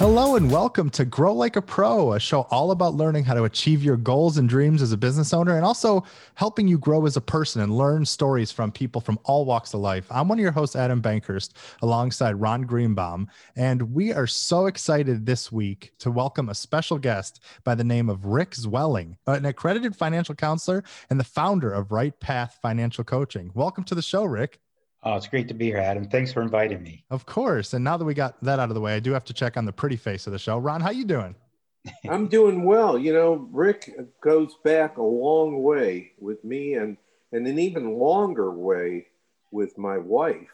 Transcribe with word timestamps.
Hello 0.00 0.36
and 0.36 0.50
welcome 0.50 0.88
to 0.88 1.04
Grow 1.04 1.34
Like 1.34 1.56
a 1.56 1.60
Pro, 1.60 2.14
a 2.14 2.18
show 2.18 2.46
all 2.50 2.70
about 2.70 2.94
learning 2.94 3.22
how 3.24 3.34
to 3.34 3.44
achieve 3.44 3.84
your 3.84 3.98
goals 3.98 4.38
and 4.38 4.48
dreams 4.48 4.80
as 4.80 4.92
a 4.92 4.96
business 4.96 5.34
owner 5.34 5.56
and 5.56 5.62
also 5.62 6.04
helping 6.36 6.66
you 6.66 6.78
grow 6.78 7.04
as 7.04 7.18
a 7.18 7.20
person 7.20 7.60
and 7.60 7.76
learn 7.76 8.06
stories 8.06 8.50
from 8.50 8.72
people 8.72 9.02
from 9.02 9.18
all 9.24 9.44
walks 9.44 9.74
of 9.74 9.80
life. 9.80 10.06
I'm 10.10 10.26
one 10.26 10.38
of 10.38 10.42
your 10.42 10.52
hosts, 10.52 10.74
Adam 10.74 11.02
Bankhurst, 11.02 11.52
alongside 11.82 12.40
Ron 12.40 12.62
Greenbaum. 12.62 13.28
And 13.56 13.92
we 13.92 14.10
are 14.14 14.26
so 14.26 14.68
excited 14.68 15.26
this 15.26 15.52
week 15.52 15.92
to 15.98 16.10
welcome 16.10 16.48
a 16.48 16.54
special 16.54 16.96
guest 16.96 17.40
by 17.64 17.74
the 17.74 17.84
name 17.84 18.08
of 18.08 18.24
Rick 18.24 18.52
Zwelling, 18.52 19.18
an 19.26 19.44
accredited 19.44 19.94
financial 19.94 20.34
counselor 20.34 20.82
and 21.10 21.20
the 21.20 21.24
founder 21.24 21.70
of 21.70 21.92
Right 21.92 22.18
Path 22.20 22.58
Financial 22.62 23.04
Coaching. 23.04 23.50
Welcome 23.52 23.84
to 23.84 23.94
the 23.94 24.00
show, 24.00 24.24
Rick. 24.24 24.60
Oh, 25.02 25.16
it's 25.16 25.26
great 25.26 25.48
to 25.48 25.54
be 25.54 25.66
here, 25.66 25.78
Adam. 25.78 26.06
Thanks 26.06 26.32
for 26.32 26.42
inviting 26.42 26.82
me. 26.82 27.04
Of 27.10 27.24
course. 27.24 27.72
And 27.72 27.82
now 27.82 27.96
that 27.96 28.04
we 28.04 28.12
got 28.12 28.42
that 28.44 28.58
out 28.58 28.68
of 28.68 28.74
the 28.74 28.80
way, 28.80 28.94
I 28.94 29.00
do 29.00 29.12
have 29.12 29.24
to 29.24 29.32
check 29.32 29.56
on 29.56 29.64
the 29.64 29.72
pretty 29.72 29.96
face 29.96 30.26
of 30.26 30.32
the 30.32 30.38
show. 30.38 30.58
Ron, 30.58 30.80
how 30.80 30.90
you 30.90 31.04
doing? 31.04 31.34
I'm 32.10 32.28
doing 32.28 32.64
well. 32.64 32.98
You 32.98 33.14
know, 33.14 33.48
Rick 33.50 33.90
goes 34.22 34.56
back 34.62 34.98
a 34.98 35.02
long 35.02 35.62
way 35.62 36.12
with 36.18 36.44
me 36.44 36.74
and 36.74 36.96
and 37.32 37.46
an 37.46 37.58
even 37.58 37.92
longer 37.94 38.50
way 38.50 39.06
with 39.50 39.78
my 39.78 39.96
wife. 39.96 40.48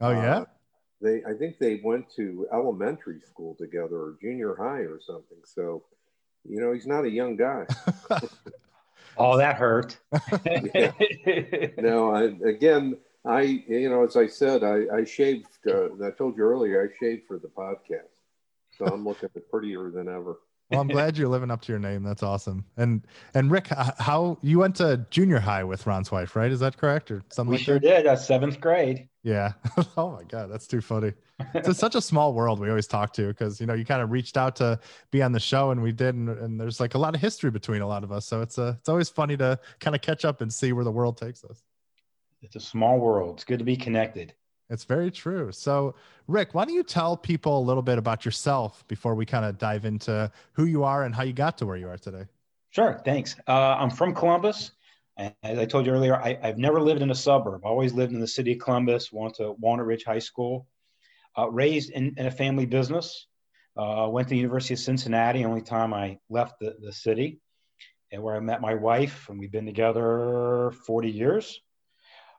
Oh 0.00 0.10
yeah. 0.10 0.38
Uh, 0.38 0.44
they 1.00 1.22
I 1.24 1.32
think 1.34 1.58
they 1.58 1.80
went 1.82 2.06
to 2.16 2.46
elementary 2.52 3.20
school 3.26 3.56
together 3.58 3.96
or 3.96 4.18
junior 4.20 4.54
high 4.54 4.82
or 4.82 5.00
something. 5.00 5.38
So, 5.44 5.82
you 6.48 6.60
know, 6.60 6.72
he's 6.72 6.86
not 6.86 7.04
a 7.04 7.10
young 7.10 7.36
guy. 7.36 7.66
oh, 9.16 9.36
that 9.38 9.56
hurt. 9.56 9.98
no, 11.78 12.14
I, 12.14 12.48
again, 12.48 12.96
I, 13.28 13.42
you 13.42 13.90
know, 13.90 14.04
as 14.04 14.16
I 14.16 14.26
said, 14.26 14.64
I, 14.64 14.84
I 14.92 15.04
shaved. 15.04 15.46
Uh, 15.66 15.88
I 16.02 16.10
told 16.16 16.36
you 16.36 16.44
earlier, 16.44 16.82
I 16.82 16.98
shaved 16.98 17.26
for 17.26 17.38
the 17.38 17.48
podcast, 17.48 18.08
so 18.76 18.86
I'm 18.86 19.04
looking 19.04 19.28
prettier 19.50 19.90
than 19.90 20.08
ever. 20.08 20.38
Well, 20.70 20.80
I'm 20.80 20.88
glad 20.88 21.16
you're 21.16 21.28
living 21.28 21.50
up 21.50 21.62
to 21.62 21.72
your 21.72 21.78
name. 21.78 22.02
That's 22.02 22.22
awesome. 22.22 22.64
And 22.76 23.06
and 23.34 23.50
Rick, 23.50 23.68
how 23.98 24.38
you 24.42 24.58
went 24.58 24.76
to 24.76 25.06
junior 25.10 25.40
high 25.40 25.62
with 25.62 25.86
Ron's 25.86 26.10
wife, 26.10 26.36
right? 26.36 26.50
Is 26.50 26.60
that 26.60 26.78
correct, 26.78 27.10
or 27.10 27.22
something? 27.28 27.50
We 27.50 27.56
like 27.56 27.64
sure 27.64 27.78
that? 27.78 27.86
did. 27.86 28.06
That's 28.06 28.26
seventh 28.26 28.60
grade. 28.60 29.08
Yeah. 29.22 29.52
oh 29.98 30.10
my 30.10 30.24
God, 30.24 30.50
that's 30.50 30.66
too 30.66 30.80
funny. 30.80 31.12
It's 31.54 31.78
such 31.78 31.94
a 31.94 32.00
small 32.00 32.32
world. 32.32 32.60
We 32.60 32.68
always 32.68 32.86
talk 32.86 33.12
to 33.14 33.28
because 33.28 33.60
you 33.60 33.66
know 33.66 33.74
you 33.74 33.84
kind 33.84 34.02
of 34.02 34.10
reached 34.10 34.38
out 34.38 34.56
to 34.56 34.80
be 35.10 35.22
on 35.22 35.32
the 35.32 35.40
show, 35.40 35.70
and 35.70 35.82
we 35.82 35.92
did, 35.92 36.14
and, 36.14 36.30
and 36.30 36.58
there's 36.58 36.80
like 36.80 36.94
a 36.94 36.98
lot 36.98 37.14
of 37.14 37.20
history 37.20 37.50
between 37.50 37.82
a 37.82 37.86
lot 37.86 38.04
of 38.04 38.10
us. 38.10 38.26
So 38.26 38.40
it's 38.40 38.56
a 38.56 38.76
it's 38.80 38.88
always 38.88 39.10
funny 39.10 39.36
to 39.36 39.58
kind 39.80 39.94
of 39.94 40.00
catch 40.02 40.24
up 40.24 40.40
and 40.40 40.52
see 40.52 40.72
where 40.72 40.84
the 40.84 40.92
world 40.92 41.18
takes 41.18 41.44
us. 41.44 41.62
It's 42.42 42.56
a 42.56 42.60
small 42.60 42.98
world. 42.98 43.36
It's 43.36 43.44
good 43.44 43.58
to 43.58 43.64
be 43.64 43.76
connected. 43.76 44.34
It's 44.70 44.84
very 44.84 45.10
true. 45.10 45.50
So, 45.50 45.94
Rick, 46.26 46.54
why 46.54 46.64
don't 46.64 46.74
you 46.74 46.82
tell 46.82 47.16
people 47.16 47.58
a 47.58 47.64
little 47.64 47.82
bit 47.82 47.98
about 47.98 48.24
yourself 48.24 48.86
before 48.86 49.14
we 49.14 49.24
kind 49.24 49.44
of 49.44 49.58
dive 49.58 49.84
into 49.84 50.30
who 50.52 50.66
you 50.66 50.84
are 50.84 51.04
and 51.04 51.14
how 51.14 51.22
you 51.22 51.32
got 51.32 51.56
to 51.58 51.66
where 51.66 51.76
you 51.76 51.88
are 51.88 51.96
today? 51.96 52.24
Sure. 52.70 53.00
Thanks. 53.04 53.34
Uh, 53.46 53.76
I'm 53.78 53.90
from 53.90 54.14
Columbus. 54.14 54.72
And 55.16 55.34
as 55.42 55.58
I 55.58 55.64
told 55.64 55.86
you 55.86 55.92
earlier, 55.92 56.16
I, 56.16 56.38
have 56.42 56.58
never 56.58 56.80
lived 56.80 57.02
in 57.02 57.10
a 57.10 57.14
suburb. 57.14 57.64
I 57.64 57.68
always 57.68 57.92
lived 57.92 58.12
in 58.12 58.20
the 58.20 58.26
city 58.26 58.52
of 58.52 58.60
Columbus, 58.60 59.10
went 59.10 59.34
to 59.36 59.52
Walnut 59.58 59.86
Ridge 59.86 60.04
High 60.04 60.20
School, 60.20 60.68
uh, 61.36 61.50
raised 61.50 61.90
in, 61.90 62.14
in, 62.16 62.26
a 62.26 62.30
family 62.30 62.66
business, 62.66 63.26
uh, 63.76 64.06
went 64.08 64.28
to 64.28 64.30
the 64.30 64.36
University 64.36 64.74
of 64.74 64.80
Cincinnati, 64.80 65.44
only 65.44 65.62
time 65.62 65.92
I 65.92 66.18
left 66.30 66.60
the, 66.60 66.76
the 66.80 66.92
city, 66.92 67.40
and 68.12 68.22
where 68.22 68.36
I 68.36 68.40
met 68.40 68.60
my 68.60 68.74
wife, 68.74 69.28
and 69.28 69.40
we've 69.40 69.50
been 69.50 69.66
together 69.66 70.72
40 70.86 71.10
years. 71.10 71.60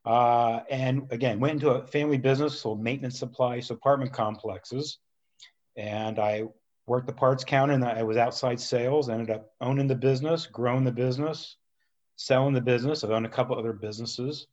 Uh, 0.05 0.61
and 0.69 1.07
again, 1.11 1.39
went 1.39 1.53
into 1.53 1.71
a 1.71 1.85
family 1.87 2.17
business, 2.17 2.59
sold 2.59 2.81
maintenance 2.81 3.19
supplies, 3.19 3.69
apartment 3.69 4.13
complexes. 4.13 4.99
And 5.75 6.19
I 6.19 6.43
worked 6.87 7.07
the 7.07 7.13
parts 7.13 7.43
counter 7.43 7.73
and 7.73 7.85
I 7.85 8.03
was 8.03 8.17
outside 8.17 8.59
sales, 8.59 9.09
ended 9.09 9.29
up 9.29 9.51
owning 9.61 9.87
the 9.87 9.95
business, 9.95 10.47
growing 10.47 10.83
the 10.83 10.91
business, 10.91 11.57
selling 12.15 12.53
the 12.53 12.61
business. 12.61 13.03
I've 13.03 13.11
owned 13.11 13.25
a 13.25 13.29
couple 13.29 13.57
other 13.57 13.73
businesses. 13.73 14.47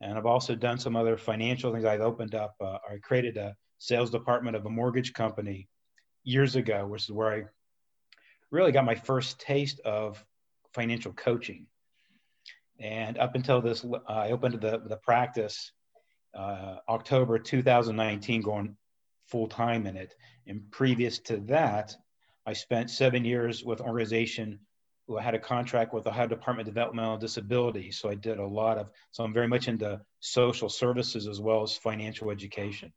And 0.00 0.18
I've 0.18 0.26
also 0.26 0.54
done 0.56 0.78
some 0.78 0.96
other 0.96 1.16
financial 1.16 1.72
things. 1.72 1.84
I've 1.84 2.00
opened 2.00 2.34
up, 2.34 2.56
uh, 2.60 2.78
I 2.88 2.98
created 3.02 3.36
a 3.36 3.56
sales 3.78 4.10
department 4.10 4.56
of 4.56 4.66
a 4.66 4.70
mortgage 4.70 5.12
company 5.12 5.68
years 6.24 6.56
ago, 6.56 6.86
which 6.86 7.04
is 7.04 7.12
where 7.12 7.32
I 7.32 7.42
really 8.50 8.72
got 8.72 8.84
my 8.84 8.96
first 8.96 9.40
taste 9.40 9.80
of 9.80 10.24
financial 10.74 11.12
coaching. 11.12 11.66
And 12.82 13.16
up 13.16 13.36
until 13.36 13.62
this, 13.62 13.84
uh, 13.84 13.98
I 14.08 14.32
opened 14.32 14.60
the, 14.60 14.82
the 14.84 14.96
practice 14.96 15.70
uh, 16.34 16.76
October 16.88 17.38
2019, 17.38 18.42
going 18.42 18.76
full 19.28 19.46
time 19.46 19.86
in 19.86 19.96
it. 19.96 20.14
And 20.48 20.68
previous 20.72 21.20
to 21.20 21.36
that, 21.46 21.94
I 22.44 22.54
spent 22.54 22.90
seven 22.90 23.24
years 23.24 23.64
with 23.64 23.78
an 23.80 23.86
organization 23.86 24.58
who 25.06 25.16
had 25.16 25.34
a 25.34 25.38
contract 25.38 25.94
with 25.94 26.04
the 26.04 26.10
Ohio 26.10 26.26
Department 26.26 26.68
of 26.68 26.74
Developmental 26.74 27.18
Disability. 27.18 27.92
So 27.92 28.08
I 28.08 28.16
did 28.16 28.38
a 28.38 28.46
lot 28.46 28.78
of, 28.78 28.90
so 29.12 29.22
I'm 29.22 29.32
very 29.32 29.48
much 29.48 29.68
into 29.68 30.00
social 30.18 30.68
services 30.68 31.28
as 31.28 31.40
well 31.40 31.62
as 31.62 31.76
financial 31.76 32.30
education. 32.30 32.92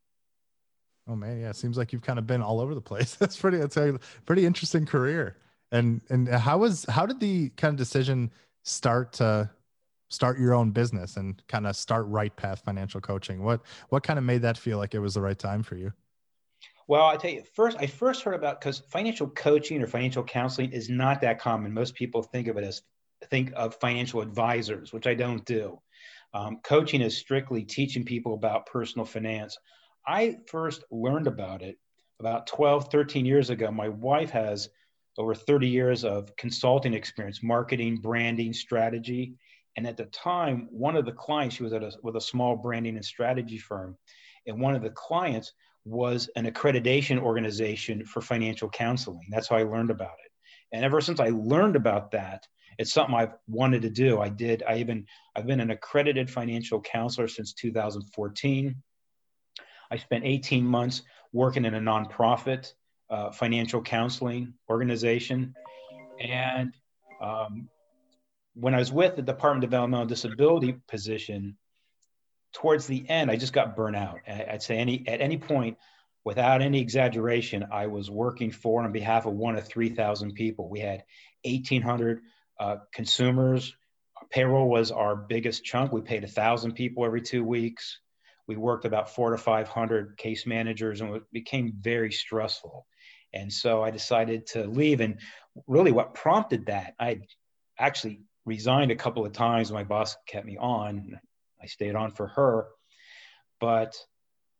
Oh 1.08 1.14
man, 1.14 1.40
yeah, 1.40 1.50
it 1.50 1.56
seems 1.56 1.78
like 1.78 1.92
you've 1.92 2.02
kind 2.02 2.18
of 2.18 2.26
been 2.26 2.42
all 2.42 2.60
over 2.60 2.74
the 2.74 2.80
place. 2.80 3.14
That's 3.20 3.36
pretty, 3.36 3.58
that's 3.58 3.76
a 3.76 4.00
pretty 4.24 4.44
interesting 4.44 4.84
career. 4.84 5.36
And 5.70 6.00
and 6.10 6.28
how 6.28 6.58
was 6.58 6.84
how 6.88 7.06
did 7.06 7.20
the 7.20 7.50
kind 7.50 7.72
of 7.72 7.76
decision 7.76 8.30
start 8.62 9.12
to 9.14 9.50
start 10.08 10.38
your 10.38 10.54
own 10.54 10.70
business 10.70 11.16
and 11.16 11.42
kind 11.48 11.66
of 11.66 11.76
start 11.76 12.06
right 12.06 12.34
path 12.36 12.62
financial 12.64 13.00
coaching. 13.00 13.42
What 13.42 13.60
what 13.88 14.02
kind 14.02 14.18
of 14.18 14.24
made 14.24 14.42
that 14.42 14.58
feel 14.58 14.78
like 14.78 14.94
it 14.94 15.00
was 15.00 15.14
the 15.14 15.20
right 15.20 15.38
time 15.38 15.62
for 15.62 15.76
you? 15.76 15.92
Well 16.88 17.06
i 17.06 17.16
tell 17.16 17.30
you 17.30 17.42
first 17.54 17.76
i 17.80 17.86
first 17.86 18.22
heard 18.22 18.34
about 18.34 18.60
because 18.60 18.82
financial 18.90 19.28
coaching 19.28 19.82
or 19.82 19.86
financial 19.86 20.22
counseling 20.22 20.72
is 20.72 20.88
not 20.88 21.20
that 21.22 21.40
common. 21.40 21.72
Most 21.72 21.94
people 21.94 22.22
think 22.22 22.48
of 22.48 22.56
it 22.56 22.64
as 22.64 22.82
think 23.30 23.50
of 23.56 23.74
financial 23.76 24.20
advisors 24.20 24.92
which 24.92 25.06
i 25.06 25.14
don't 25.14 25.44
do. 25.44 25.80
Um, 26.34 26.60
coaching 26.62 27.00
is 27.00 27.16
strictly 27.16 27.64
teaching 27.64 28.04
people 28.04 28.34
about 28.34 28.66
personal 28.66 29.06
finance. 29.06 29.56
I 30.06 30.36
first 30.46 30.84
learned 30.90 31.26
about 31.26 31.62
it 31.62 31.78
about 32.20 32.46
12 32.46 32.90
13 32.90 33.26
years 33.26 33.50
ago. 33.50 33.70
My 33.70 33.88
wife 33.88 34.30
has 34.30 34.68
over 35.18 35.34
30 35.34 35.68
years 35.68 36.04
of 36.04 36.34
consulting 36.36 36.94
experience 36.94 37.42
marketing 37.42 37.96
branding 37.96 38.52
strategy 38.52 39.34
and 39.76 39.86
at 39.86 39.96
the 39.96 40.06
time, 40.06 40.68
one 40.70 40.96
of 40.96 41.04
the 41.04 41.12
clients, 41.12 41.56
she 41.56 41.62
was 41.62 41.72
at 41.72 41.82
a, 41.82 41.92
with 42.02 42.16
a 42.16 42.20
small 42.20 42.56
branding 42.56 42.96
and 42.96 43.04
strategy 43.04 43.58
firm, 43.58 43.96
and 44.46 44.60
one 44.60 44.74
of 44.74 44.82
the 44.82 44.90
clients 44.90 45.52
was 45.84 46.28
an 46.36 46.46
accreditation 46.46 47.18
organization 47.18 48.04
for 48.04 48.20
financial 48.20 48.68
counseling. 48.68 49.26
That's 49.30 49.48
how 49.48 49.56
I 49.56 49.62
learned 49.62 49.90
about 49.90 50.16
it. 50.24 50.32
And 50.72 50.84
ever 50.84 51.00
since 51.00 51.20
I 51.20 51.28
learned 51.28 51.76
about 51.76 52.10
that, 52.12 52.46
it's 52.78 52.92
something 52.92 53.14
I've 53.14 53.34
wanted 53.46 53.82
to 53.82 53.90
do. 53.90 54.20
I 54.20 54.28
did. 54.28 54.62
I 54.68 54.78
even 54.78 55.06
I've 55.34 55.46
been 55.46 55.60
an 55.60 55.70
accredited 55.70 56.30
financial 56.30 56.80
counselor 56.80 57.28
since 57.28 57.52
2014. 57.54 58.74
I 59.90 59.96
spent 59.96 60.24
18 60.24 60.64
months 60.66 61.02
working 61.32 61.64
in 61.64 61.74
a 61.74 61.80
nonprofit 61.80 62.72
uh, 63.08 63.30
financial 63.30 63.80
counseling 63.80 64.54
organization, 64.68 65.54
and 66.20 66.74
um, 67.22 67.68
when 68.58 68.74
I 68.74 68.78
was 68.78 68.90
with 68.90 69.16
the 69.16 69.22
Department 69.22 69.64
of 69.64 69.70
Developmental 69.70 70.06
Disability 70.06 70.76
position, 70.88 71.56
towards 72.54 72.86
the 72.86 73.08
end, 73.08 73.30
I 73.30 73.36
just 73.36 73.52
got 73.52 73.76
burnt 73.76 73.96
out. 73.96 74.20
I'd 74.26 74.62
say 74.62 74.78
any 74.78 75.06
at 75.06 75.20
any 75.20 75.36
point, 75.36 75.76
without 76.24 76.62
any 76.62 76.80
exaggeration, 76.80 77.66
I 77.70 77.86
was 77.88 78.10
working 78.10 78.50
for 78.50 78.82
on 78.82 78.92
behalf 78.92 79.26
of 79.26 79.34
one 79.34 79.56
of 79.56 79.66
3,000 79.66 80.32
people. 80.32 80.70
We 80.70 80.80
had 80.80 81.04
1,800 81.44 82.22
uh, 82.58 82.76
consumers. 82.92 83.74
Payroll 84.30 84.68
was 84.68 84.90
our 84.90 85.14
biggest 85.14 85.62
chunk. 85.62 85.92
We 85.92 86.00
paid 86.00 86.22
1,000 86.22 86.72
people 86.72 87.04
every 87.04 87.20
two 87.20 87.44
weeks. 87.44 88.00
We 88.48 88.56
worked 88.56 88.86
about 88.86 89.14
four 89.14 89.32
to 89.32 89.38
500 89.38 90.16
case 90.16 90.46
managers, 90.46 91.02
and 91.02 91.16
it 91.16 91.22
became 91.30 91.74
very 91.78 92.12
stressful. 92.12 92.86
And 93.34 93.52
so 93.52 93.82
I 93.82 93.90
decided 93.90 94.46
to 94.48 94.66
leave. 94.66 95.00
And 95.00 95.20
really, 95.66 95.92
what 95.92 96.14
prompted 96.14 96.66
that, 96.66 96.94
I 96.98 97.20
actually 97.78 98.20
resigned 98.46 98.92
a 98.92 98.96
couple 98.96 99.26
of 99.26 99.32
times. 99.32 99.70
My 99.70 99.84
boss 99.84 100.16
kept 100.26 100.46
me 100.46 100.56
on. 100.56 101.20
I 101.62 101.66
stayed 101.66 101.94
on 101.94 102.12
for 102.12 102.28
her. 102.28 102.68
But 103.60 103.96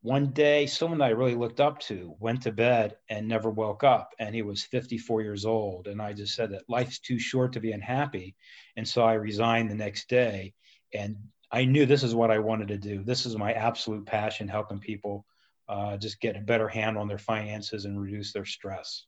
one 0.02 0.32
day, 0.32 0.66
someone 0.66 0.98
that 0.98 1.06
I 1.06 1.10
really 1.10 1.34
looked 1.34 1.60
up 1.60 1.78
to 1.80 2.14
went 2.18 2.42
to 2.42 2.52
bed 2.52 2.96
and 3.08 3.26
never 3.26 3.48
woke 3.50 3.84
up, 3.84 4.12
and 4.18 4.34
he 4.34 4.42
was 4.42 4.62
54 4.62 5.22
years 5.22 5.46
old. 5.46 5.86
And 5.86 6.02
I 6.02 6.12
just 6.12 6.34
said 6.34 6.50
that 6.50 6.68
life's 6.68 6.98
too 6.98 7.18
short 7.18 7.54
to 7.54 7.60
be 7.60 7.72
unhappy. 7.72 8.36
And 8.76 8.86
so 8.86 9.02
I 9.02 9.14
resigned 9.14 9.70
the 9.70 9.74
next 9.74 10.08
day. 10.08 10.54
And 10.92 11.16
I 11.50 11.64
knew 11.64 11.86
this 11.86 12.02
is 12.02 12.14
what 12.14 12.30
I 12.30 12.38
wanted 12.40 12.68
to 12.68 12.78
do. 12.78 13.02
This 13.02 13.24
is 13.24 13.36
my 13.36 13.52
absolute 13.52 14.06
passion, 14.06 14.48
helping 14.48 14.80
people 14.80 15.24
uh, 15.68 15.96
just 15.96 16.20
get 16.20 16.36
a 16.36 16.40
better 16.40 16.68
handle 16.68 17.02
on 17.02 17.08
their 17.08 17.18
finances 17.18 17.84
and 17.84 18.00
reduce 18.00 18.32
their 18.32 18.44
stress. 18.44 19.04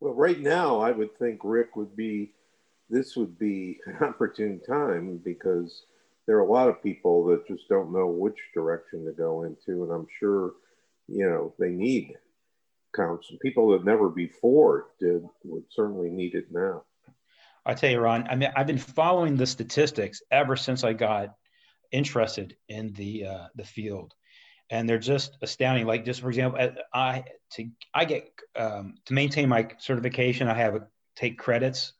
Well, 0.00 0.14
right 0.14 0.38
now, 0.38 0.80
I 0.80 0.90
would 0.90 1.16
think 1.18 1.40
Rick 1.42 1.76
would 1.76 1.96
be 1.96 2.32
this 2.88 3.16
would 3.16 3.38
be 3.38 3.78
an 3.86 3.96
opportune 4.02 4.60
time 4.66 5.20
because 5.24 5.84
there 6.26 6.36
are 6.36 6.46
a 6.46 6.52
lot 6.52 6.68
of 6.68 6.82
people 6.82 7.24
that 7.26 7.46
just 7.46 7.68
don't 7.68 7.92
know 7.92 8.06
which 8.06 8.38
direction 8.52 9.04
to 9.04 9.12
go 9.12 9.44
into, 9.44 9.84
and 9.84 9.92
I'm 9.92 10.06
sure 10.18 10.54
you 11.08 11.28
know 11.28 11.54
they 11.58 11.70
need 11.70 12.14
counseling. 12.94 13.38
People 13.40 13.70
that 13.70 13.84
never 13.84 14.08
before 14.08 14.88
did 14.98 15.22
would 15.44 15.64
certainly 15.70 16.10
need 16.10 16.34
it 16.34 16.46
now. 16.50 16.82
I 17.64 17.74
tell 17.74 17.90
you, 17.90 18.00
Ron. 18.00 18.26
I 18.28 18.36
mean, 18.36 18.50
I've 18.56 18.66
been 18.66 18.78
following 18.78 19.36
the 19.36 19.46
statistics 19.46 20.22
ever 20.30 20.56
since 20.56 20.84
I 20.84 20.92
got 20.92 21.34
interested 21.92 22.56
in 22.68 22.92
the 22.92 23.26
uh, 23.26 23.46
the 23.54 23.64
field, 23.64 24.14
and 24.70 24.88
they're 24.88 24.98
just 24.98 25.36
astounding. 25.42 25.86
Like, 25.86 26.04
just 26.04 26.20
for 26.20 26.28
example, 26.28 26.74
I 26.92 27.24
to 27.52 27.68
I 27.94 28.04
get 28.04 28.30
um, 28.56 28.94
to 29.06 29.14
maintain 29.14 29.48
my 29.48 29.68
certification, 29.78 30.48
I 30.48 30.54
have 30.54 30.74
to 30.74 30.86
take 31.16 31.38
credits, 31.38 31.92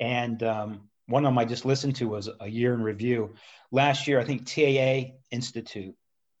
and 0.00 0.42
um, 0.42 0.88
one 1.06 1.24
of 1.24 1.30
them 1.30 1.38
I 1.38 1.44
just 1.44 1.64
listened 1.64 1.96
to 1.96 2.08
was 2.08 2.28
a 2.40 2.48
year 2.48 2.74
in 2.74 2.82
review. 2.82 3.34
Last 3.70 4.06
year, 4.06 4.20
I 4.20 4.24
think 4.24 4.44
TIAA 4.44 5.14
Institute 5.30 5.94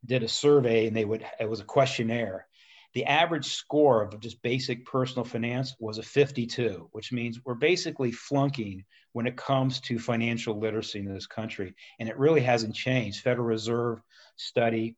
did 0.04 0.22
a 0.22 0.28
survey, 0.28 0.86
and 0.86 0.96
they 0.96 1.04
would 1.04 1.24
it 1.40 1.48
was 1.48 1.60
a 1.60 1.64
questionnaire, 1.64 2.46
the 2.94 3.04
average 3.04 3.46
score 3.46 4.02
of 4.02 4.18
just 4.20 4.42
basic 4.42 4.86
personal 4.86 5.24
finance 5.24 5.74
was 5.78 5.98
a 5.98 6.02
52, 6.02 6.88
which 6.92 7.12
means 7.12 7.38
we're 7.44 7.54
basically 7.54 8.12
flunking 8.12 8.84
when 9.12 9.26
it 9.26 9.36
comes 9.36 9.80
to 9.82 9.98
financial 9.98 10.58
literacy 10.58 11.00
in 11.00 11.12
this 11.12 11.26
country. 11.26 11.74
And 11.98 12.08
it 12.08 12.18
really 12.18 12.40
hasn't 12.40 12.74
changed. 12.74 13.20
Federal 13.20 13.46
Reserve 13.46 14.00
study 14.36 14.96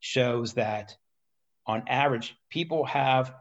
shows 0.00 0.54
that 0.54 0.96
on 1.66 1.84
average, 1.86 2.36
people 2.50 2.84
have 2.86 3.32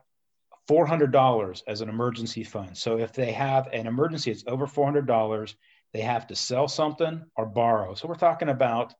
$400 0.69 1.63
as 1.67 1.81
an 1.81 1.89
emergency 1.89 2.43
fund. 2.43 2.77
So 2.77 2.97
if 2.99 3.13
they 3.13 3.31
have 3.31 3.67
an 3.73 3.87
emergency, 3.87 4.31
it's 4.31 4.43
over 4.47 4.67
$400, 4.67 5.55
they 5.93 6.01
have 6.01 6.27
to 6.27 6.35
sell 6.35 6.67
something 6.67 7.23
or 7.35 7.45
borrow. 7.45 7.93
So 7.93 8.07
we're 8.07 8.15
talking 8.15 8.49
about 8.49 8.93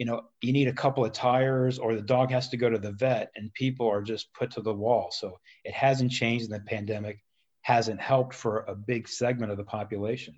you 0.00 0.06
know 0.06 0.22
you 0.40 0.54
need 0.54 0.66
a 0.66 0.72
couple 0.72 1.04
of 1.04 1.12
tires 1.12 1.78
or 1.78 1.94
the 1.94 2.00
dog 2.00 2.30
has 2.30 2.48
to 2.48 2.56
go 2.56 2.70
to 2.70 2.78
the 2.78 2.92
vet 2.92 3.30
and 3.36 3.52
people 3.52 3.86
are 3.86 4.00
just 4.00 4.32
put 4.32 4.50
to 4.52 4.62
the 4.62 4.72
wall 4.72 5.10
so 5.12 5.38
it 5.62 5.74
hasn't 5.74 6.10
changed 6.10 6.46
in 6.46 6.50
the 6.50 6.60
pandemic 6.60 7.22
hasn't 7.60 8.00
helped 8.00 8.34
for 8.34 8.60
a 8.60 8.74
big 8.74 9.06
segment 9.06 9.52
of 9.52 9.58
the 9.58 9.64
population 9.64 10.34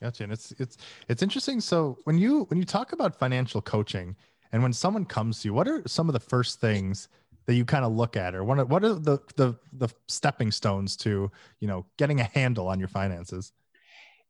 gotcha 0.00 0.22
and 0.22 0.32
it's 0.32 0.52
it's 0.60 0.76
it's 1.08 1.24
interesting 1.24 1.60
so 1.60 1.98
when 2.04 2.16
you 2.16 2.44
when 2.50 2.58
you 2.58 2.64
talk 2.64 2.92
about 2.92 3.18
financial 3.18 3.60
coaching 3.60 4.14
and 4.52 4.62
when 4.62 4.72
someone 4.72 5.04
comes 5.04 5.42
to 5.42 5.48
you 5.48 5.52
what 5.52 5.66
are 5.66 5.82
some 5.88 6.08
of 6.08 6.12
the 6.12 6.20
first 6.20 6.60
things 6.60 7.08
that 7.48 7.54
you 7.54 7.64
kind 7.64 7.82
of 7.82 7.92
look 7.92 8.14
at 8.14 8.34
or 8.34 8.44
what 8.44 8.58
are, 8.58 8.66
what 8.66 8.84
are 8.84 8.92
the 8.92 9.18
the 9.36 9.54
the 9.72 9.88
stepping 10.06 10.50
stones 10.50 10.98
to 10.98 11.30
you 11.60 11.66
know 11.66 11.86
getting 11.96 12.20
a 12.20 12.24
handle 12.24 12.68
on 12.68 12.78
your 12.78 12.88
finances? 12.88 13.54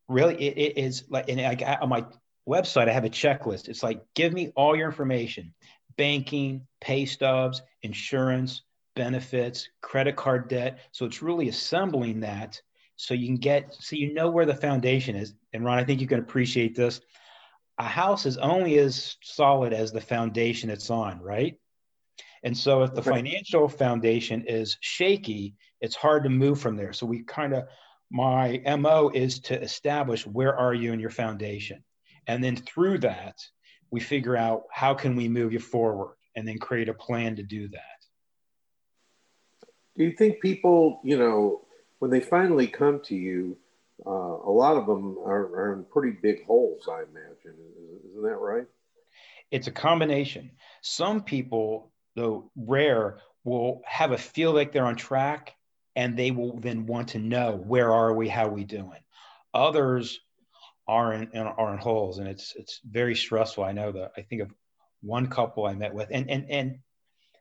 Really 0.07 0.37
it, 0.37 0.57
it 0.57 0.79
is 0.79 1.03
like 1.11 1.29
and 1.29 1.41
I, 1.41 1.79
on 1.83 1.89
my 1.89 2.07
website 2.49 2.89
i 2.89 2.93
have 2.93 3.05
a 3.05 3.11
checklist. 3.11 3.69
It's 3.69 3.83
like 3.83 4.01
give 4.15 4.33
me 4.33 4.53
all 4.55 4.77
your 4.77 4.87
information. 4.87 5.53
Banking 5.97 6.65
pay 6.81 7.07
stubs 7.07 7.61
insurance 7.83 8.63
benefits 8.95 9.69
credit 9.81 10.15
card 10.15 10.47
debt. 10.47 10.79
So 10.93 11.05
it's 11.05 11.21
really 11.21 11.49
assembling 11.49 12.21
that 12.21 12.63
so 12.95 13.15
you 13.15 13.27
can 13.27 13.37
get 13.37 13.75
so 13.75 13.97
you 13.97 14.15
know 14.15 14.31
where 14.31 14.47
the 14.47 14.55
foundation 14.55 15.17
is. 15.17 15.35
And 15.53 15.65
ron 15.65 15.79
i 15.79 15.83
think 15.83 16.01
you 16.01 16.07
can 16.07 16.21
appreciate 16.21 16.77
this. 16.77 17.01
A 17.79 17.85
house 17.85 18.27
is 18.27 18.39
only 18.39 18.79
as 18.79 19.17
solid 19.25 19.73
as 19.73 19.91
the 19.91 20.01
foundation 20.01 20.71
it's 20.71 20.89
on 20.89 21.21
right 21.21 21.59
and 22.45 22.57
so 22.57 22.83
if 22.83 22.95
the 22.95 23.03
financial 23.03 23.69
foundation 23.69 24.45
is 24.47 24.77
shaky 24.81 25.55
it's 25.81 25.97
hard 25.97 26.25
to 26.25 26.31
move 26.31 26.61
from 26.61 26.77
there. 26.77 26.93
So 26.93 27.07
we 27.07 27.23
kind 27.23 27.55
of 27.55 27.69
my 28.11 28.63
mo 28.79 29.11
is 29.13 29.41
to 29.41 29.61
establish 29.61 30.27
where 30.27 30.57
are 30.57 30.73
you 30.73 30.93
in 30.93 31.01
your 31.01 31.11
foundation. 31.11 31.85
And 32.27 32.43
then 32.43 32.57
through 32.57 32.99
that 32.99 33.37
we 33.91 34.01
figure 34.01 34.37
out 34.37 34.65
how 34.73 34.95
can 34.95 35.17
we 35.17 35.29
move 35.29 35.53
you 35.53 35.59
forward 35.59 36.17
and 36.37 36.47
then 36.47 36.59
create 36.59 36.89
a 36.89 36.95
plan 36.95 37.37
to 37.37 37.43
do 37.43 37.69
that. 37.69 37.83
Do 39.97 40.05
you 40.05 40.13
think 40.13 40.41
people 40.41 41.01
you 41.05 41.19
know 41.19 41.63
when 41.99 42.11
they 42.11 42.21
finally 42.21 42.67
come 42.67 43.01
to 43.05 43.15
you 43.15 43.57
uh, 44.07 44.11
a 44.11 44.53
lot 44.53 44.77
of 44.77 44.87
them 44.87 45.19
are, 45.27 45.57
are, 45.57 45.73
in 45.73 45.85
pretty 45.85 46.17
big 46.23 46.45
holes 46.45 46.89
i 46.89 47.03
imagine. 47.03 47.59
Isn't 48.11 48.23
that 48.23 48.37
right? 48.37 48.67
It's 49.51 49.67
a 49.67 49.73
combination. 49.73 50.53
Some 50.83 51.23
people 51.23 51.91
though 52.19 52.51
rare 52.57 53.19
will 53.45 53.81
have 53.87 54.13
a 54.13 54.19
feel 54.19 54.53
like 54.53 54.73
they're 54.73 54.87
on 54.87 54.97
track 54.97 55.55
and 55.97 56.17
they 56.17 56.31
will 56.31 56.59
then 56.61 56.87
want 56.87 57.09
to 57.09 57.19
know 57.19 57.57
where 57.57 57.93
are 57.93 58.15
we, 58.15 58.29
how 58.29 58.47
are 58.47 58.53
we 58.53 58.65
doing. 58.65 59.01
Others 59.55 60.21
are 60.87 61.13
in, 61.13 61.37
are 61.37 61.73
in 61.73 61.79
holes, 61.79 62.19
and 62.19 62.29
it's 62.29 62.55
it's 62.57 62.81
very 62.89 63.15
stressful. 63.15 63.65
I 63.65 63.73
know 63.73 63.93
that. 63.93 64.13
I 64.17 64.23
think 64.23 64.43
of 64.43 64.53
one 65.01 65.27
couple 65.27 65.67
I 65.67 65.75
met 65.75 65.95
with, 65.95 66.09
and 66.11 66.31
and 66.31 66.51
and 66.51 66.79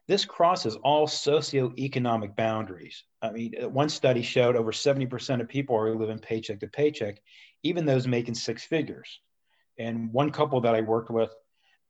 this 0.08 0.26
crosses 0.26 0.76
all 0.84 1.08
socioeconomic 1.08 2.36
boundaries. 2.36 3.04
I 3.22 3.32
mean, 3.32 3.54
one 3.72 3.90
study 3.90 4.22
showed 4.22 4.56
over 4.56 4.72
70% 4.72 5.42
of 5.42 5.50
people 5.50 5.76
are 5.76 5.94
living 5.96 6.20
paycheck 6.20 6.62
to 6.62 6.68
paycheck, 6.68 7.22
even 7.64 7.86
those 7.86 8.08
making 8.08 8.36
six 8.36 8.64
figures. 8.64 9.20
And 9.78 10.14
one 10.14 10.32
couple 10.32 10.62
that 10.62 10.76
I 10.76 10.82
worked 10.82 11.10
with, 11.10 11.30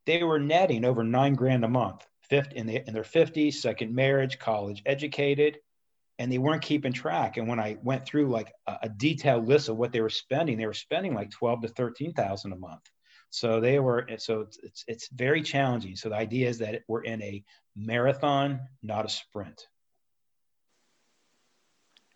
they 0.07 0.24
were 0.24 0.40
netting 0.40 0.83
over 0.83 1.04
nine 1.04 1.36
grand 1.36 1.63
a 1.63 1.68
month, 1.68 2.07
fifth 2.29 2.53
in, 2.53 2.68
the, 2.68 2.88
in 2.88 2.94
their 2.94 3.03
50s, 3.03 3.56
second 3.56 3.94
marriage, 3.94 4.39
college 4.39 4.81
educated, 4.85 5.57
and 6.19 6.31
they 6.31 6.38
weren't 6.38 6.62
keeping 6.62 6.94
track. 6.94 7.38
And 7.38 7.47
when 7.47 7.59
I 7.59 7.77
went 7.83 8.06
through 8.06 8.29
like 8.29 8.51
a, 8.65 8.77
a 8.83 8.89
detailed 8.89 9.47
list 9.47 9.69
of 9.69 9.77
what 9.77 9.91
they 9.91 10.01
were 10.01 10.09
spending, 10.09 10.57
they 10.57 10.65
were 10.65 10.74
spending 10.74 11.13
like 11.13 11.29
twelve 11.29 11.62
to 11.62 11.68
thirteen 11.68 12.13
thousand 12.13 12.53
a 12.53 12.57
month. 12.57 12.81
So 13.29 13.59
they 13.59 13.79
were 13.79 14.07
so 14.18 14.41
it's, 14.41 14.57
it's 14.63 14.83
it's 14.88 15.09
very 15.09 15.41
challenging. 15.41 15.95
So 15.95 16.09
the 16.09 16.15
idea 16.15 16.50
is 16.50 16.57
that 16.59 16.81
we're 16.88 17.03
in 17.03 17.21
a 17.21 17.44
marathon, 17.75 18.62
not 18.81 19.06
a 19.06 19.09
sprint. 19.09 19.68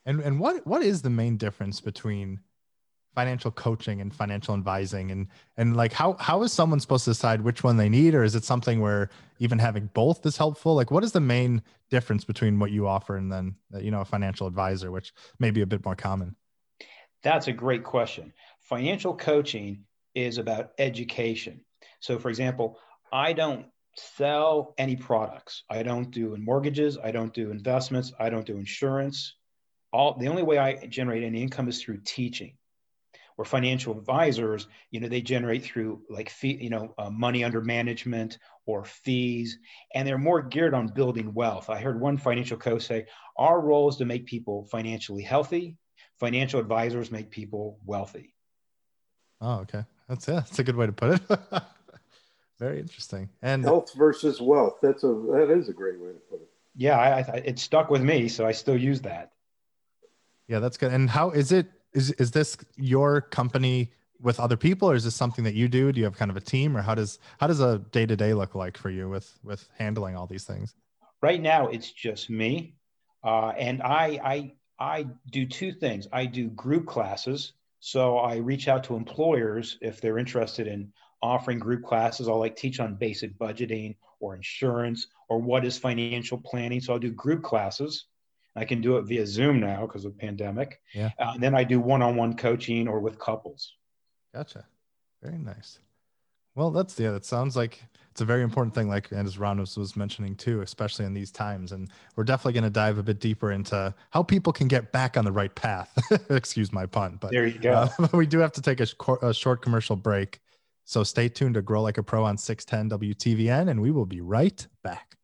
And 0.06 0.20
and 0.22 0.40
what 0.40 0.66
what 0.66 0.82
is 0.82 1.02
the 1.02 1.10
main 1.10 1.38
difference 1.38 1.80
between 1.80 2.40
financial 3.14 3.52
coaching 3.52 4.02
and 4.02 4.14
financial 4.14 4.54
advising 4.54 5.12
and 5.12 5.28
and 5.58 5.76
like 5.76 5.92
how 5.92 6.16
how 6.20 6.44
is 6.44 6.54
someone 6.54 6.80
supposed 6.80 7.06
to 7.06 7.12
decide 7.12 7.42
which 7.42 7.64
one 7.64 7.78
they 7.78 7.90
need? 7.90 8.16
Or 8.16 8.24
is 8.24 8.36
it 8.36 8.44
something 8.44 8.80
where 8.80 9.10
even 9.40 9.60
having 9.60 9.90
both 9.94 10.26
is 10.26 10.38
helpful? 10.38 10.76
Like 10.76 10.92
what 10.92 11.04
is 11.04 11.12
the 11.12 11.20
main 11.20 11.62
difference 11.90 12.24
between 12.24 12.60
what 12.60 12.72
you 12.72 12.88
offer 12.88 13.18
and 13.18 13.32
then 13.32 13.56
you 13.80 13.92
know 13.92 14.02
a 14.02 14.06
financial 14.06 14.48
advisor 14.48 14.92
which 14.92 15.14
may 15.40 15.52
be 15.52 15.62
a 15.62 15.66
bit 15.66 15.84
more 15.84 15.96
common? 15.96 16.36
That's 17.24 17.48
a 17.48 17.54
great 17.54 17.84
question. 17.84 18.34
Financial 18.62 19.16
coaching 19.16 19.84
is 20.16 20.38
about 20.38 20.72
education. 20.78 21.62
So 22.00 22.18
for 22.20 22.30
example 22.30 22.78
i 23.14 23.34
don't 23.34 23.66
sell 23.98 24.74
any 24.78 24.96
products. 24.96 25.64
I 25.70 25.84
don't 25.84 26.12
do 26.12 26.36
mortgages. 26.38 26.98
I 26.98 27.12
don't 27.12 27.34
do 27.34 27.52
investments. 27.52 28.14
I 28.18 28.30
don't 28.30 28.46
do 28.46 28.58
insurance. 28.58 29.36
All 29.92 30.18
the 30.18 30.30
only 30.30 30.44
way 30.44 30.58
i 30.58 30.86
generate 30.86 31.24
any 31.24 31.42
income 31.42 31.68
is 31.68 31.82
through 31.82 32.00
teaching 32.06 32.54
or 33.42 33.46
financial 33.46 33.98
advisors, 33.98 34.68
you 34.92 35.00
know, 35.00 35.08
they 35.08 35.20
generate 35.20 35.64
through 35.64 36.00
like 36.12 36.30
fee, 36.30 36.60
you 36.62 36.70
know, 36.70 36.94
uh, 37.00 37.10
money 37.10 37.44
under 37.44 37.60
management 37.60 38.38
or 38.68 38.86
fees, 38.86 39.58
and 39.96 40.08
they're 40.08 40.20
more 40.20 40.44
geared 40.44 40.76
on 40.76 40.86
building 40.86 41.34
wealth. 41.34 41.68
I 41.68 41.82
heard 41.82 42.00
one 42.00 42.18
financial 42.18 42.58
coach 42.58 42.84
say, 42.84 43.08
"Our 43.38 43.60
role 43.60 43.90
is 43.90 43.96
to 43.96 44.06
make 44.06 44.28
people 44.28 44.66
financially 44.66 45.24
healthy. 45.24 45.76
Financial 46.20 46.60
advisors 46.60 47.10
make 47.10 47.32
people 47.32 47.80
wealthy." 47.84 48.36
Oh, 49.42 49.62
okay, 49.62 49.86
that's 50.08 50.28
yeah, 50.28 50.36
that's 50.36 50.60
a 50.60 50.64
good 50.64 50.76
way 50.76 50.86
to 50.86 50.92
put 50.92 51.20
it. 51.20 51.22
Very 52.60 52.80
interesting. 52.80 53.28
And 53.42 53.64
health 53.64 53.92
versus 53.96 54.40
wealth. 54.40 54.78
That's 54.84 55.04
a 55.04 55.08
that 55.08 55.50
is 55.50 55.68
a 55.68 55.74
great 55.74 56.00
way 56.00 56.10
to 56.10 56.20
put 56.30 56.42
it. 56.42 56.50
Yeah, 56.76 57.00
I, 57.00 57.22
I, 57.22 57.42
it 57.44 57.58
stuck 57.58 57.90
with 57.90 58.04
me, 58.04 58.28
so 58.28 58.46
I 58.46 58.52
still 58.52 58.78
use 58.78 59.02
that. 59.02 59.32
Yeah, 60.48 60.60
that's 60.60 60.78
good. 60.78 60.94
And 60.94 61.10
how 61.10 61.32
is 61.32 61.52
it? 61.52 61.72
Is 61.94 62.12
is 62.12 62.32
this 62.32 62.58
your 62.78 63.22
company 63.22 63.92
with 64.20 64.40
other 64.40 64.58
people 64.58 64.90
or 64.90 64.96
is 64.96 65.04
this 65.04 65.16
something 65.16 65.44
that 65.44 65.56
you 65.56 65.68
do? 65.68 65.92
Do 65.92 66.00
you 66.00 66.06
have 66.06 66.16
kind 66.16 66.32
of 66.32 66.38
a 66.38 66.42
team 66.42 66.78
or 66.78 66.82
how 66.82 66.96
does 66.96 67.20
how 67.40 67.48
does 67.48 67.60
a 67.60 67.80
day-to-day 67.92 68.34
look 68.34 68.56
like 68.56 68.78
for 68.78 68.90
you 68.90 69.10
with 69.10 69.38
with 69.44 69.68
handling 69.78 70.16
all 70.16 70.28
these 70.28 70.44
things? 70.44 70.76
Right 71.22 71.42
now 71.42 71.68
it's 71.68 71.92
just 71.92 72.30
me 72.30 72.76
uh, 73.24 73.50
and 73.58 73.82
i 73.82 74.20
i 74.24 74.54
i 74.80 75.08
do 75.32 75.46
two 75.46 75.72
things. 75.72 76.08
I 76.12 76.26
do 76.26 76.50
group 76.50 76.86
classes. 76.86 77.54
So 77.80 78.18
i 78.18 78.38
reach 78.38 78.68
out 78.68 78.84
to 78.86 78.96
employers 78.96 79.78
if 79.82 80.02
they're 80.02 80.20
interested 80.20 80.68
in 80.68 80.92
offering 81.24 81.60
group 81.60 81.84
classes. 81.84 82.28
I'll 82.28 82.40
like 82.40 82.56
teach 82.56 82.80
on 82.80 82.96
basic 82.96 83.38
budgeting 83.38 83.96
or 84.20 84.36
insurance 84.36 85.08
or 85.30 85.40
what 85.40 85.66
is 85.66 85.78
financial 85.78 86.38
planning. 86.38 86.80
So 86.80 86.94
i'll 86.94 87.00
do 87.00 87.12
group 87.12 87.44
classes 87.44 88.06
I 88.56 88.66
can 88.66 88.82
do 88.82 88.98
it 88.98 89.04
via 89.04 89.26
Zoom 89.26 89.60
now 89.60 89.86
because 89.86 90.06
of 90.06 90.18
pandemic. 90.18 90.82
Yeah. 90.94 91.12
Uh, 91.20 91.32
and 91.34 91.44
then 91.44 91.56
I 91.56 91.64
do 91.64 91.80
one-on-one 91.80 92.36
coaching 92.36 92.88
or 92.88 93.00
with 93.00 93.18
couples. 93.18 93.76
Gotcha. 94.34 94.66
Very 95.22 95.38
nice. 95.38 95.80
Well, 96.56 96.72
that's 96.72 97.00
yeah. 97.00 97.12
That 97.12 97.24
sounds 97.24 97.56
like 97.56 97.82
it's 98.10 98.20
a 98.20 98.26
very 98.26 98.44
important 98.44 98.76
thing. 98.76 98.90
Like 98.90 99.12
and 99.12 99.26
as 99.26 99.38
Ron 99.38 99.60
was, 99.60 99.78
was 99.78 99.96
mentioning 99.96 100.36
too, 100.36 100.62
especially 100.62 101.06
in 101.06 101.14
these 101.14 101.32
times. 101.32 101.72
And 101.72 101.90
we're 102.16 102.26
definitely 102.26 102.54
going 102.54 102.66
to 102.66 102.70
dive 102.70 102.98
a 102.98 103.04
bit 103.04 103.20
deeper 103.20 103.52
into 103.52 103.94
how 104.10 104.24
people 104.24 104.52
can 104.52 104.68
get 104.68 104.92
back 104.92 105.16
on 105.16 105.24
the 105.24 105.32
right 105.32 105.54
path. 105.56 105.98
Excuse 106.30 106.74
my 106.74 106.86
pun, 106.86 107.18
but 107.22 107.32
there 107.32 107.46
you 107.46 107.60
go. 107.60 107.90
Uh, 108.00 108.08
we 108.14 108.26
do 108.26 108.40
have 108.40 108.52
to 108.54 108.62
take 108.62 108.82
a, 108.82 108.88
a 109.22 109.34
short 109.34 109.62
commercial 109.62 109.96
break. 109.96 110.42
So 110.84 111.04
stay 111.04 111.30
tuned 111.30 111.54
to 111.54 111.62
Grow 111.62 111.82
Like 111.82 111.98
a 111.98 112.04
Pro 112.04 112.26
on 112.26 112.38
610 112.38 113.00
WTVN, 113.00 113.70
and 113.70 113.82
we 113.82 113.92
will 113.92 114.06
be 114.06 114.20
right 114.20 114.66
back. 114.84 115.16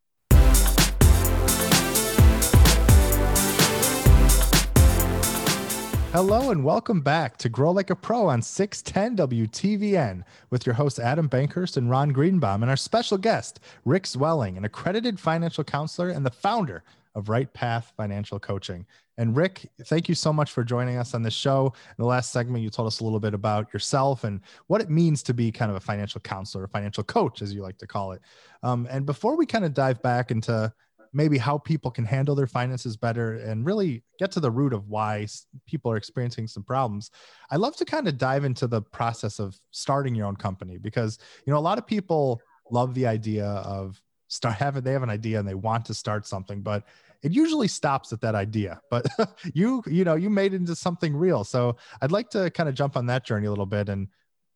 Hello 6.17 6.49
and 6.49 6.63
welcome 6.63 6.99
back 6.99 7.37
to 7.37 7.47
Grow 7.47 7.69
Like 7.69 7.91
a 7.91 7.95
Pro 7.95 8.25
on 8.25 8.41
610 8.41 9.27
WTVN 9.27 10.23
with 10.49 10.65
your 10.65 10.73
hosts 10.73 10.97
Adam 10.97 11.29
Bankhurst 11.29 11.77
and 11.77 11.91
Ron 11.91 12.09
Greenbaum 12.09 12.63
and 12.63 12.71
our 12.71 12.75
special 12.75 13.19
guest, 13.19 13.59
Rick 13.85 14.05
Zwelling, 14.05 14.57
an 14.57 14.65
accredited 14.65 15.19
financial 15.19 15.63
counselor 15.63 16.09
and 16.09 16.25
the 16.25 16.31
founder 16.31 16.83
of 17.13 17.29
Right 17.29 17.53
Path 17.53 17.93
Financial 17.95 18.39
Coaching. 18.39 18.83
And 19.19 19.35
Rick, 19.35 19.69
thank 19.85 20.09
you 20.09 20.15
so 20.15 20.33
much 20.33 20.49
for 20.49 20.63
joining 20.63 20.97
us 20.97 21.13
on 21.13 21.21
the 21.21 21.29
show. 21.29 21.71
In 21.75 22.01
the 22.01 22.07
last 22.07 22.31
segment, 22.31 22.63
you 22.63 22.71
told 22.71 22.87
us 22.87 22.99
a 22.99 23.03
little 23.03 23.19
bit 23.19 23.35
about 23.35 23.71
yourself 23.71 24.23
and 24.23 24.41
what 24.65 24.81
it 24.81 24.89
means 24.89 25.21
to 25.21 25.35
be 25.35 25.51
kind 25.51 25.69
of 25.69 25.77
a 25.77 25.79
financial 25.79 26.19
counselor, 26.21 26.63
a 26.63 26.67
financial 26.67 27.03
coach, 27.03 27.43
as 27.43 27.53
you 27.53 27.61
like 27.61 27.77
to 27.77 27.85
call 27.85 28.13
it. 28.13 28.21
Um, 28.63 28.87
and 28.89 29.05
before 29.05 29.37
we 29.37 29.45
kind 29.45 29.65
of 29.65 29.75
dive 29.75 30.01
back 30.01 30.31
into 30.31 30.73
maybe 31.17 31.39
how 31.39 31.57
people 31.57 31.89
can 31.89 32.05
handle 32.05 32.35
their 32.35 32.45
finances 32.45 32.95
better 32.95 33.37
and 33.37 33.65
really 33.65 34.03
get 34.19 34.31
to 34.31 34.39
the 34.39 34.51
root 34.51 34.71
of 34.71 34.87
why 34.87 35.25
people 35.65 35.91
are 35.91 35.97
experiencing 35.97 36.45
some 36.47 36.61
problems. 36.61 37.09
I 37.49 37.55
love 37.55 37.75
to 37.77 37.85
kind 37.85 38.07
of 38.07 38.19
dive 38.19 38.45
into 38.45 38.67
the 38.67 38.83
process 38.83 39.39
of 39.39 39.59
starting 39.71 40.13
your 40.13 40.27
own 40.27 40.35
company 40.35 40.77
because 40.77 41.17
you 41.45 41.51
know 41.51 41.57
a 41.57 41.67
lot 41.69 41.79
of 41.79 41.87
people 41.87 42.39
love 42.69 42.93
the 42.93 43.07
idea 43.07 43.47
of 43.47 43.99
start 44.27 44.55
having 44.59 44.83
they 44.83 44.91
have 44.91 45.01
an 45.01 45.09
idea 45.09 45.39
and 45.39 45.47
they 45.47 45.55
want 45.55 45.85
to 45.85 45.95
start 45.95 46.27
something 46.27 46.61
but 46.61 46.83
it 47.23 47.31
usually 47.31 47.67
stops 47.67 48.13
at 48.13 48.21
that 48.21 48.35
idea. 48.35 48.79
But 48.91 49.07
you 49.55 49.83
you 49.87 50.03
know 50.03 50.13
you 50.13 50.29
made 50.29 50.53
it 50.53 50.57
into 50.57 50.75
something 50.75 51.15
real. 51.15 51.43
So 51.43 51.77
i'd 52.03 52.11
like 52.11 52.29
to 52.29 52.51
kind 52.51 52.69
of 52.69 52.75
jump 52.75 52.95
on 52.95 53.07
that 53.07 53.25
journey 53.25 53.47
a 53.47 53.49
little 53.49 53.65
bit 53.77 53.89
and 53.89 54.07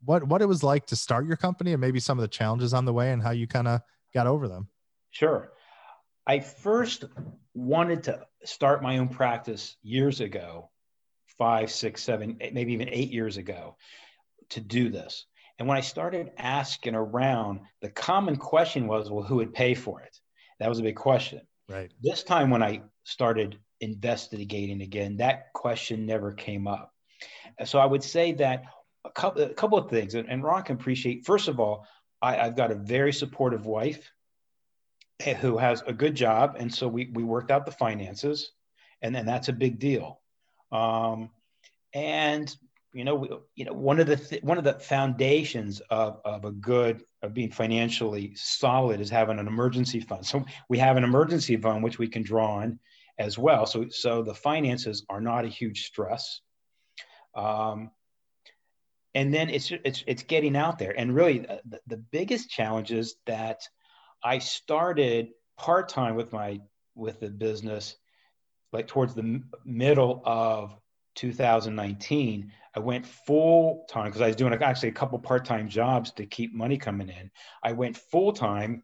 what 0.06 0.24
what 0.28 0.44
it 0.44 0.48
was 0.48 0.62
like 0.62 0.86
to 0.88 0.96
start 0.96 1.26
your 1.26 1.38
company 1.38 1.72
and 1.74 1.82
maybe 1.82 2.00
some 2.00 2.20
of 2.20 2.22
the 2.22 2.36
challenges 2.40 2.72
on 2.72 2.86
the 2.86 2.94
way 2.94 3.12
and 3.14 3.24
how 3.24 3.32
you 3.32 3.48
kind 3.48 3.68
of 3.68 3.82
got 4.14 4.28
over 4.28 4.48
them. 4.48 4.68
Sure 5.10 5.52
i 6.28 6.40
first 6.40 7.06
wanted 7.54 8.04
to 8.04 8.20
start 8.44 8.84
my 8.84 8.98
own 8.98 9.10
practice 9.10 9.76
years 9.84 10.22
ago 10.22 10.70
five 11.38 11.72
six 11.72 12.04
seven 12.04 12.38
maybe 12.54 12.74
even 12.74 12.90
eight 12.90 13.12
years 13.12 13.38
ago 13.38 13.76
to 14.50 14.60
do 14.60 14.90
this 14.90 15.26
and 15.60 15.68
when 15.68 15.78
i 15.78 15.82
started 15.82 16.32
asking 16.38 16.96
around 16.96 17.60
the 17.82 17.90
common 17.90 18.36
question 18.36 18.88
was 18.88 19.10
well 19.10 19.24
who 19.24 19.36
would 19.36 19.54
pay 19.54 19.74
for 19.74 20.02
it 20.02 20.18
that 20.60 20.70
was 20.70 20.80
a 20.80 20.84
big 20.84 20.96
question 20.96 21.42
Right. 21.72 21.92
This 22.02 22.24
time 22.24 22.50
when 22.50 22.62
I 22.62 22.82
started 23.06 23.58
investigating 23.80 24.82
again, 24.82 25.18
that 25.18 25.54
question 25.54 26.06
never 26.06 26.34
came 26.34 26.68
up. 26.68 26.94
So 27.64 27.80
I 27.80 27.86
would 27.86 28.04
say 28.04 28.34
that 28.34 28.64
a 29.06 29.12
couple, 29.12 29.44
a 29.44 29.54
couple 29.54 29.78
of 29.78 29.90
things, 29.90 30.16
and, 30.16 30.30
and 30.30 30.44
Ron 30.44 30.64
can 30.64 30.76
appreciate. 30.76 31.26
First 31.26 31.48
of 31.48 31.60
all, 31.60 31.88
I, 32.22 32.38
I've 32.38 32.58
got 32.58 32.72
a 32.72 32.76
very 32.76 33.14
supportive 33.14 33.66
wife 33.66 34.12
who 35.22 35.58
has 35.58 35.84
a 35.88 35.94
good 35.94 36.16
job, 36.16 36.56
and 36.60 36.74
so 36.74 36.88
we 36.88 37.10
we 37.14 37.24
worked 37.24 37.52
out 37.52 37.66
the 37.66 37.72
finances, 37.72 38.52
and 39.02 39.14
then 39.14 39.26
that's 39.26 39.50
a 39.50 39.54
big 39.54 39.80
deal. 39.80 40.20
Um, 40.72 41.30
and 41.94 42.54
you 42.94 43.06
know, 43.06 43.16
we, 43.16 43.30
you 43.56 43.66
know, 43.66 43.74
one 43.74 44.00
of 44.00 44.08
the 44.08 44.18
th- 44.18 44.44
one 44.44 44.58
of 44.58 44.64
the 44.64 44.74
foundations 44.74 45.82
of, 45.90 46.20
of 46.26 46.46
a 46.46 46.52
good 46.52 47.04
of 47.22 47.34
being 47.34 47.52
financially 47.52 48.34
solid 48.36 49.00
is 49.00 49.10
having 49.10 49.40
an 49.40 49.48
emergency 49.48 50.00
fund. 50.00 50.26
So 50.26 50.46
we 50.70 50.78
have 50.80 50.98
an 50.98 51.04
emergency 51.04 51.56
fund 51.58 51.84
which 51.84 52.00
we 52.00 52.08
can 52.08 52.24
draw 52.24 52.58
on 52.58 52.80
as 53.18 53.38
well. 53.38 53.66
So 53.66 53.88
so 53.90 54.24
the 54.24 54.34
finances 54.34 55.06
are 55.10 55.22
not 55.22 55.46
a 55.46 55.50
huge 55.50 55.86
stress. 55.86 56.42
Um, 57.34 57.92
and 59.14 59.34
then 59.34 59.50
it's 59.50 59.72
it's 59.86 60.04
it's 60.08 60.24
getting 60.24 60.56
out 60.56 60.80
there. 60.80 60.94
And 60.98 61.16
really, 61.16 61.40
the, 61.40 61.80
the 61.88 61.98
biggest 61.98 62.50
challenge 62.50 62.92
is 62.92 63.16
that 63.26 63.62
I 64.24 64.40
started 64.40 65.30
part 65.58 65.90
time 65.90 66.16
with 66.16 66.32
my 66.34 66.62
with 66.96 67.20
the 67.20 67.30
business 67.30 67.96
like 68.74 68.88
towards 68.88 69.14
the 69.14 69.42
middle 69.66 70.22
of 70.26 70.76
2019 71.16 72.52
I 72.76 72.80
went 72.80 73.06
full 73.06 73.86
time 73.90 74.06
because 74.06 74.22
I 74.22 74.28
was 74.28 74.36
doing 74.36 74.54
actually 74.54 74.90
a 74.90 74.94
couple 74.94 75.20
part 75.20 75.46
time 75.46 75.68
jobs 75.68 76.12
to 76.12 76.26
keep 76.26 76.54
money 76.54 76.78
coming 76.78 77.10
in. 77.10 77.30
I 77.64 77.74
went 77.74 77.98
full 77.98 78.32
time 78.32 78.84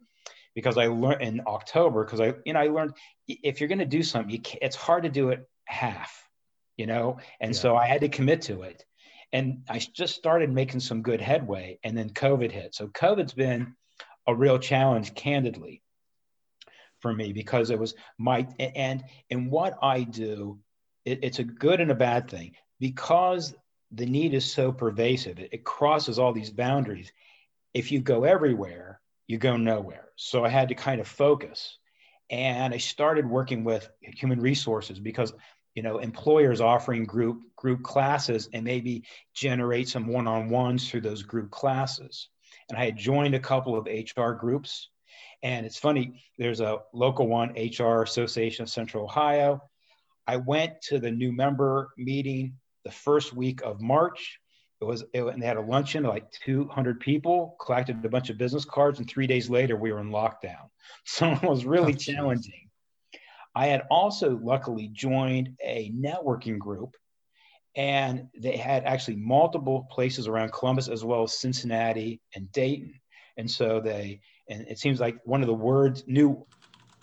because 0.54 0.76
I 0.76 0.88
learned 0.88 1.22
in 1.22 1.42
October 1.46 2.04
because 2.04 2.20
I 2.20 2.34
you 2.44 2.52
know 2.52 2.60
I 2.60 2.68
learned 2.68 2.92
if 3.26 3.60
you're 3.60 3.68
going 3.68 3.78
to 3.78 3.86
do 3.86 4.02
something, 4.02 4.30
you 4.30 4.40
it's 4.60 4.76
hard 4.76 5.04
to 5.04 5.08
do 5.08 5.30
it 5.30 5.48
half, 5.64 6.28
you 6.76 6.86
know, 6.86 7.18
and 7.40 7.54
yeah. 7.54 7.60
so 7.60 7.76
I 7.76 7.86
had 7.86 8.02
to 8.02 8.08
commit 8.08 8.42
to 8.42 8.62
it. 8.62 8.84
And 9.32 9.62
I 9.68 9.78
just 9.78 10.14
started 10.14 10.50
making 10.50 10.80
some 10.80 11.02
good 11.02 11.20
headway, 11.20 11.78
and 11.84 11.96
then 11.96 12.08
COVID 12.08 12.50
hit. 12.50 12.74
So 12.74 12.88
COVID's 12.88 13.34
been 13.34 13.74
a 14.28 14.34
real 14.34 14.58
challenge, 14.58 15.14
candidly, 15.14 15.82
for 17.00 17.12
me 17.12 17.32
because 17.32 17.70
it 17.70 17.78
was 17.78 17.94
my 18.18 18.46
and 18.60 19.02
and 19.30 19.50
what 19.50 19.78
I 19.82 20.02
do, 20.02 20.60
it, 21.04 21.20
it's 21.22 21.38
a 21.38 21.44
good 21.44 21.80
and 21.80 21.90
a 21.90 21.96
bad 21.96 22.30
thing 22.30 22.54
because 22.78 23.54
the 23.90 24.06
need 24.06 24.34
is 24.34 24.50
so 24.50 24.70
pervasive, 24.70 25.38
it, 25.38 25.48
it 25.52 25.64
crosses 25.64 26.18
all 26.18 26.34
these 26.34 26.50
boundaries. 26.50 27.10
If 27.72 27.90
you 27.90 28.00
go 28.00 28.24
everywhere, 28.24 29.00
you 29.26 29.38
go 29.38 29.56
nowhere. 29.56 30.08
So 30.16 30.44
I 30.44 30.50
had 30.50 30.68
to 30.68 30.74
kind 30.74 31.00
of 31.00 31.08
focus. 31.08 31.78
And 32.28 32.74
I 32.74 32.76
started 32.76 33.26
working 33.26 33.64
with 33.64 33.88
human 34.02 34.40
resources 34.40 35.00
because 35.00 35.32
you 35.74 35.82
know 35.82 35.98
employers 35.98 36.60
offering 36.60 37.06
group 37.06 37.40
group 37.56 37.82
classes 37.82 38.50
and 38.52 38.64
maybe 38.64 39.04
generate 39.32 39.88
some 39.88 40.08
one-on-ones 40.08 40.90
through 40.90 41.00
those 41.00 41.22
group 41.22 41.50
classes 41.50 42.28
and 42.68 42.78
i 42.78 42.84
had 42.84 42.96
joined 42.96 43.34
a 43.34 43.40
couple 43.40 43.76
of 43.76 43.86
hr 43.86 44.32
groups 44.32 44.88
and 45.42 45.64
it's 45.64 45.78
funny 45.78 46.22
there's 46.38 46.60
a 46.60 46.78
local 46.92 47.26
one 47.26 47.50
hr 47.50 48.02
association 48.02 48.62
of 48.62 48.70
central 48.70 49.04
ohio 49.04 49.60
i 50.26 50.36
went 50.36 50.80
to 50.82 50.98
the 50.98 51.10
new 51.10 51.32
member 51.32 51.90
meeting 51.96 52.54
the 52.88 52.94
first 52.94 53.34
week 53.34 53.60
of 53.62 53.82
March. 53.82 54.40
It 54.80 54.84
was, 54.84 55.04
it, 55.12 55.22
and 55.22 55.42
they 55.42 55.46
had 55.46 55.58
a 55.58 55.62
luncheon, 55.62 56.04
like 56.04 56.30
200 56.44 57.00
people, 57.00 57.54
collected 57.60 58.02
a 58.02 58.08
bunch 58.08 58.30
of 58.30 58.38
business 58.38 58.64
cards, 58.64 58.98
and 58.98 59.08
three 59.08 59.26
days 59.26 59.50
later, 59.50 59.76
we 59.76 59.92
were 59.92 60.00
in 60.00 60.10
lockdown. 60.10 60.70
So 61.04 61.30
it 61.30 61.42
was 61.42 61.66
really 61.66 61.92
oh, 61.92 61.96
challenging. 61.96 62.70
I 63.54 63.66
had 63.66 63.82
also 63.90 64.38
luckily 64.42 64.88
joined 64.88 65.56
a 65.62 65.92
networking 65.92 66.58
group, 66.58 66.96
and 67.78 68.26
they 68.36 68.56
had 68.56 68.84
actually 68.84 69.16
multiple 69.16 69.86
places 69.88 70.26
around 70.26 70.52
Columbus 70.52 70.88
as 70.88 71.04
well 71.04 71.22
as 71.22 71.38
Cincinnati 71.38 72.20
and 72.34 72.50
Dayton. 72.50 72.94
And 73.36 73.48
so 73.48 73.80
they, 73.80 74.20
and 74.50 74.66
it 74.66 74.80
seems 74.80 74.98
like 74.98 75.18
one 75.24 75.42
of 75.42 75.46
the 75.46 75.54
words, 75.54 76.02
new 76.06 76.44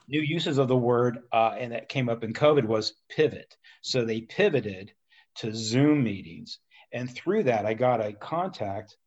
new 0.08 0.22
uses 0.22 0.60
of 0.60 0.68
the 0.68 0.76
word, 0.76 1.20
uh, 1.32 1.56
and 1.58 1.72
that 1.72 1.90
came 1.90 2.10
up 2.10 2.24
in 2.24 2.34
COVID 2.34 2.66
was 2.66 2.94
pivot. 3.10 3.56
So 3.82 4.04
they 4.04 4.22
pivoted 4.22 4.92
to 5.38 5.56
Zoom 5.56 6.04
meetings. 6.04 6.60
And 6.92 7.10
through 7.10 7.44
that, 7.44 7.66
I 7.66 7.74
got 7.74 8.06
a 8.06 8.14
contact 8.14 8.98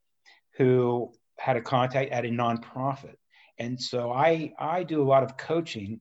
who 0.56 1.12
had 1.38 1.56
a 1.56 1.62
contact 1.62 2.10
at 2.10 2.25
a 2.25 2.28
nonprofit. 2.28 3.14
And 3.58 3.80
so 3.80 4.10
I, 4.10 4.54
I 4.58 4.82
do 4.82 5.02
a 5.02 5.06
lot 5.06 5.22
of 5.22 5.37
coaching 5.37 6.00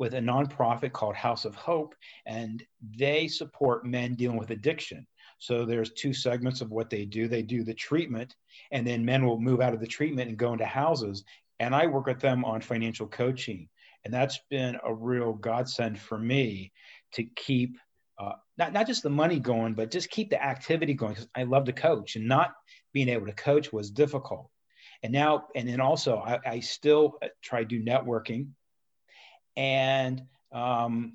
with 0.00 0.14
a 0.14 0.18
nonprofit 0.18 0.92
called 0.92 1.14
House 1.14 1.44
of 1.44 1.54
Hope, 1.54 1.94
and 2.24 2.64
they 2.96 3.28
support 3.28 3.84
men 3.84 4.14
dealing 4.14 4.38
with 4.38 4.48
addiction. 4.48 5.06
So 5.38 5.66
there's 5.66 5.92
two 5.92 6.14
segments 6.14 6.62
of 6.62 6.70
what 6.70 6.88
they 6.88 7.04
do. 7.04 7.28
They 7.28 7.42
do 7.42 7.62
the 7.62 7.74
treatment, 7.74 8.34
and 8.72 8.86
then 8.86 9.04
men 9.04 9.26
will 9.26 9.38
move 9.38 9.60
out 9.60 9.74
of 9.74 9.80
the 9.80 9.86
treatment 9.86 10.30
and 10.30 10.38
go 10.38 10.54
into 10.54 10.64
houses. 10.64 11.22
And 11.60 11.74
I 11.74 11.86
work 11.86 12.06
with 12.06 12.18
them 12.18 12.46
on 12.46 12.62
financial 12.62 13.06
coaching. 13.06 13.68
And 14.06 14.12
that's 14.12 14.40
been 14.48 14.78
a 14.82 14.92
real 14.92 15.34
godsend 15.34 16.00
for 16.00 16.18
me 16.18 16.72
to 17.12 17.24
keep 17.36 17.76
uh, 18.18 18.32
not, 18.56 18.72
not 18.72 18.86
just 18.86 19.02
the 19.02 19.10
money 19.10 19.38
going, 19.38 19.74
but 19.74 19.90
just 19.90 20.10
keep 20.10 20.30
the 20.30 20.42
activity 20.42 20.94
going 20.94 21.12
because 21.12 21.28
I 21.34 21.42
love 21.42 21.64
to 21.66 21.72
coach 21.72 22.16
and 22.16 22.26
not 22.26 22.52
being 22.94 23.10
able 23.10 23.26
to 23.26 23.32
coach 23.32 23.70
was 23.70 23.90
difficult. 23.90 24.50
And 25.02 25.12
now, 25.12 25.48
and 25.54 25.68
then 25.68 25.80
also, 25.80 26.18
I, 26.18 26.38
I 26.46 26.60
still 26.60 27.18
uh, 27.22 27.28
try 27.42 27.60
to 27.60 27.66
do 27.66 27.82
networking 27.82 28.48
and 29.56 30.22
um, 30.52 31.14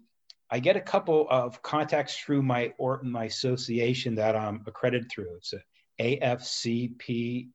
I 0.49 0.59
get 0.59 0.75
a 0.77 0.81
couple 0.81 1.27
of 1.29 1.61
contacts 1.61 2.17
through 2.17 2.43
my 2.43 2.73
or 2.77 3.01
my 3.03 3.25
association 3.25 4.15
that 4.15 4.35
I'm 4.35 4.63
accredited 4.67 5.09
through. 5.11 5.37
It's 5.37 5.53
afcpe.org, 5.99 7.51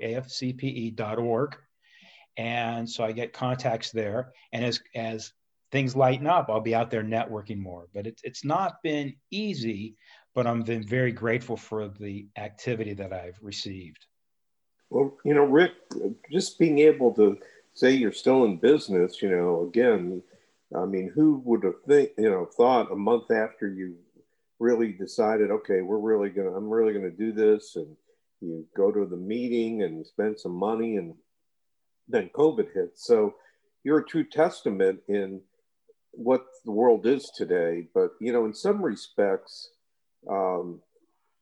afcpe.org. 0.00 1.56
And 2.36 2.90
so 2.90 3.04
I 3.04 3.12
get 3.12 3.32
contacts 3.32 3.92
there. 3.92 4.32
And 4.52 4.64
as, 4.64 4.80
as 4.94 5.32
things 5.70 5.96
lighten 5.96 6.26
up, 6.26 6.50
I'll 6.50 6.60
be 6.60 6.74
out 6.74 6.90
there 6.90 7.04
networking 7.04 7.58
more. 7.58 7.88
But 7.94 8.06
it's 8.06 8.22
it's 8.24 8.44
not 8.44 8.82
been 8.82 9.14
easy, 9.30 9.96
but 10.34 10.46
I'm 10.46 10.62
been 10.62 10.82
very 10.82 11.12
grateful 11.12 11.56
for 11.56 11.88
the 11.88 12.26
activity 12.36 12.94
that 12.94 13.12
I've 13.12 13.38
received. 13.40 14.06
Well, 14.90 15.16
you 15.24 15.34
know, 15.34 15.44
Rick, 15.44 15.72
just 16.30 16.58
being 16.58 16.78
able 16.78 17.12
to 17.14 17.38
say 17.74 17.90
you're 17.92 18.12
still 18.12 18.44
in 18.44 18.56
business, 18.56 19.20
you 19.20 19.30
know, 19.30 19.66
again, 19.68 20.22
I 20.74 20.86
mean, 20.86 21.10
who 21.14 21.42
would 21.44 21.64
have 21.64 21.82
think, 21.86 22.10
you 22.16 22.30
know, 22.30 22.46
thought 22.46 22.90
a 22.90 22.96
month 22.96 23.30
after 23.30 23.68
you 23.68 23.96
really 24.58 24.92
decided, 24.92 25.50
okay, 25.50 25.82
we're 25.82 25.98
really 25.98 26.30
gonna, 26.30 26.50
I'm 26.50 26.70
really 26.70 26.92
gonna 26.92 27.10
do 27.10 27.32
this, 27.32 27.76
and 27.76 27.96
you 28.40 28.64
go 28.76 28.90
to 28.90 29.04
the 29.06 29.16
meeting 29.16 29.82
and 29.82 30.06
spend 30.06 30.38
some 30.38 30.54
money, 30.54 30.96
and 30.96 31.14
then 32.08 32.30
COVID 32.34 32.72
hits. 32.72 33.06
So 33.06 33.34
you're 33.82 33.98
a 33.98 34.06
true 34.06 34.24
testament 34.24 35.00
in 35.08 35.40
what 36.12 36.46
the 36.64 36.72
world 36.72 37.06
is 37.06 37.30
today. 37.36 37.86
But 37.92 38.12
you 38.20 38.32
know, 38.32 38.44
in 38.44 38.54
some 38.54 38.82
respects, 38.82 39.70
um, 40.30 40.80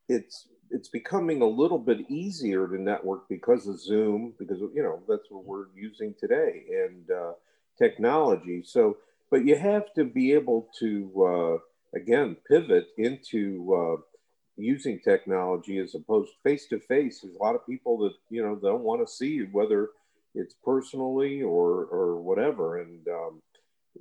it's 0.09 0.47
it's 0.73 0.89
becoming 0.89 1.41
a 1.41 1.47
little 1.47 1.77
bit 1.77 2.09
easier 2.09 2.67
to 2.67 2.81
network 2.81 3.29
because 3.29 3.67
of 3.67 3.79
Zoom, 3.79 4.33
because 4.39 4.59
you 4.73 4.81
know 4.81 5.01
that's 5.07 5.29
what 5.29 5.45
we're 5.45 5.67
using 5.75 6.15
today, 6.19 6.63
and 6.85 7.09
uh, 7.11 7.33
technology. 7.77 8.63
So, 8.65 8.97
but 9.29 9.45
you 9.45 9.55
have 9.55 9.93
to 9.93 10.03
be 10.03 10.33
able 10.33 10.67
to 10.79 11.61
uh, 11.95 11.97
again 11.97 12.35
pivot 12.49 12.87
into 12.97 13.73
uh, 13.73 14.01
using 14.57 14.99
technology 14.99 15.77
as 15.77 15.93
opposed 15.93 16.31
face 16.43 16.67
to 16.69 16.79
face. 16.79 17.21
There's 17.21 17.35
a 17.35 17.43
lot 17.43 17.55
of 17.55 17.65
people 17.67 17.99
that 17.99 18.13
you 18.31 18.43
know 18.43 18.55
don't 18.55 18.83
want 18.83 19.05
to 19.05 19.13
see 19.13 19.29
you, 19.29 19.49
whether 19.51 19.91
it's 20.33 20.55
personally 20.65 21.43
or 21.43 21.85
or 21.85 22.19
whatever. 22.19 22.81
And 22.81 23.07
um, 23.07 23.41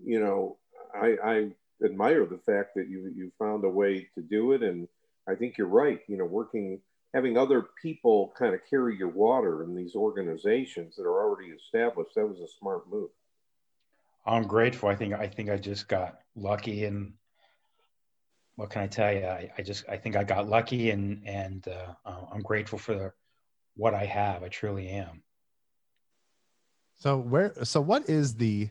you 0.02 0.21
know, 0.21 0.57
I, 0.95 1.17
I 1.23 1.50
admire 1.85 2.25
the 2.25 2.41
fact 2.47 2.71
that 2.76 2.88
you 2.88 3.12
you 3.14 3.31
found 3.38 3.64
a 3.64 3.69
way 3.69 4.09
to 4.14 4.23
do 4.23 4.52
it 4.52 4.62
and 4.62 4.88
I 5.29 5.35
think 5.35 5.57
you're 5.57 5.69
right. 5.69 6.00
You 6.09 6.19
know, 6.19 6.25
working, 6.25 6.81
having 7.14 7.37
other 7.37 7.67
people 7.81 8.33
kind 8.38 8.55
of 8.55 8.61
carry 8.69 8.97
your 8.97 9.09
water 9.09 9.62
in 9.62 9.75
these 9.75 9.95
organizations 9.95 10.97
that 10.97 11.05
are 11.05 11.23
already 11.23 11.50
established, 11.50 12.14
that 12.17 12.26
was 12.26 12.41
a 12.41 12.49
smart 12.59 12.91
move. 12.91 13.11
I'm 14.25 14.47
grateful. 14.47 14.88
I 14.88 14.95
think 14.95 15.14
I 15.14 15.26
think 15.26 15.50
I 15.50 15.57
just 15.57 15.88
got 15.88 16.21
lucky, 16.37 16.85
and 16.85 17.14
what 18.55 18.71
can 18.71 18.83
I 18.83 18.87
tell 18.87 19.12
you? 19.12 19.25
I, 19.25 19.50
I 19.59 19.62
just 19.62 19.88
I 19.88 19.97
think 19.97 20.14
I 20.14 20.23
got 20.23 20.49
lucky, 20.49 20.91
and 20.91 21.23
and 21.26 21.67
uh, 21.67 21.95
uh 22.05 22.26
I'm 22.33 22.43
grateful 22.43 22.79
for 22.79 23.14
what 23.75 23.95
I 23.95 24.05
have. 24.05 24.43
I 24.43 24.49
truly 24.49 24.88
am. 24.88 25.23
So 26.99 27.19
where? 27.19 27.52
So 27.64 27.81
what 27.81 28.09
is 28.09 28.37
the 28.37 28.69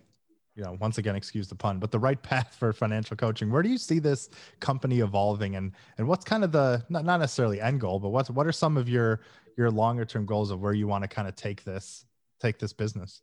you 0.55 0.63
know, 0.63 0.77
once 0.81 0.98
again, 0.98 1.15
excuse 1.15 1.48
the 1.48 1.55
pun, 1.55 1.79
but 1.79 1.91
the 1.91 2.00
right 2.00 2.22
path 2.24 2.55
for 2.58 2.74
financial 2.74 3.15
coaching. 3.15 3.51
Where 3.51 3.63
do 3.63 3.70
you 3.70 3.77
see 3.77 4.00
this 4.00 4.29
company 4.60 5.00
evolving, 5.00 5.55
and 5.55 5.72
and 5.98 6.08
what's 6.08 6.25
kind 6.25 6.43
of 6.43 6.51
the 6.51 6.84
not, 6.89 7.05
not 7.05 7.20
necessarily 7.20 7.62
end 7.62 7.79
goal, 7.81 8.00
but 8.00 8.10
what's 8.10 8.29
what 8.29 8.48
are 8.48 8.51
some 8.51 8.77
of 8.77 8.89
your 8.89 9.22
your 9.58 9.72
longer 9.72 10.05
term 10.05 10.25
goals 10.25 10.51
of 10.51 10.62
where 10.62 10.74
you 10.74 10.88
want 10.88 11.03
to 11.03 11.08
kind 11.08 11.27
of 11.27 11.36
take 11.36 11.63
this 11.63 12.05
take 12.39 12.60
this 12.60 12.74
business? 12.74 13.22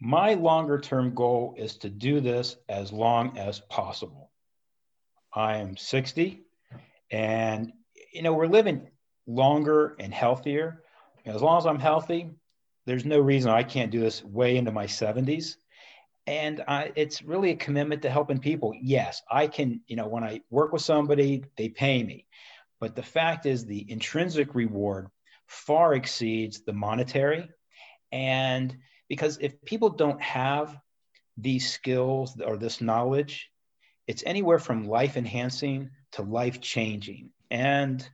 My 0.00 0.34
longer 0.34 0.78
term 0.78 1.14
goal 1.14 1.54
is 1.58 1.76
to 1.78 1.90
do 1.90 2.20
this 2.20 2.56
as 2.68 2.92
long 2.92 3.36
as 3.36 3.60
possible. 3.60 4.30
I 5.34 5.58
am 5.58 5.76
60, 5.76 6.42
and 7.10 7.72
you 8.12 8.22
know 8.22 8.32
we're 8.32 8.46
living 8.46 8.88
longer 9.26 9.96
and 10.00 10.12
healthier. 10.12 10.82
As 11.26 11.42
long 11.42 11.58
as 11.58 11.66
I'm 11.66 11.78
healthy, 11.78 12.30
there's 12.86 13.04
no 13.04 13.20
reason 13.20 13.50
I 13.50 13.62
can't 13.62 13.90
do 13.90 14.00
this 14.00 14.24
way 14.24 14.56
into 14.56 14.72
my 14.72 14.86
70s 14.86 15.56
and 16.28 16.62
I, 16.68 16.92
it's 16.94 17.22
really 17.22 17.52
a 17.52 17.56
commitment 17.56 18.02
to 18.02 18.10
helping 18.10 18.38
people. 18.38 18.74
Yes, 18.78 19.22
I 19.30 19.46
can, 19.46 19.80
you 19.86 19.96
know, 19.96 20.08
when 20.08 20.24
I 20.24 20.42
work 20.50 20.74
with 20.74 20.82
somebody, 20.82 21.42
they 21.56 21.70
pay 21.70 22.02
me. 22.02 22.26
But 22.80 22.94
the 22.94 23.02
fact 23.02 23.46
is, 23.46 23.64
the 23.64 23.90
intrinsic 23.90 24.54
reward 24.54 25.08
far 25.46 25.94
exceeds 25.94 26.60
the 26.60 26.74
monetary. 26.74 27.48
And 28.12 28.76
because 29.08 29.38
if 29.40 29.64
people 29.64 29.88
don't 29.88 30.20
have 30.20 30.78
these 31.38 31.72
skills 31.72 32.38
or 32.44 32.58
this 32.58 32.82
knowledge, 32.82 33.50
it's 34.06 34.22
anywhere 34.26 34.58
from 34.58 34.86
life 34.86 35.16
enhancing 35.16 35.88
to 36.12 36.22
life 36.22 36.60
changing. 36.60 37.30
And, 37.50 38.06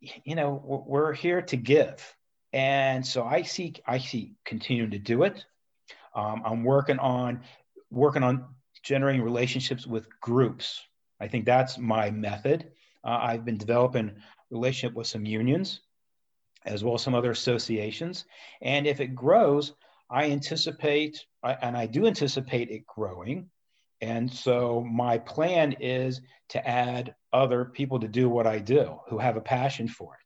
you 0.00 0.34
know, 0.34 0.84
we're 0.86 1.14
here 1.14 1.40
to 1.40 1.56
give. 1.56 2.14
And 2.52 3.06
so 3.06 3.24
I 3.24 3.42
see, 3.42 3.76
I 3.86 3.96
see 3.96 4.34
continuing 4.44 4.90
to 4.90 4.98
do 4.98 5.22
it. 5.22 5.42
Um, 6.16 6.42
I'm 6.44 6.64
working 6.64 6.98
on 6.98 7.42
working 7.90 8.24
on 8.24 8.46
generating 8.82 9.22
relationships 9.22 9.86
with 9.86 10.08
groups. 10.20 10.82
I 11.20 11.28
think 11.28 11.44
that's 11.44 11.78
my 11.78 12.10
method. 12.10 12.72
Uh, 13.04 13.18
I've 13.22 13.44
been 13.44 13.58
developing 13.58 14.16
relationship 14.50 14.96
with 14.96 15.06
some 15.06 15.24
unions 15.24 15.80
as 16.64 16.82
well 16.82 16.94
as 16.94 17.02
some 17.02 17.14
other 17.14 17.30
associations. 17.30 18.24
And 18.60 18.86
if 18.86 19.00
it 19.00 19.14
grows, 19.14 19.72
I 20.10 20.30
anticipate, 20.30 21.24
and 21.42 21.76
I 21.76 21.86
do 21.86 22.06
anticipate 22.06 22.70
it 22.70 22.86
growing. 22.86 23.48
And 24.00 24.30
so 24.30 24.84
my 24.84 25.18
plan 25.18 25.76
is 25.80 26.20
to 26.50 26.68
add 26.68 27.14
other 27.32 27.64
people 27.64 28.00
to 28.00 28.08
do 28.08 28.28
what 28.28 28.46
I 28.46 28.58
do 28.58 28.98
who 29.08 29.18
have 29.18 29.36
a 29.36 29.40
passion 29.40 29.88
for 29.88 30.14
it. 30.14 30.25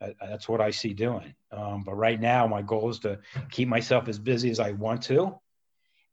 That's 0.00 0.48
what 0.48 0.60
I 0.60 0.70
see 0.70 0.92
doing. 0.92 1.34
Um, 1.50 1.82
but 1.84 1.94
right 1.94 2.20
now, 2.20 2.46
my 2.46 2.62
goal 2.62 2.90
is 2.90 2.98
to 3.00 3.20
keep 3.50 3.68
myself 3.68 4.08
as 4.08 4.18
busy 4.18 4.50
as 4.50 4.60
I 4.60 4.72
want 4.72 5.02
to. 5.04 5.38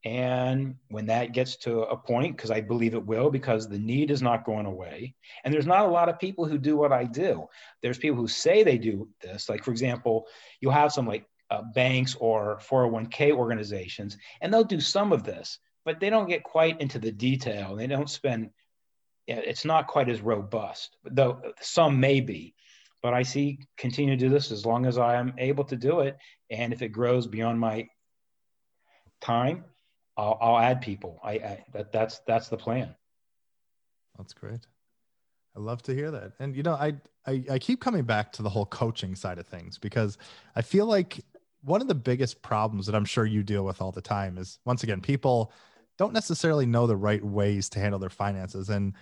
And 0.04 0.76
when 0.89 1.08
that 1.08 1.32
gets 1.32 1.58
to 1.58 1.82
a 1.82 1.96
point, 1.96 2.36
because 2.36 2.50
I 2.50 2.62
believe 2.62 2.96
it 2.96 3.06
will, 3.06 3.30
because 3.30 3.67
the 3.67 3.78
need 3.78 4.10
is 4.10 4.22
not 4.22 4.46
going 4.46 4.65
away. 4.65 5.13
And 5.44 5.54
there's 5.54 5.67
not 5.67 5.86
a 5.86 5.91
lot 5.91 6.10
of 6.10 6.20
people 6.20 6.46
who 6.46 6.58
do 6.58 6.76
what 6.76 6.91
I 6.91 7.04
do. 7.04 7.48
There's 7.84 8.00
people 8.00 8.17
who 8.17 8.28
say 8.28 8.63
they 8.63 8.80
do 8.80 9.10
this. 9.22 9.48
Like, 9.48 9.63
for 9.63 9.72
example, 9.72 10.26
you'll 10.60 10.72
have 10.72 10.91
some 10.91 11.06
like 11.06 11.28
uh, 11.52 11.62
banks 11.76 12.15
or 12.20 12.60
401k 12.67 13.32
organizations, 13.32 14.17
and 14.39 14.52
they'll 14.52 14.63
do 14.63 14.80
some 14.80 15.12
of 15.12 15.24
this, 15.24 15.60
but 15.86 16.00
they 16.00 16.10
don't 16.10 16.30
get 16.30 16.44
quite 16.44 16.82
into 16.82 16.98
the 16.98 17.12
detail. 17.12 17.76
They 17.76 17.88
don't 17.88 18.10
spend, 18.10 18.50
it's 19.28 19.65
not 19.65 19.88
quite 19.88 20.10
as 20.10 20.22
robust, 20.22 20.98
though 21.04 21.41
some 21.60 22.00
may 22.00 22.22
be 22.22 22.56
but 23.02 23.14
I 23.14 23.24
see 23.24 23.60
continue 23.78 24.16
to 24.16 24.18
do 24.18 24.30
this 24.30 24.52
as 24.52 24.66
long 24.66 24.86
as 24.86 24.98
I 24.98 25.16
am 25.16 25.34
able 25.38 25.64
to 25.66 25.76
do 25.76 26.02
it. 26.02 26.18
And 26.50 26.74
if 26.74 26.82
it 26.82 26.90
grows 26.90 27.28
beyond 27.28 27.60
my 27.60 27.88
time, 29.22 29.66
I'll, 30.18 30.38
I'll 30.42 30.58
add 30.60 30.82
people. 30.82 31.20
I, 31.24 31.32
I 31.32 31.66
that 31.74 31.92
that's 31.92 32.20
that's 32.28 32.50
the 32.50 32.58
plan. 32.58 32.96
That's 34.18 34.34
great. 34.34 34.68
I 35.56 35.60
love 35.60 35.82
to 35.84 35.96
hear 35.96 36.12
that. 36.12 36.34
And 36.40 36.56
you 36.56 36.64
know, 36.64 36.74
I, 36.74 36.94
I 37.26 37.44
I 37.52 37.60
keep 37.60 37.82
coming 37.82 38.04
back 38.04 38.32
to 38.34 38.44
the 38.44 38.50
whole 38.50 38.66
coaching 38.66 39.16
side 39.16 39.40
of 39.40 39.48
things 39.48 39.78
because 39.78 40.18
I 40.56 40.62
feel 40.62 40.86
like 40.86 41.24
one 41.64 41.82
of 41.82 41.88
the 41.88 41.96
biggest 41.96 42.42
problems 42.42 42.86
that 42.88 42.96
I'm 42.96 43.06
sure 43.06 43.26
you 43.26 43.44
deal 43.44 43.64
with 43.64 43.82
all 43.82 43.92
the 43.92 44.02
time 44.02 44.38
is 44.38 44.60
once 44.66 44.84
again 44.84 45.02
people 45.02 45.54
don't 45.98 46.14
necessarily 46.14 46.66
know 46.66 46.88
the 46.88 46.96
right 46.96 47.24
ways 47.24 47.70
to 47.70 47.80
handle 47.80 48.00
their 48.00 48.10
finances 48.10 48.70
and 48.70 48.96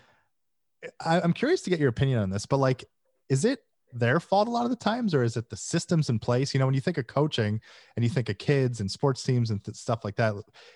I, 1.04 1.22
I'm 1.22 1.34
curious 1.34 1.62
to 1.64 1.70
get 1.70 1.80
your 1.80 1.90
opinion 1.90 2.20
on 2.20 2.30
this, 2.30 2.46
but 2.46 2.58
like, 2.58 2.86
is 3.30 3.46
it 3.46 3.60
their 3.94 4.20
fault 4.20 4.48
a 4.48 4.52
lot 4.52 4.66
of 4.66 4.70
the 4.70 4.76
times 4.76 5.14
or 5.14 5.24
is 5.24 5.38
it 5.38 5.50
the 5.50 5.58
systems 5.58 6.10
in 6.10 6.20
place? 6.20 6.54
You 6.54 6.60
know 6.60 6.66
when 6.66 6.76
you 6.76 6.82
think 6.82 6.98
of 6.98 7.08
coaching 7.08 7.60
and 7.96 8.04
you 8.04 8.10
think 8.10 8.30
of 8.30 8.38
kids 8.38 8.80
and 8.80 8.90
sports 8.90 9.24
teams 9.24 9.52
and 9.52 9.64
th- 9.64 9.78
stuff 9.78 10.04
like 10.04 10.16
that 10.18 10.36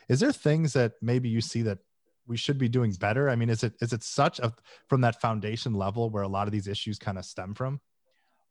is 0.09 0.19
there 0.19 0.31
things 0.31 0.73
that 0.73 0.93
maybe 1.01 1.29
you 1.29 1.41
see 1.41 1.61
that 1.63 1.79
we 2.25 2.37
should 2.37 2.57
be 2.57 2.69
doing 2.69 2.91
better? 2.93 3.29
I 3.29 3.35
mean 3.35 3.49
is 3.49 3.63
it 3.63 3.73
is 3.81 3.93
it 3.93 4.03
such 4.03 4.39
a 4.39 4.53
from 4.87 5.01
that 5.01 5.21
foundation 5.21 5.73
level 5.73 6.09
where 6.09 6.23
a 6.23 6.27
lot 6.27 6.47
of 6.47 6.51
these 6.51 6.67
issues 6.67 6.97
kind 6.97 7.17
of 7.17 7.25
stem 7.25 7.53
from? 7.53 7.81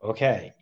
Okay 0.02 0.52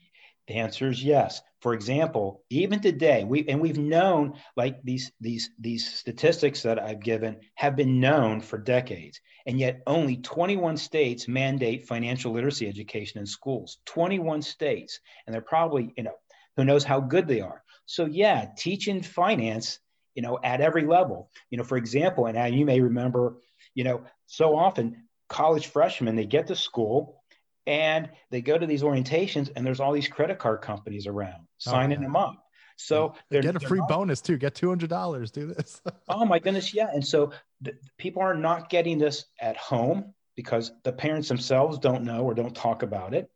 the 0.51 0.57
answer 0.57 0.89
is 0.89 1.03
yes. 1.03 1.41
For 1.61 1.75
example, 1.75 2.43
even 2.51 2.81
today, 2.81 3.23
we 3.23 3.47
and 3.47 3.61
we've 3.61 3.79
known 3.79 4.35
like 4.57 4.83
these 4.83 5.13
these 5.21 5.51
these 5.61 5.89
statistics 5.89 6.63
that 6.63 6.81
I've 6.81 6.99
given 7.01 7.37
have 7.55 7.77
been 7.77 8.01
known 8.01 8.41
for 8.41 8.59
decades, 8.59 9.21
and 9.47 9.61
yet 9.61 9.81
only 9.87 10.17
21 10.17 10.77
states 10.77 11.29
mandate 11.29 11.87
financial 11.87 12.33
literacy 12.33 12.67
education 12.67 13.21
in 13.21 13.27
schools. 13.27 13.79
21 13.87 14.43
states, 14.43 14.99
and 15.25 15.33
they're 15.33 15.41
probably 15.41 15.93
you 15.97 16.03
know 16.03 16.17
who 16.57 16.65
knows 16.65 16.83
how 16.83 16.99
good 16.99 17.29
they 17.29 17.43
are. 17.43 17.63
So 17.87 18.07
yeah, 18.07 18.47
teaching 18.59 19.01
finance, 19.01 19.79
you 20.17 20.23
know, 20.23 20.41
at 20.43 20.61
every 20.61 20.85
level. 20.85 21.31
You 21.51 21.59
know, 21.59 21.65
for 21.65 21.77
example, 21.77 22.27
and 22.27 22.57
you 22.57 22.65
may 22.65 22.81
remember, 22.81 23.37
you 23.73 23.85
know, 23.85 24.03
so 24.27 24.57
often 24.57 25.05
college 25.29 25.69
freshmen 25.69 26.17
they 26.17 26.27
get 26.27 26.49
to 26.49 26.57
school 26.57 27.20
and 27.67 28.11
they 28.31 28.41
go 28.41 28.57
to 28.59 28.67
these 28.67 28.83
orientations 28.83 29.51
and 29.55 29.67
there's 29.67 29.81
all 29.81 29.93
these 29.93 30.09
credit 30.09 30.39
card 30.39 30.63
companies 30.63 31.07
around 31.07 31.41
oh, 31.41 31.47
signing 31.59 31.99
oh, 31.99 32.03
them 32.03 32.17
up. 32.17 32.45
So 32.77 33.15
they 33.29 33.43
get 33.43 33.57
a 33.57 33.61
free 33.61 33.81
not, 33.81 33.89
bonus 33.89 34.23
too. 34.23 34.39
Get 34.39 34.55
$200 34.55 35.33
do 35.33 35.47
this. 35.47 35.83
Oh 36.09 36.25
my 36.25 36.39
goodness 36.39 36.73
yeah. 36.75 36.89
And 36.93 37.07
so 37.07 37.33
the, 37.61 37.75
people 37.99 38.23
are 38.23 38.35
not 38.35 38.71
getting 38.71 38.99
this 38.99 39.27
at 39.39 39.57
home 39.57 40.15
because 40.35 40.73
the 40.83 40.93
parents 40.93 41.29
themselves 41.29 41.79
don't 41.79 42.05
know 42.05 42.25
or 42.25 42.35
don't 42.35 42.57
talk 42.57 42.83
about 42.83 43.15
it. 43.15 43.31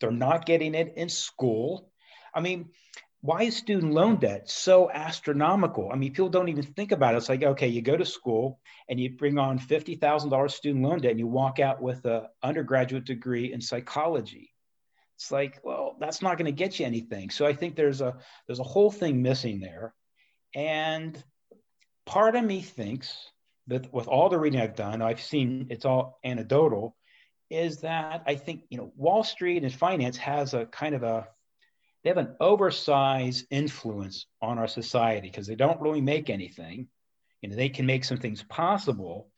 They're 0.00 0.10
not 0.10 0.44
getting 0.44 0.74
it 0.74 0.94
in 0.96 1.08
school. 1.08 1.92
I 2.34 2.40
mean 2.40 2.70
why 3.20 3.42
is 3.42 3.56
student 3.56 3.92
loan 3.92 4.16
debt 4.16 4.48
so 4.48 4.90
astronomical? 4.90 5.90
I 5.92 5.96
mean, 5.96 6.12
people 6.12 6.28
don't 6.28 6.48
even 6.48 6.62
think 6.62 6.92
about 6.92 7.14
it. 7.14 7.18
It's 7.18 7.28
like, 7.28 7.42
okay, 7.42 7.66
you 7.66 7.82
go 7.82 7.96
to 7.96 8.04
school 8.04 8.60
and 8.88 9.00
you 9.00 9.16
bring 9.16 9.38
on 9.38 9.58
$50,000 9.58 10.50
student 10.50 10.84
loan 10.84 11.00
debt 11.00 11.10
and 11.10 11.20
you 11.20 11.26
walk 11.26 11.58
out 11.58 11.82
with 11.82 12.04
an 12.04 12.26
undergraduate 12.42 13.04
degree 13.04 13.52
in 13.52 13.60
psychology. 13.60 14.52
It's 15.16 15.32
like, 15.32 15.58
well, 15.64 15.96
that's 15.98 16.22
not 16.22 16.38
going 16.38 16.46
to 16.46 16.52
get 16.52 16.78
you 16.78 16.86
anything. 16.86 17.30
So 17.30 17.44
I 17.44 17.52
think 17.52 17.74
there's 17.74 18.00
a 18.00 18.16
there's 18.46 18.60
a 18.60 18.64
whole 18.64 18.90
thing 18.90 19.20
missing 19.20 19.58
there. 19.58 19.92
And 20.54 21.20
part 22.06 22.36
of 22.36 22.44
me 22.44 22.60
thinks 22.62 23.16
that 23.66 23.92
with 23.92 24.06
all 24.06 24.28
the 24.28 24.38
reading 24.38 24.60
I've 24.60 24.76
done, 24.76 25.02
I've 25.02 25.20
seen 25.20 25.66
it's 25.70 25.84
all 25.84 26.20
anecdotal, 26.24 26.96
is 27.50 27.78
that 27.78 28.22
I 28.26 28.36
think, 28.36 28.62
you 28.70 28.78
know, 28.78 28.92
Wall 28.96 29.24
Street 29.24 29.64
and 29.64 29.74
finance 29.74 30.16
has 30.18 30.54
a 30.54 30.66
kind 30.66 30.94
of 30.94 31.02
a 31.02 31.26
they 32.02 32.10
have 32.10 32.18
an 32.18 32.36
oversized 32.40 33.46
influence 33.50 34.26
on 34.40 34.58
our 34.58 34.68
society 34.68 35.28
because 35.28 35.46
they 35.46 35.56
don't 35.56 35.80
really 35.80 36.00
make 36.02 36.30
anything 36.30 36.88
You 37.42 37.50
know, 37.50 37.56
they 37.56 37.68
can 37.68 37.86
make 37.86 38.04
some 38.04 38.18
things 38.18 38.42
possible, 38.42 39.30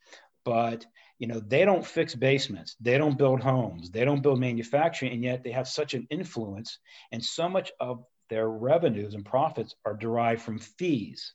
but 0.45 0.85
you 1.19 1.27
know, 1.27 1.39
they 1.39 1.65
don't 1.65 1.85
fix 1.85 2.15
basements, 2.15 2.75
they 2.81 2.97
don't 2.97 3.17
build 3.17 3.41
homes, 3.41 3.91
they 3.91 4.05
don't 4.05 4.23
build 4.23 4.39
manufacturing, 4.39 5.13
and 5.13 5.23
yet 5.23 5.43
they 5.43 5.51
have 5.51 5.67
such 5.67 5.93
an 5.93 6.07
influence, 6.09 6.79
and 7.11 7.23
so 7.23 7.47
much 7.47 7.71
of 7.79 8.03
their 8.29 8.49
revenues 8.49 9.13
and 9.13 9.25
profits 9.25 9.75
are 9.85 9.95
derived 9.95 10.41
from 10.41 10.57
fees. 10.59 11.33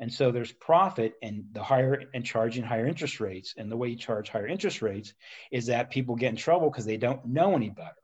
And 0.00 0.12
so 0.12 0.30
there's 0.30 0.52
profit 0.52 1.14
and 1.22 1.44
the 1.52 1.62
higher 1.62 2.04
and 2.14 2.24
charging 2.24 2.62
higher 2.62 2.86
interest 2.86 3.20
rates. 3.20 3.54
And 3.56 3.70
the 3.70 3.76
way 3.76 3.88
you 3.88 3.96
charge 3.96 4.28
higher 4.30 4.46
interest 4.46 4.80
rates 4.80 5.12
is 5.50 5.66
that 5.66 5.90
people 5.90 6.14
get 6.16 6.30
in 6.30 6.36
trouble 6.36 6.70
because 6.70 6.86
they 6.86 6.96
don't 6.96 7.26
know 7.26 7.56
any 7.56 7.70
better. 7.70 7.96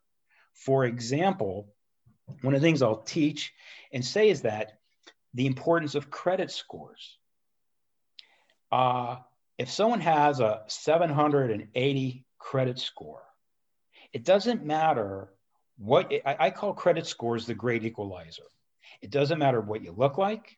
For 0.55 0.85
example, 0.85 1.68
one 2.43 2.55
of 2.55 2.61
the 2.61 2.67
things 2.67 2.83
I'll 2.83 2.97
teach 2.97 3.53
and 3.93 4.05
say 4.05 4.29
is 4.29 4.43
that 4.43 4.79
the 5.35 5.47
importance 5.47 5.95
of 5.95 6.11
credit 6.11 6.51
scores. 6.51 7.19
Uh, 8.71 9.17
if 9.59 9.71
someone 9.71 10.01
has 10.01 10.41
a 10.41 10.63
780 10.67 12.25
credit 12.39 12.79
score, 12.79 13.23
it 14.13 14.25
doesn't 14.25 14.65
matter 14.65 15.29
what 15.77 16.13
I, 16.25 16.37
I 16.39 16.51
call 16.51 16.73
credit 16.73 17.07
scores 17.07 17.47
the 17.47 17.55
great 17.55 17.85
equalizer. 17.85 18.45
It 19.03 19.11
doesn't 19.11 19.39
matter 19.39 19.61
what 19.61 19.83
you 19.83 19.93
look 19.93 20.19
like. 20.19 20.57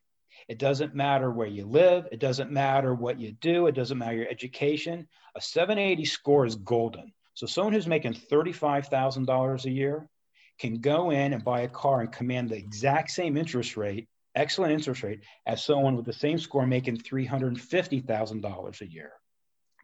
It 0.49 0.59
doesn't 0.59 0.95
matter 0.95 1.31
where 1.31 1.47
you 1.47 1.65
live. 1.67 2.07
It 2.13 2.21
doesn't 2.21 2.51
matter 2.51 2.95
what 2.95 3.19
you 3.19 3.33
do. 3.33 3.67
It 3.67 3.75
doesn't 3.75 3.99
matter 3.99 4.17
your 4.17 4.29
education. 4.29 5.09
A 5.35 5.41
780 5.41 6.05
score 6.05 6.47
is 6.47 6.57
golden. 6.57 7.13
So 7.35 7.47
someone 7.47 7.73
who's 7.73 7.87
making 7.87 8.15
$35,000 8.15 9.65
a 9.65 9.71
year 9.71 10.09
can 10.59 10.81
go 10.81 11.11
in 11.11 11.33
and 11.33 11.45
buy 11.45 11.61
a 11.61 11.69
car 11.69 12.01
and 12.01 12.13
command 12.13 12.51
the 12.51 12.57
exact 12.57 13.11
same 13.11 13.37
interest 13.37 13.77
rate, 13.77 14.09
excellent 14.35 14.73
interest 14.73 15.03
rate, 15.03 15.21
as 15.47 15.65
someone 15.65 15.97
with 15.97 16.07
the 16.07 16.13
same 16.13 16.39
score 16.39 16.67
making 16.67 16.99
$350,000 16.99 18.81
a 18.81 18.91
year. 18.91 19.13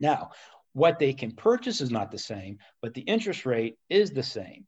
Now, 0.00 0.30
what 0.72 0.98
they 0.98 1.12
can 1.12 1.32
purchase 1.32 1.80
is 1.80 1.90
not 1.90 2.11
the 2.11 2.18
same, 2.18 2.58
but 2.80 2.94
the 2.94 3.02
interest 3.02 3.44
rate 3.44 3.76
is 3.90 4.11
the 4.11 4.22
same. 4.22 4.66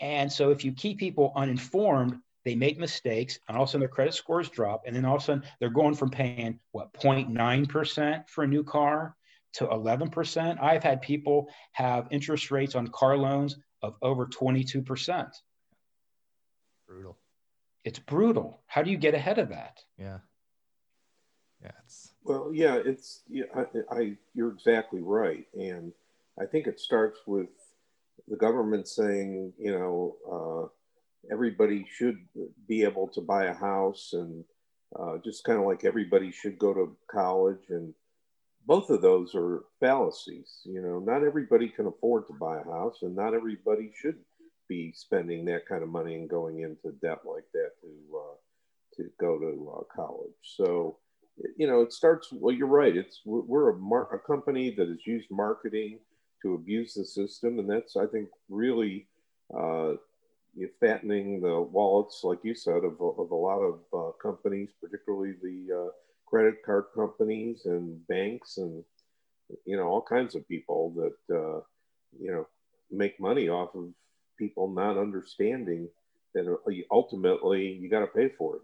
And 0.00 0.32
so 0.32 0.50
if 0.50 0.64
you 0.64 0.72
keep 0.72 0.98
people 0.98 1.32
uninformed, 1.36 2.16
they 2.44 2.54
make 2.54 2.78
mistakes 2.78 3.38
and 3.48 3.56
all 3.56 3.64
of 3.64 3.68
a 3.68 3.72
sudden 3.72 3.80
their 3.80 3.88
credit 3.88 4.14
scores 4.14 4.48
drop. 4.48 4.82
And 4.86 4.94
then 4.94 5.04
all 5.04 5.16
of 5.16 5.22
a 5.22 5.24
sudden 5.24 5.44
they're 5.60 5.70
going 5.70 5.94
from 5.94 6.10
paying 6.10 6.58
what 6.72 6.92
0.9% 6.94 8.28
for 8.28 8.44
a 8.44 8.48
new 8.48 8.64
car 8.64 9.16
to 9.54 9.66
11%. 9.66 10.62
I've 10.62 10.82
had 10.82 11.00
people 11.00 11.48
have 11.72 12.08
interest 12.10 12.50
rates 12.50 12.74
on 12.74 12.88
car 12.88 13.16
loans 13.16 13.56
of 13.84 13.96
over 14.00 14.26
22%. 14.26 15.30
Brutal. 16.88 17.18
It's 17.84 17.98
brutal. 17.98 18.62
How 18.66 18.82
do 18.82 18.90
you 18.90 18.96
get 18.96 19.14
ahead 19.14 19.38
of 19.38 19.50
that? 19.50 19.84
Yeah. 19.98 20.18
Yeah. 21.62 21.70
It's 21.84 22.12
well, 22.24 22.50
yeah, 22.52 22.80
it's, 22.82 23.22
yeah, 23.28 23.44
I, 23.54 23.64
I, 23.94 24.12
you're 24.34 24.52
exactly 24.52 25.02
right. 25.02 25.46
And 25.54 25.92
I 26.40 26.46
think 26.46 26.66
it 26.66 26.80
starts 26.80 27.20
with 27.26 27.48
the 28.28 28.36
government 28.36 28.88
saying, 28.88 29.52
you 29.58 29.72
know, 29.72 30.16
uh, 30.32 31.32
everybody 31.32 31.84
should 31.90 32.18
be 32.66 32.82
able 32.82 33.08
to 33.08 33.20
buy 33.20 33.44
a 33.46 33.54
house 33.54 34.14
and 34.14 34.44
uh, 34.98 35.18
just 35.22 35.44
kind 35.44 35.58
of 35.58 35.66
like 35.66 35.84
everybody 35.84 36.30
should 36.30 36.58
go 36.58 36.72
to 36.72 36.96
college. 37.10 37.66
And 37.68 37.92
both 38.66 38.90
of 38.90 39.02
those 39.02 39.34
are 39.34 39.64
fallacies. 39.80 40.60
You 40.64 40.80
know, 40.80 40.98
not 40.98 41.24
everybody 41.24 41.68
can 41.68 41.86
afford 41.86 42.26
to 42.28 42.34
buy 42.34 42.58
a 42.58 42.64
house, 42.64 42.98
and 43.02 43.14
not 43.14 43.34
everybody 43.34 43.92
should 43.94 44.16
be 44.68 44.92
spending 44.94 45.44
that 45.44 45.66
kind 45.68 45.82
of 45.82 45.88
money 45.88 46.14
and 46.14 46.28
going 46.28 46.60
into 46.60 46.96
debt 47.02 47.20
like 47.24 47.44
that 47.52 47.72
to 47.82 48.16
uh, 48.16 48.36
to 48.96 49.10
go 49.20 49.38
to 49.38 49.72
uh, 49.76 49.94
college. 49.94 50.32
So, 50.42 50.98
you 51.56 51.66
know, 51.66 51.82
it 51.82 51.92
starts. 51.92 52.28
Well, 52.32 52.54
you're 52.54 52.66
right. 52.66 52.96
It's 52.96 53.20
we're 53.24 53.70
a, 53.70 53.76
mar- 53.76 54.14
a 54.14 54.18
company 54.18 54.74
that 54.76 54.88
has 54.88 55.06
used 55.06 55.30
marketing 55.30 55.98
to 56.42 56.54
abuse 56.54 56.94
the 56.94 57.04
system, 57.04 57.58
and 57.58 57.68
that's 57.68 57.96
I 57.96 58.06
think 58.06 58.28
really 58.48 59.08
uh, 59.54 59.94
fattening 60.80 61.40
the 61.40 61.60
wallets, 61.60 62.20
like 62.22 62.38
you 62.42 62.54
said, 62.54 62.84
of, 62.84 63.00
of 63.00 63.30
a 63.30 63.34
lot 63.34 63.60
of 63.60 63.80
uh, 63.92 64.12
companies, 64.22 64.70
particularly 64.80 65.34
the 65.42 65.86
uh, 65.86 65.90
credit 66.26 66.62
card 66.64 66.84
companies 66.94 67.66
and 67.66 68.06
banks, 68.06 68.56
and 68.56 68.84
you 69.64 69.76
know 69.76 69.84
all 69.84 70.02
kinds 70.02 70.34
of 70.34 70.48
people 70.48 70.92
that 70.96 71.34
uh, 71.34 71.60
you 72.18 72.30
know 72.30 72.46
make 72.90 73.20
money 73.20 73.48
off 73.48 73.74
of 73.74 73.88
people 74.38 74.68
not 74.68 74.98
understanding 74.98 75.88
that 76.34 76.46
uh, 76.46 76.72
ultimately 76.90 77.72
you 77.72 77.88
got 77.88 78.00
to 78.00 78.06
pay 78.06 78.28
for 78.28 78.56
it. 78.56 78.62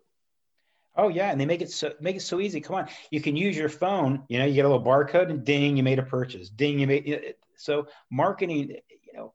Oh 0.97 1.09
yeah, 1.09 1.31
and 1.31 1.41
they 1.41 1.47
make 1.47 1.63
it 1.63 1.71
so 1.71 1.93
make 2.01 2.17
it 2.17 2.23
so 2.23 2.41
easy. 2.41 2.61
Come 2.61 2.77
on, 2.77 2.89
you 3.11 3.21
can 3.21 3.37
use 3.37 3.57
your 3.57 3.69
phone. 3.69 4.25
You 4.29 4.39
know, 4.39 4.45
you 4.45 4.55
get 4.55 4.65
a 4.65 4.69
little 4.69 4.85
barcode, 4.85 5.31
and 5.31 5.45
ding, 5.45 5.77
you 5.77 5.83
made 5.83 5.99
a 5.99 6.05
purchase. 6.05 6.51
Ding, 6.51 6.79
you 6.81 6.87
made. 6.87 7.35
So 7.57 7.87
marketing, 8.11 8.71
you 8.71 9.13
know, 9.15 9.33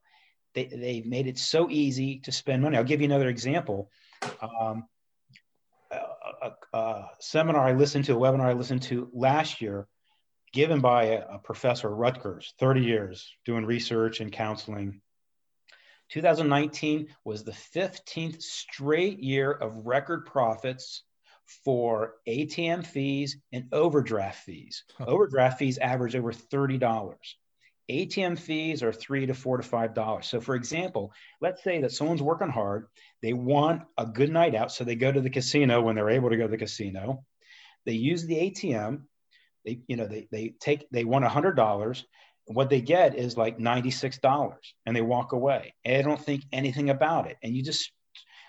they 0.54 0.66
they've 0.66 1.06
made 1.06 1.28
it 1.28 1.38
so 1.38 1.70
easy 1.70 2.20
to 2.20 2.32
spend 2.32 2.62
money. 2.62 2.78
I'll 2.78 2.84
give 2.84 3.02
you 3.02 3.06
another 3.06 3.30
example. 3.30 3.90
Um, 4.42 4.86
a, 6.42 6.78
a, 6.78 7.10
seminar 7.20 7.68
I 7.68 7.74
listened 7.74 8.06
to, 8.06 8.16
a 8.16 8.20
webinar 8.20 8.46
I 8.46 8.54
listened 8.54 8.84
to 8.84 9.10
last 9.14 9.62
year, 9.62 9.88
given 10.54 10.82
by 10.82 11.06
a, 11.06 11.36
a 11.36 11.40
professor 11.40 11.88
at 11.88 11.94
Rutgers, 11.94 12.54
30 12.60 12.82
years 12.82 13.34
doing 13.46 13.66
research 13.66 14.20
and 14.20 14.32
counseling. 14.32 15.02
2019 16.10 17.08
was 17.24 17.44
the 17.44 17.52
15th 17.52 18.42
straight 18.42 19.20
year 19.20 19.52
of 19.52 19.86
record 19.86 20.26
profits 20.26 21.04
for 21.64 22.16
ATM 22.28 22.86
fees 22.86 23.38
and 23.52 23.66
overdraft 23.72 24.44
fees. 24.44 24.84
Overdraft 25.00 25.60
fees 25.60 25.78
average 25.78 26.16
over 26.16 26.32
$30. 26.32 27.16
ATM 27.90 28.40
fees 28.40 28.82
are 28.82 28.92
three 28.92 29.26
to 29.28 29.34
four 29.34 29.58
to 29.58 29.64
five 29.64 29.94
dollars. 29.94 30.28
So, 30.28 30.42
for 30.42 30.56
example, 30.56 31.14
let's 31.40 31.64
say 31.64 31.82
that 31.82 31.92
someone's 31.92 32.22
working 32.22 32.50
hard, 32.50 32.88
they 33.22 33.34
want 33.34 33.84
a 33.98 34.06
good 34.06 34.32
night 34.32 34.56
out, 34.56 34.72
so 34.72 34.84
they 34.84 34.96
go 34.96 35.12
to 35.12 35.22
the 35.22 35.30
casino 35.30 35.82
when 35.82 35.96
they're 35.96 36.10
able 36.10 36.30
to 36.30 36.38
go 36.38 36.44
to 36.44 36.52
the 36.52 36.58
casino. 36.58 37.24
They 37.86 37.94
use 37.94 38.26
the 38.26 38.36
ATM. 38.36 39.04
They, 39.66 39.82
you 39.88 39.98
know, 39.98 40.08
they 40.08 40.28
they 40.32 40.56
take 40.60 40.90
they 40.92 41.04
want 41.04 41.26
a 41.26 41.30
hundred 41.30 41.56
dollars. 41.56 42.06
What 42.46 42.70
they 42.70 42.82
get 42.82 43.16
is 43.16 43.38
like 43.38 43.60
ninety 43.60 43.92
six 43.92 44.18
dollars, 44.18 44.74
and 44.86 44.96
they 44.96 45.02
walk 45.02 45.34
away. 45.34 45.76
And 45.84 45.96
they 45.96 46.02
don't 46.02 46.24
think 46.24 46.44
anything 46.52 46.90
about 46.90 47.28
it. 47.28 47.38
And 47.44 47.56
you 47.56 47.62
just 47.62 47.92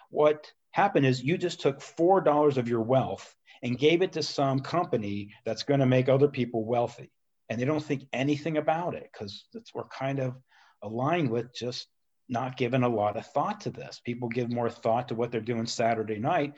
what 0.09 0.51
happened 0.70 1.05
is 1.05 1.22
you 1.22 1.37
just 1.37 1.61
took 1.61 1.83
four 1.83 2.22
dollars 2.22 2.57
of 2.57 2.68
your 2.68 2.83
wealth 2.83 3.35
and 3.62 3.79
gave 3.79 4.01
it 4.01 4.12
to 4.12 4.22
some 4.22 4.61
company 4.61 5.31
that's 5.44 5.62
going 5.62 5.81
to 5.81 5.87
make 5.87 6.09
other 6.09 6.29
people 6.29 6.64
wealthy 6.64 7.11
and 7.48 7.61
they 7.61 7.64
don't 7.64 7.82
think 7.82 8.06
anything 8.12 8.56
about 8.56 8.94
it 8.94 9.09
because 9.12 9.44
we're 9.74 9.85
kind 9.85 10.18
of 10.18 10.35
aligned 10.82 11.30
with 11.30 11.54
just 11.54 11.88
not 12.28 12.56
giving 12.56 12.82
a 12.82 12.88
lot 12.88 13.16
of 13.16 13.26
thought 13.26 13.61
to 13.61 13.70
this. 13.70 14.00
People 14.04 14.28
give 14.28 14.52
more 14.52 14.70
thought 14.70 15.09
to 15.09 15.14
what 15.14 15.30
they're 15.30 15.40
doing 15.40 15.66
Saturday 15.66 16.18
night 16.18 16.54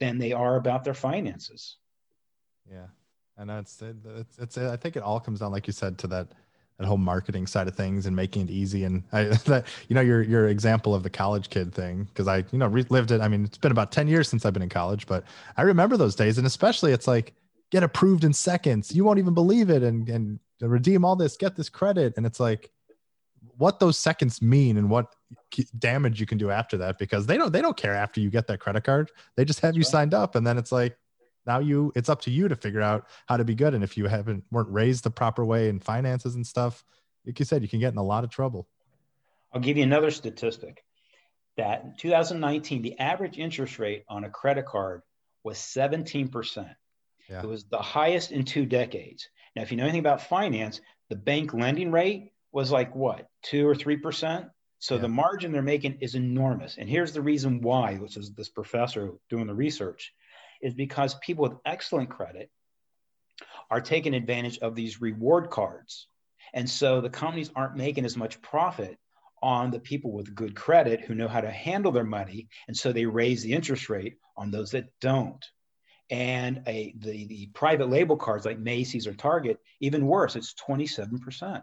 than 0.00 0.18
they 0.18 0.32
are 0.32 0.56
about 0.56 0.84
their 0.84 0.94
finances. 0.94 1.76
Yeah, 2.70 2.86
and 3.36 3.50
that's. 3.50 3.82
It's, 3.82 4.38
it's 4.38 4.58
I 4.58 4.76
think 4.76 4.96
it 4.96 5.02
all 5.02 5.20
comes 5.20 5.40
down, 5.40 5.52
like 5.52 5.66
you 5.66 5.72
said, 5.72 5.98
to 5.98 6.06
that 6.08 6.28
that 6.78 6.86
whole 6.86 6.96
marketing 6.96 7.46
side 7.46 7.66
of 7.66 7.74
things 7.74 8.06
and 8.06 8.14
making 8.14 8.42
it 8.42 8.50
easy. 8.50 8.84
And 8.84 9.02
I, 9.12 9.24
that 9.46 9.66
you 9.88 9.94
know 9.94 10.00
your 10.00 10.22
your 10.22 10.48
example 10.48 10.94
of 10.94 11.02
the 11.02 11.10
college 11.10 11.50
kid 11.50 11.74
thing 11.74 12.04
because 12.04 12.28
I 12.28 12.38
you 12.52 12.58
know 12.58 12.68
relived 12.68 13.10
it. 13.10 13.20
I 13.20 13.28
mean, 13.28 13.44
it's 13.44 13.58
been 13.58 13.72
about 13.72 13.92
ten 13.92 14.08
years 14.08 14.28
since 14.28 14.46
I've 14.46 14.52
been 14.52 14.62
in 14.62 14.68
college, 14.68 15.06
but 15.06 15.24
I 15.56 15.62
remember 15.62 15.96
those 15.96 16.14
days, 16.14 16.38
and 16.38 16.46
especially 16.46 16.92
it's 16.92 17.08
like 17.08 17.34
get 17.70 17.82
approved 17.82 18.24
in 18.24 18.32
seconds. 18.32 18.94
You 18.94 19.04
won't 19.04 19.18
even 19.18 19.34
believe 19.34 19.70
it. 19.70 19.82
And 19.82 20.08
and 20.08 20.40
redeem 20.60 21.04
all 21.04 21.16
this, 21.16 21.36
get 21.36 21.56
this 21.56 21.68
credit. 21.68 22.14
And 22.16 22.26
it's 22.26 22.40
like 22.40 22.70
what 23.56 23.80
those 23.80 23.98
seconds 23.98 24.42
mean 24.42 24.76
and 24.76 24.90
what 24.90 25.14
damage 25.78 26.20
you 26.20 26.26
can 26.26 26.38
do 26.38 26.50
after 26.50 26.76
that 26.78 26.98
because 26.98 27.26
they 27.26 27.36
don't 27.36 27.52
they 27.52 27.62
don't 27.62 27.76
care 27.76 27.94
after 27.94 28.20
you 28.20 28.30
get 28.30 28.46
that 28.48 28.60
credit 28.60 28.84
card. 28.84 29.10
They 29.36 29.44
just 29.44 29.60
have 29.60 29.76
you 29.76 29.82
signed 29.82 30.14
up 30.14 30.34
and 30.34 30.46
then 30.46 30.58
it's 30.58 30.72
like 30.72 30.96
now 31.46 31.58
you 31.58 31.92
it's 31.94 32.08
up 32.08 32.20
to 32.22 32.30
you 32.30 32.48
to 32.48 32.56
figure 32.56 32.80
out 32.80 33.06
how 33.26 33.36
to 33.36 33.44
be 33.44 33.54
good. 33.54 33.74
And 33.74 33.84
if 33.84 33.96
you 33.96 34.06
haven't 34.06 34.44
weren't 34.50 34.70
raised 34.70 35.04
the 35.04 35.10
proper 35.10 35.44
way 35.44 35.68
in 35.68 35.80
finances 35.80 36.34
and 36.34 36.46
stuff, 36.46 36.84
like 37.26 37.38
you 37.38 37.44
said, 37.44 37.62
you 37.62 37.68
can 37.68 37.80
get 37.80 37.92
in 37.92 37.98
a 37.98 38.02
lot 38.02 38.24
of 38.24 38.30
trouble. 38.30 38.68
I'll 39.52 39.60
give 39.60 39.76
you 39.76 39.82
another 39.82 40.10
statistic 40.10 40.84
that 41.56 41.82
in 41.84 41.94
2019, 41.98 42.82
the 42.82 42.98
average 42.98 43.38
interest 43.38 43.78
rate 43.78 44.04
on 44.08 44.24
a 44.24 44.30
credit 44.30 44.66
card 44.66 45.02
was 45.42 45.56
17%. 45.56 46.74
Yeah. 47.28 47.42
It 47.42 47.46
was 47.46 47.64
the 47.64 47.78
highest 47.78 48.32
in 48.32 48.44
two 48.44 48.66
decades. 48.66 49.28
Now, 49.54 49.62
if 49.62 49.70
you 49.70 49.76
know 49.76 49.84
anything 49.84 50.00
about 50.00 50.22
finance, 50.22 50.80
the 51.08 51.16
bank 51.16 51.52
lending 51.52 51.90
rate 51.90 52.32
was 52.52 52.70
like 52.70 52.94
what, 52.94 53.28
two 53.42 53.66
or 53.68 53.74
3%? 53.74 54.50
So 54.78 54.94
yeah. 54.94 55.00
the 55.00 55.08
margin 55.08 55.52
they're 55.52 55.62
making 55.62 55.98
is 56.00 56.14
enormous. 56.14 56.78
And 56.78 56.88
here's 56.88 57.12
the 57.12 57.22
reason 57.22 57.60
why, 57.60 57.96
which 57.96 58.16
is 58.16 58.32
this 58.32 58.48
professor 58.48 59.12
doing 59.28 59.46
the 59.46 59.54
research, 59.54 60.12
is 60.62 60.74
because 60.74 61.14
people 61.16 61.42
with 61.42 61.58
excellent 61.64 62.10
credit 62.10 62.50
are 63.70 63.80
taking 63.80 64.14
advantage 64.14 64.58
of 64.58 64.74
these 64.74 65.00
reward 65.00 65.50
cards. 65.50 66.06
And 66.54 66.68
so 66.68 67.00
the 67.00 67.10
companies 67.10 67.50
aren't 67.54 67.76
making 67.76 68.04
as 68.04 68.16
much 68.16 68.40
profit 68.40 68.98
on 69.42 69.70
the 69.70 69.80
people 69.80 70.12
with 70.12 70.34
good 70.34 70.56
credit 70.56 71.00
who 71.00 71.14
know 71.14 71.28
how 71.28 71.40
to 71.40 71.50
handle 71.50 71.92
their 71.92 72.04
money. 72.04 72.48
And 72.66 72.76
so 72.76 72.92
they 72.92 73.06
raise 73.06 73.42
the 73.42 73.52
interest 73.52 73.88
rate 73.88 74.14
on 74.36 74.50
those 74.50 74.72
that 74.72 74.86
don't. 75.00 75.44
And 76.10 76.62
a 76.66 76.94
the, 76.98 77.26
the 77.26 77.46
private 77.54 77.88
label 77.88 78.16
cards 78.16 78.44
like 78.44 78.58
Macy's 78.58 79.06
or 79.06 79.14
Target, 79.14 79.58
even 79.80 80.06
worse, 80.06 80.36
it's 80.36 80.54
27%. 80.54 81.62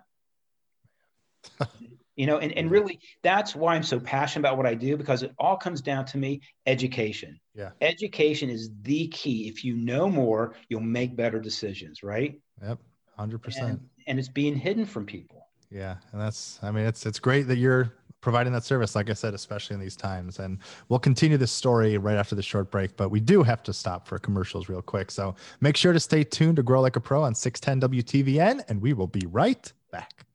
you 2.16 2.26
know, 2.26 2.38
and, 2.38 2.52
and 2.54 2.72
really 2.72 3.00
that's 3.24 3.56
why 3.56 3.76
I'm 3.76 3.84
so 3.84 4.00
passionate 4.00 4.42
about 4.42 4.58
what 4.58 4.66
I 4.66 4.74
do 4.74 4.98
because 4.98 5.24
it 5.24 5.34
all 5.38 5.58
comes 5.58 5.82
down 5.82 6.06
to 6.06 6.18
me 6.18 6.42
education. 6.66 7.40
Yeah. 7.54 7.72
Education 7.82 8.50
is 8.50 8.72
the 8.84 9.08
key. 9.08 9.48
If 9.48 9.64
you 9.64 9.76
know 9.76 10.10
more, 10.10 10.56
you'll 10.70 10.82
make 10.82 11.16
better 11.16 11.40
decisions, 11.40 12.04
right? 12.04 12.40
Yep. 12.62 12.80
100%. 13.20 13.62
And, 13.62 13.80
and 14.08 14.20
it's 14.20 14.28
being 14.28 14.56
hidden 14.56 14.86
from 14.86 15.06
people. 15.06 15.48
Yeah. 15.72 15.96
And 16.12 16.22
that's, 16.22 16.60
I 16.62 16.72
mean, 16.72 16.86
it's, 16.86 17.06
it's 17.06 17.20
great 17.20 17.44
that 17.44 17.58
you're 17.58 17.94
providing 18.26 18.52
that 18.54 18.64
service, 18.64 18.96
like 18.96 19.12
I 19.12 19.14
said, 19.14 19.36
especially 19.36 19.76
in 19.76 19.80
these 19.80 19.96
times. 19.96 20.40
And 20.40 20.58
we'll 20.90 20.98
continue 20.98 21.38
this 21.38 21.52
story 21.52 22.00
right 22.00 22.18
after 22.18 22.34
the 22.34 22.42
short 22.42 22.72
break, 22.72 22.98
but 22.98 23.10
we 23.10 23.20
do 23.20 23.44
have 23.44 23.62
to 23.62 23.72
stop 23.72 24.08
for 24.08 24.18
commercials 24.18 24.68
real 24.68 24.82
quick. 24.82 25.12
So 25.12 25.36
make 25.62 25.78
sure 25.78 25.94
to 25.94 26.00
stay 26.00 26.24
tuned 26.24 26.56
to 26.56 26.64
Grow 26.64 26.82
Like 26.82 26.96
a 26.96 27.00
Pro 27.00 27.22
on 27.22 27.36
610 27.36 27.88
WTVN, 27.88 28.64
and 28.68 28.82
we 28.82 28.94
will 28.94 29.06
be 29.06 29.28
right 29.28 29.72
back. 29.92 30.26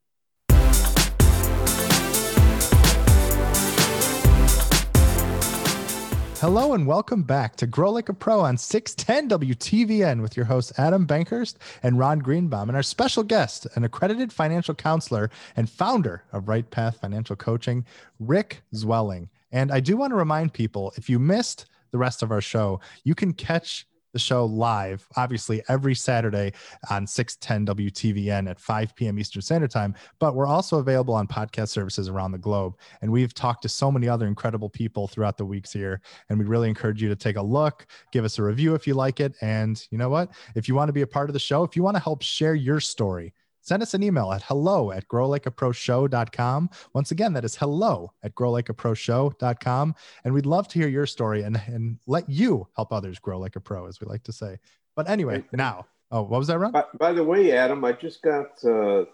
Hello 6.41 6.73
and 6.73 6.87
welcome 6.87 7.23
back 7.23 7.57
to 7.57 7.67
Grow 7.67 7.91
Like 7.91 8.09
a 8.09 8.15
Pro 8.15 8.41
on 8.41 8.57
610 8.57 9.39
WTVN 9.41 10.23
with 10.23 10.39
your 10.39 10.47
hosts 10.47 10.73
Adam 10.79 11.07
Bankhurst 11.07 11.57
and 11.83 11.99
Ron 11.99 12.21
Greenbaum 12.21 12.71
and 12.71 12.77
our 12.77 12.83
special 12.83 13.23
guest, 13.23 13.67
an 13.75 13.85
accredited 13.85 14.33
financial 14.33 14.75
counselor 14.75 15.29
and 15.55 15.69
founder 15.69 16.25
of 16.33 16.49
Right 16.49 16.71
Path 16.71 16.99
Financial 16.99 17.37
Coaching, 17.37 17.85
Rick 18.19 18.63
Zwelling. 18.73 19.29
And 19.53 19.71
I 19.71 19.81
do 19.81 19.99
want 19.99 20.13
to 20.13 20.17
remind 20.17 20.55
people 20.55 20.95
if 20.97 21.11
you 21.11 21.19
missed 21.19 21.67
the 21.91 21.99
rest 21.99 22.23
of 22.23 22.31
our 22.31 22.41
show, 22.41 22.81
you 23.05 23.15
can 23.15 23.35
catch 23.35 23.87
the 24.13 24.19
show 24.19 24.45
live, 24.45 25.07
obviously 25.17 25.63
every 25.69 25.95
Saturday 25.95 26.53
on 26.91 27.07
610 27.07 27.75
WTVN 27.77 28.51
at 28.51 28.59
5 28.59 28.95
p.m. 28.95 29.19
Eastern 29.19 29.43
Standard 29.43 29.71
Time. 29.71 29.95
But 30.19 30.35
we're 30.35 30.47
also 30.47 30.79
available 30.79 31.15
on 31.15 31.27
podcast 31.27 31.69
services 31.69 32.09
around 32.09 32.33
the 32.33 32.39
globe. 32.39 32.77
And 33.03 33.11
we've 33.11 33.35
talked 33.35 33.63
to 33.63 33.69
so 33.69 33.91
many 33.91 34.09
other 34.09 34.27
incredible 34.27 34.69
people 34.69 35.07
throughout 35.09 35.37
the 35.37 35.47
weeks 35.47 35.73
here. 35.73 36.01
And 36.29 36.39
we 36.39 36.45
really 36.45 36.69
encourage 36.69 37.03
you 37.03 37.09
to 37.09 37.17
take 37.17 37.37
a 37.37 37.43
look, 37.43 37.87
give 38.13 38.25
us 38.25 38.39
a 38.39 38.43
review 38.43 38.75
if 38.75 38.87
you 38.87 38.95
like 38.95 39.21
it. 39.21 39.35
And 39.41 39.85
you 39.91 39.99
know 39.99 40.09
what? 40.09 40.31
If 40.55 40.69
you 40.69 40.75
want 40.75 40.89
to 40.89 40.93
be 40.93 41.03
a 41.03 41.07
part 41.07 41.29
of 41.29 41.33
the 41.33 41.39
show, 41.39 41.63
if 41.63 41.77
you 41.77 41.83
want 41.83 41.97
to 41.97 42.03
help 42.03 42.23
share 42.23 42.55
your 42.55 42.81
story, 42.81 43.33
send 43.61 43.83
us 43.83 43.95
an 43.95 44.03
email 44.03 44.33
at 44.33 44.43
hello 44.43 44.91
at 44.93 45.09
growlikeaproshow.com. 45.09 46.71
Once 46.95 47.11
again, 47.11 47.33
that 47.35 47.45
is 47.45 47.57
hello 47.57 48.13
at 48.23 48.35
growlikeaproshow.com. 48.35 49.95
And 50.25 50.35
we'd 50.35 50.47
love 50.47 50.69
to 50.69 50.79
hear 50.79 50.89
your 50.89 51.07
story 51.07 51.43
and, 51.43 51.61
and 51.67 51.99
let 52.07 52.29
you 52.29 52.69
help 52.77 52.93
others 52.93 53.19
grow 53.19 53.39
like 53.39 53.57
a 53.57 53.61
pro, 53.61 53.87
as 53.87 54.01
we 54.01 54.07
like 54.07 54.23
to 54.25 54.33
say. 54.33 54.59
But 54.97 55.09
anyway, 55.09 55.45
now, 55.53 55.87
oh, 56.11 56.23
what 56.23 56.39
was 56.39 56.49
that, 56.49 56.59
Ron? 56.59 56.73
By, 56.73 56.85
by 56.99 57.13
the 57.13 57.25
way, 57.25 57.53
Adam, 57.53 57.85
I 57.85 57.93
just 57.93 58.23
got 58.23 58.63
uh, 58.65 59.05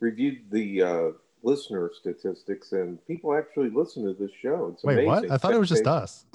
reviewed 0.00 0.50
the 0.50 0.82
uh, 0.82 1.08
listener 1.42 1.90
statistics, 1.98 2.72
and 2.72 3.04
people 3.06 3.34
actually 3.36 3.70
listen 3.70 4.04
to 4.04 4.14
this 4.14 4.30
show. 4.40 4.70
It's 4.74 4.84
Wait, 4.84 4.94
amazing. 4.94 5.08
what? 5.08 5.30
I 5.30 5.38
thought 5.38 5.54
it 5.54 5.58
was 5.58 5.68
just 5.68 5.86
us. 5.86 6.26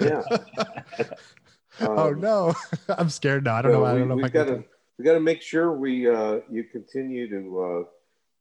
yeah. 0.00 0.22
oh 1.80 2.08
Um, 2.08 2.20
no, 2.20 2.54
I'm 2.88 3.10
scared 3.10 3.44
now. 3.44 3.56
I 3.56 3.62
don't 3.62 3.72
so 3.72 3.80
know. 3.80 3.84
I 3.84 3.92
we, 3.94 3.98
don't 4.00 4.08
know 4.08 4.14
if 4.14 4.20
I 4.20 4.22
we've 4.22 4.32
got 4.32 4.44
to 4.46 4.64
we 4.98 5.04
got 5.04 5.14
to 5.14 5.20
make 5.20 5.40
sure 5.42 5.72
we 5.72 6.08
uh, 6.08 6.40
you 6.50 6.64
continue 6.64 7.28
to 7.28 7.60
uh, 7.62 7.84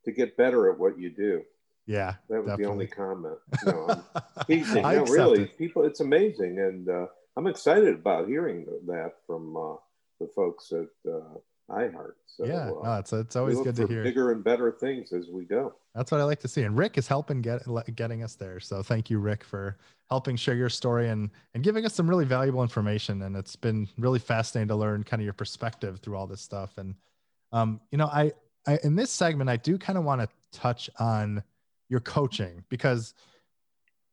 to 0.06 0.12
get 0.12 0.36
better 0.38 0.72
at 0.72 0.78
what 0.80 0.98
you 1.00 1.10
do. 1.10 1.44
yeah, 1.86 2.16
That 2.30 2.42
was 2.44 2.48
definitely. 2.48 2.64
the 2.66 2.72
only 2.72 2.88
comment. 2.88 3.38
No, 3.66 4.04
teasing. 4.48 4.82
No, 4.82 5.04
really, 5.06 5.44
it. 5.44 5.58
people, 5.58 5.86
it's 5.86 6.00
amazing, 6.00 6.60
and 6.60 6.90
uh, 6.90 7.08
I'm 7.36 7.48
excited 7.48 7.94
about 7.94 8.28
hearing 8.28 8.66
that 8.88 9.14
from 9.26 9.56
uh, 9.56 9.76
the 10.20 10.28
folks 10.36 10.72
at 10.72 11.12
uh, 11.12 11.38
iHeart. 11.70 12.14
So, 12.26 12.46
yeah, 12.46 12.70
uh, 12.70 12.82
no, 12.84 12.94
it's 13.00 13.14
it's 13.14 13.36
always 13.36 13.60
good 13.62 13.76
to 13.78 13.88
hear. 13.88 14.04
Bigger 14.04 14.32
and 14.32 14.44
better 14.44 14.72
things 14.72 15.12
as 15.12 15.28
we 15.30 15.44
go. 15.44 15.74
That's 15.96 16.12
what 16.12 16.22
I 16.22 16.24
like 16.24 16.40
to 16.42 16.48
see. 16.48 16.64
And 16.64 16.78
Rick 16.78 16.98
is 16.98 17.08
helping 17.08 17.42
get 17.42 17.64
getting 17.96 18.24
us 18.24 18.36
there. 18.36 18.60
So 18.60 18.84
thank 18.84 19.10
you, 19.10 19.20
Rick, 19.20 19.44
for 19.44 19.78
helping 20.10 20.36
share 20.36 20.56
your 20.56 20.70
story 20.70 21.10
and 21.10 21.30
and 21.56 21.64
giving 21.64 21.86
us 21.86 21.96
some 21.96 22.08
really 22.08 22.26
valuable 22.26 22.62
information. 22.62 23.24
And 23.24 23.36
it's 23.36 23.56
been 23.56 23.88
really 23.98 24.20
fascinating 24.20 24.68
to 24.70 24.76
learn 24.76 25.04
kind 25.04 25.20
of 25.20 25.26
your 25.26 25.34
perspective 25.34 26.00
through 26.00 26.16
all 26.16 26.28
this 26.28 26.42
stuff. 26.42 26.78
And 26.78 26.96
um, 27.52 27.82
you 27.92 27.98
know, 27.98 28.08
I, 28.08 28.32
I 28.68 28.78
in 28.84 28.96
this 28.96 29.12
segment, 29.12 29.50
I 29.50 29.58
do 29.58 29.78
kind 29.78 29.98
of 29.98 30.04
want 30.04 30.22
to 30.22 30.30
touch 30.52 30.90
on 31.00 31.44
your 31.90 32.02
coaching 32.02 32.64
because 32.70 33.14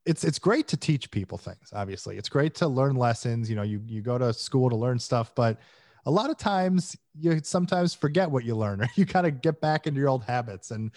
it's 0.07 0.25
it's 0.25 0.39
great 0.39 0.69
to 0.69 0.77
teach 0.77 1.11
people 1.11 1.39
things. 1.39 1.73
Obviously, 1.73 2.17
it's 2.17 2.29
great 2.29 2.55
to 2.57 2.69
learn 2.69 2.97
lessons. 2.97 3.51
You 3.51 3.57
know, 3.57 3.63
you 3.63 3.83
you 3.87 4.01
go 4.01 4.19
to 4.19 4.33
school 4.33 4.71
to 4.71 4.77
learn 4.77 4.99
stuff, 4.99 5.35
but 5.35 5.59
a 6.07 6.11
lot 6.11 6.31
of 6.31 6.37
times 6.37 6.97
you 7.19 7.41
sometimes 7.43 7.95
forget 7.95 8.31
what 8.31 8.45
you 8.45 8.57
learn 8.57 8.81
or 8.83 8.89
you 8.97 9.07
kind 9.07 9.27
of 9.27 9.41
get 9.41 9.61
back 9.61 9.87
into 9.87 10.01
your 10.01 10.09
old 10.09 10.25
habits. 10.25 10.71
And 10.71 10.91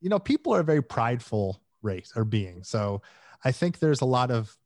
you 0.00 0.08
know 0.08 0.18
people 0.18 0.54
are 0.54 0.60
a 0.60 0.64
very 0.64 0.82
prideful 0.82 1.62
race 1.82 2.12
or 2.16 2.24
being. 2.24 2.62
So 2.62 3.02
i 3.44 3.50
think 3.50 3.80
there's 3.80 4.02
a 4.02 4.04
lot 4.04 4.30
of 4.30 4.56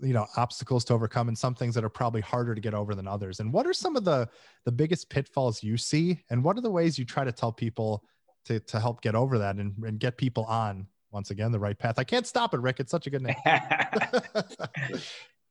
you 0.00 0.12
know 0.12 0.26
obstacles 0.36 0.84
to 0.84 0.94
overcome 0.94 1.28
and 1.28 1.38
some 1.38 1.54
things 1.54 1.74
that 1.74 1.84
are 1.84 1.90
probably 1.90 2.20
harder 2.20 2.54
to 2.54 2.60
get 2.60 2.74
over 2.74 2.94
than 2.94 3.08
others. 3.08 3.40
And 3.40 3.52
what 3.52 3.66
are 3.66 3.72
some 3.72 3.96
of 3.96 4.04
the 4.04 4.28
the 4.64 4.72
biggest 4.72 5.08
pitfalls 5.08 5.62
you 5.62 5.76
see? 5.76 6.22
And 6.30 6.44
what 6.44 6.56
are 6.56 6.60
the 6.60 6.70
ways 6.70 6.98
you 6.98 7.04
try 7.04 7.24
to 7.24 7.32
tell 7.32 7.52
people 7.52 8.04
to 8.46 8.60
to 8.60 8.80
help 8.80 9.00
get 9.00 9.14
over 9.14 9.38
that 9.38 9.56
and, 9.56 9.74
and 9.84 9.98
get 9.98 10.16
people 10.16 10.44
on 10.44 10.86
once 11.10 11.30
again 11.30 11.52
the 11.52 11.58
right 11.58 11.78
path? 11.78 11.98
I 11.98 12.04
can't 12.04 12.26
stop 12.26 12.54
it 12.54 12.60
rick. 12.60 12.80
It's 12.80 12.90
such 12.90 13.06
a 13.06 13.10
good 13.10 13.22
name. 13.22 13.36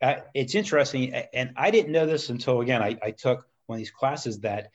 Uh, 0.02 0.20
it's 0.34 0.54
interesting, 0.54 1.14
and 1.34 1.54
I 1.56 1.72
didn't 1.72 1.94
know 1.94 2.06
this 2.06 2.28
until 2.28 2.60
again 2.60 2.82
I, 2.82 2.98
I 3.02 3.12
took 3.12 3.48
one 3.68 3.78
of 3.78 3.80
these 3.80 3.92
classes 3.92 4.42
that 4.42 4.72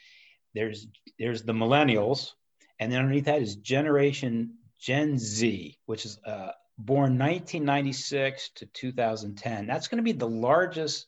there's 0.55 0.87
there's 1.19 1.43
the 1.43 1.53
millennials, 1.53 2.33
and 2.79 2.91
then 2.91 3.01
underneath 3.01 3.27
that 3.27 3.43
is 3.43 3.57
Generation 3.57 4.55
Gen 4.81 5.19
Z, 5.19 5.79
which 5.87 6.05
is 6.05 6.19
uh, 6.25 6.53
born 6.79 7.19
1996 7.19 8.51
to 8.57 8.67
2010. 8.67 9.67
That's 9.67 9.89
going 9.89 9.99
to 9.99 10.03
be 10.03 10.13
the 10.13 10.29
largest 10.29 11.07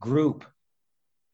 group 0.00 0.44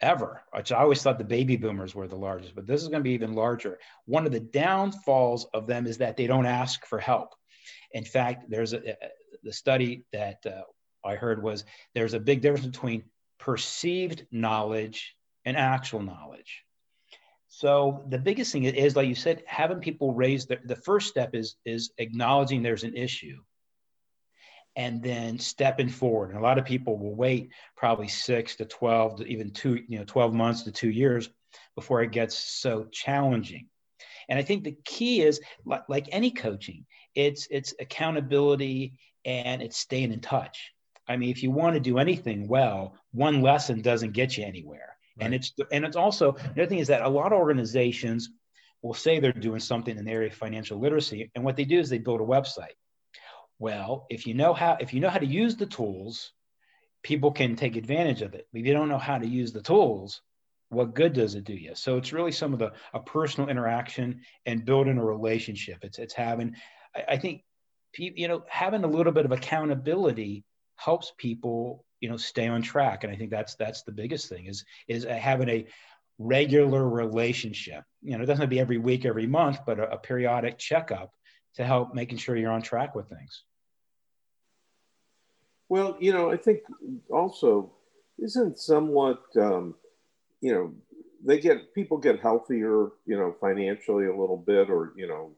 ever. 0.00 0.42
Which 0.54 0.72
I 0.72 0.78
always 0.78 1.02
thought 1.02 1.18
the 1.18 1.24
baby 1.24 1.56
boomers 1.56 1.94
were 1.94 2.08
the 2.08 2.16
largest, 2.16 2.54
but 2.54 2.66
this 2.66 2.82
is 2.82 2.88
going 2.88 3.00
to 3.00 3.08
be 3.08 3.14
even 3.14 3.34
larger. 3.34 3.78
One 4.04 4.26
of 4.26 4.32
the 4.32 4.40
downfalls 4.40 5.46
of 5.54 5.66
them 5.66 5.86
is 5.86 5.98
that 5.98 6.16
they 6.16 6.26
don't 6.26 6.46
ask 6.46 6.84
for 6.86 6.98
help. 6.98 7.34
In 7.92 8.04
fact, 8.04 8.50
there's 8.50 8.72
a, 8.72 8.90
a 8.90 8.96
the 9.42 9.52
study 9.52 10.04
that 10.12 10.44
uh, 10.46 10.62
I 11.06 11.16
heard 11.16 11.42
was 11.42 11.64
there's 11.94 12.14
a 12.14 12.20
big 12.20 12.40
difference 12.40 12.66
between 12.66 13.04
perceived 13.38 14.26
knowledge 14.30 15.14
and 15.44 15.56
actual 15.56 16.02
knowledge. 16.02 16.62
So 17.48 18.04
the 18.08 18.18
biggest 18.18 18.50
thing 18.52 18.64
is, 18.64 18.96
like 18.96 19.08
you 19.08 19.14
said, 19.14 19.44
having 19.46 19.78
people 19.78 20.12
raise 20.12 20.46
the, 20.46 20.58
the 20.64 20.76
first 20.76 21.08
step 21.08 21.34
is 21.34 21.56
is 21.64 21.92
acknowledging 21.98 22.62
there's 22.62 22.84
an 22.84 22.96
issue, 22.96 23.38
and 24.74 25.02
then 25.02 25.38
stepping 25.38 25.88
forward. 25.88 26.30
And 26.30 26.38
a 26.38 26.42
lot 26.42 26.58
of 26.58 26.64
people 26.64 26.98
will 26.98 27.14
wait 27.14 27.50
probably 27.76 28.08
six 28.08 28.56
to 28.56 28.64
twelve, 28.64 29.18
to 29.18 29.26
even 29.26 29.52
two, 29.52 29.80
you 29.86 29.98
know, 29.98 30.04
twelve 30.04 30.34
months 30.34 30.62
to 30.62 30.72
two 30.72 30.90
years 30.90 31.30
before 31.76 32.02
it 32.02 32.10
gets 32.10 32.36
so 32.36 32.86
challenging. 32.90 33.68
And 34.28 34.38
I 34.38 34.42
think 34.42 34.64
the 34.64 34.76
key 34.84 35.22
is, 35.22 35.40
like, 35.64 35.82
like 35.88 36.08
any 36.10 36.32
coaching, 36.32 36.86
it's 37.14 37.46
it's 37.50 37.74
accountability 37.78 38.94
and 39.24 39.62
it's 39.62 39.76
staying 39.76 40.12
in 40.12 40.20
touch. 40.20 40.72
I 41.06 41.18
mean, 41.18 41.30
if 41.30 41.42
you 41.42 41.52
want 41.52 41.74
to 41.74 41.80
do 41.80 41.98
anything 41.98 42.48
well, 42.48 42.96
one 43.12 43.42
lesson 43.42 43.80
doesn't 43.82 44.12
get 44.12 44.36
you 44.36 44.44
anywhere. 44.44 44.93
And 45.18 45.34
it's 45.34 45.52
and 45.70 45.84
it's 45.84 45.96
also 45.96 46.32
the 46.32 46.62
other 46.62 46.66
thing 46.66 46.80
is 46.80 46.88
that 46.88 47.02
a 47.02 47.08
lot 47.08 47.32
of 47.32 47.38
organizations 47.38 48.30
will 48.82 48.94
say 48.94 49.18
they're 49.18 49.32
doing 49.32 49.60
something 49.60 49.96
in 49.96 50.04
the 50.04 50.10
area 50.10 50.28
of 50.28 50.34
financial 50.34 50.78
literacy, 50.78 51.30
and 51.34 51.44
what 51.44 51.56
they 51.56 51.64
do 51.64 51.78
is 51.78 51.88
they 51.88 51.98
build 51.98 52.20
a 52.20 52.24
website. 52.24 52.74
Well, 53.58 54.06
if 54.10 54.26
you 54.26 54.34
know 54.34 54.52
how 54.52 54.76
if 54.80 54.92
you 54.92 55.00
know 55.00 55.08
how 55.08 55.18
to 55.18 55.26
use 55.26 55.56
the 55.56 55.66
tools, 55.66 56.32
people 57.02 57.30
can 57.30 57.54
take 57.54 57.76
advantage 57.76 58.22
of 58.22 58.34
it. 58.34 58.48
But 58.52 58.60
if 58.60 58.66
you 58.66 58.72
don't 58.72 58.88
know 58.88 58.98
how 58.98 59.18
to 59.18 59.26
use 59.26 59.52
the 59.52 59.62
tools, 59.62 60.20
what 60.68 60.94
good 60.94 61.12
does 61.12 61.34
it 61.36 61.44
do 61.44 61.54
you? 61.54 61.74
So 61.74 61.96
it's 61.96 62.12
really 62.12 62.32
some 62.32 62.52
of 62.52 62.58
the 62.58 62.72
a 62.92 63.00
personal 63.00 63.48
interaction 63.48 64.22
and 64.44 64.64
building 64.64 64.98
a 64.98 65.04
relationship. 65.04 65.78
It's 65.82 65.98
it's 65.98 66.14
having 66.14 66.56
I, 66.94 67.04
I 67.10 67.16
think 67.18 67.44
you 67.96 68.26
know 68.26 68.44
having 68.48 68.82
a 68.82 68.88
little 68.88 69.12
bit 69.12 69.24
of 69.24 69.32
accountability 69.32 70.44
helps 70.76 71.12
people 71.16 71.84
you 72.04 72.10
know 72.10 72.18
stay 72.18 72.48
on 72.48 72.60
track. 72.60 73.02
And 73.02 73.10
i 73.10 73.16
think 73.16 73.30
that's 73.30 73.54
that's 73.54 73.82
the 73.82 73.92
biggest 73.92 74.28
thing 74.28 74.44
is 74.44 74.62
is 74.88 75.04
having 75.04 75.48
a 75.48 75.66
regular 76.18 76.86
relationship. 76.86 77.82
You 78.02 78.18
know 78.18 78.22
it 78.22 78.26
doesn't 78.26 78.42
have 78.42 78.50
to 78.50 78.56
be 78.56 78.60
every 78.60 78.76
week 78.76 79.06
every 79.06 79.26
month 79.26 79.60
but 79.64 79.78
a, 79.80 79.92
a 79.92 79.96
periodic 79.96 80.58
checkup 80.58 81.14
to 81.54 81.64
help 81.64 81.94
making 81.94 82.18
sure 82.18 82.36
you're 82.36 82.52
on 82.52 82.60
track 82.60 82.94
with 82.94 83.08
things. 83.08 83.44
Well, 85.70 85.96
you 85.98 86.12
know, 86.12 86.30
I 86.30 86.36
think 86.36 86.60
also 87.10 87.72
isn't 88.18 88.58
somewhat, 88.58 89.22
um, 89.40 89.74
you 90.42 90.52
know, 90.52 90.74
they 91.24 91.40
get 91.40 91.72
people 91.72 91.96
get 91.96 92.20
healthier, 92.20 92.90
you 93.06 93.16
know, 93.16 93.34
financially 93.40 94.06
a 94.06 94.14
little 94.14 94.36
bit, 94.36 94.68
or 94.68 94.92
you 94.94 95.08
know, 95.08 95.30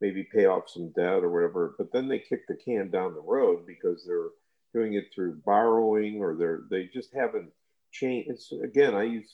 maybe 0.00 0.26
pay 0.34 0.46
off 0.46 0.70
some 0.70 0.88
debt 0.96 1.22
or 1.22 1.30
whatever, 1.30 1.74
but 1.76 1.92
then 1.92 2.08
they 2.08 2.18
kick 2.18 2.48
the 2.48 2.56
can 2.56 2.90
down 2.90 3.12
the 3.12 3.20
road 3.20 3.66
because 3.66 4.06
they're 4.06 4.30
doing 4.74 4.94
it 4.94 5.06
through 5.14 5.40
borrowing 5.46 6.20
or 6.20 6.34
they're 6.34 6.62
they 6.70 6.90
just 6.92 7.14
haven't 7.14 7.50
changed. 7.92 8.28
It's 8.28 8.52
again, 8.52 8.94
I 8.94 9.04
used 9.04 9.30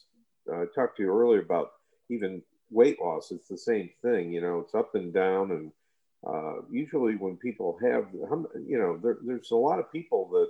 uh, 0.52 0.66
talked 0.74 0.98
to 0.98 1.02
you 1.02 1.10
earlier 1.10 1.40
about 1.40 1.72
even 2.10 2.42
weight 2.70 3.00
loss. 3.00 3.32
It's 3.32 3.48
the 3.48 3.58
same 3.58 3.90
thing. 4.02 4.32
You 4.32 4.42
know, 4.42 4.60
it's 4.60 4.74
up 4.74 4.94
and 4.94 5.12
down, 5.12 5.50
and 5.50 5.72
uh, 6.26 6.62
usually 6.70 7.16
when 7.16 7.36
people 7.36 7.78
have, 7.82 8.06
you 8.12 8.78
know, 8.78 8.98
there, 9.02 9.18
there's 9.24 9.50
a 9.50 9.56
lot 9.56 9.78
of 9.80 9.90
people 9.90 10.28
that 10.30 10.48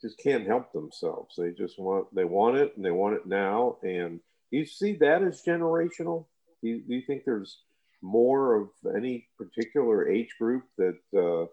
just 0.00 0.18
can't 0.18 0.46
help 0.46 0.72
themselves. 0.72 1.34
They 1.36 1.50
just 1.50 1.78
want 1.78 2.14
they 2.14 2.24
want 2.24 2.56
it 2.56 2.76
and 2.76 2.84
they 2.84 2.92
want 2.92 3.16
it 3.16 3.26
now. 3.26 3.76
And 3.82 4.20
you 4.50 4.64
see 4.64 4.94
that 4.96 5.22
as 5.22 5.42
generational. 5.42 6.26
Do 6.62 6.68
you, 6.68 6.80
do 6.80 6.94
you 6.94 7.02
think 7.02 7.24
there's 7.24 7.58
more 8.00 8.54
of 8.56 8.68
any 8.96 9.26
particular 9.36 10.08
age 10.08 10.36
group 10.38 10.64
that? 10.78 10.98
Uh, 11.14 11.46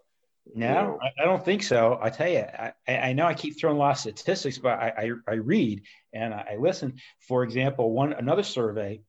no, 0.53 0.67
you 0.67 0.73
know? 0.73 0.99
I, 1.01 1.23
I 1.23 1.25
don't 1.25 1.43
think 1.43 1.63
so. 1.63 1.97
I 2.01 2.09
tell 2.09 2.29
you, 2.29 2.39
I, 2.39 2.73
I 2.87 3.13
know 3.13 3.25
I 3.25 3.33
keep 3.33 3.59
throwing 3.59 3.77
a 3.77 3.79
lot 3.79 3.91
of 3.91 3.97
statistics, 3.97 4.57
but 4.57 4.79
I, 4.79 4.93
I, 4.97 5.11
I 5.27 5.33
read 5.35 5.83
and 6.13 6.33
I 6.33 6.57
listen. 6.59 6.99
For 7.27 7.43
example, 7.43 7.91
one 7.91 8.13
another 8.13 8.43
survey, 8.43 9.01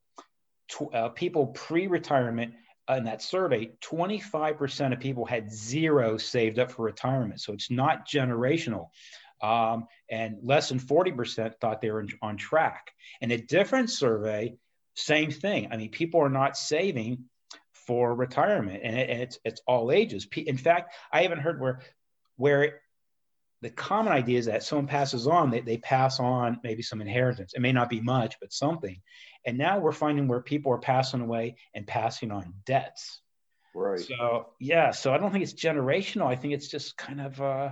tw- 0.69 0.93
uh, 0.93 1.09
people 1.09 1.47
pre-retirement 1.47 2.53
in 2.89 3.03
that 3.03 3.21
survey, 3.21 3.71
25% 3.81 4.93
of 4.93 4.99
people 4.99 5.25
had 5.25 5.51
zero 5.51 6.17
saved 6.17 6.57
up 6.59 6.71
for 6.71 6.85
retirement. 6.85 7.41
So 7.41 7.53
it's 7.53 7.69
not 7.69 8.07
generational. 8.07 8.89
Um, 9.41 9.85
and 10.09 10.37
less 10.41 10.69
than 10.69 10.79
40% 10.79 11.53
thought 11.59 11.81
they 11.81 11.91
were 11.91 12.07
on 12.21 12.37
track. 12.37 12.91
And 13.21 13.31
a 13.31 13.37
different 13.37 13.89
survey, 13.89 14.55
same 14.95 15.31
thing. 15.31 15.67
I 15.71 15.77
mean, 15.77 15.91
people 15.91 16.21
are 16.21 16.29
not 16.29 16.57
saving 16.57 17.25
for 17.87 18.13
retirement, 18.13 18.81
and, 18.83 18.97
it, 18.97 19.09
and 19.09 19.21
it's 19.21 19.39
it's 19.43 19.61
all 19.65 19.91
ages. 19.91 20.27
In 20.35 20.57
fact, 20.57 20.93
I 21.11 21.23
haven't 21.23 21.39
heard 21.39 21.59
where 21.59 21.81
where 22.35 22.81
the 23.61 23.69
common 23.71 24.13
idea 24.13 24.37
is 24.37 24.45
that 24.45 24.61
someone 24.61 24.85
passes 24.85 25.25
on, 25.25 25.49
they, 25.49 25.61
they 25.61 25.77
pass 25.77 26.19
on 26.19 26.59
maybe 26.63 26.83
some 26.83 27.01
inheritance. 27.01 27.53
It 27.55 27.61
may 27.61 27.71
not 27.71 27.89
be 27.89 28.01
much, 28.01 28.35
but 28.39 28.53
something. 28.53 29.01
And 29.47 29.57
now 29.57 29.79
we're 29.79 29.93
finding 29.93 30.27
where 30.27 30.41
people 30.41 30.71
are 30.73 30.77
passing 30.77 31.21
away 31.21 31.55
and 31.73 31.87
passing 31.87 32.31
on 32.31 32.53
debts. 32.65 33.19
Right. 33.73 33.99
So 33.99 34.49
yeah, 34.59 34.91
so 34.91 35.13
I 35.13 35.17
don't 35.17 35.31
think 35.31 35.43
it's 35.43 35.53
generational. 35.53 36.27
I 36.27 36.35
think 36.35 36.53
it's 36.53 36.67
just 36.67 36.97
kind 36.97 37.21
of 37.21 37.41
uh, 37.41 37.71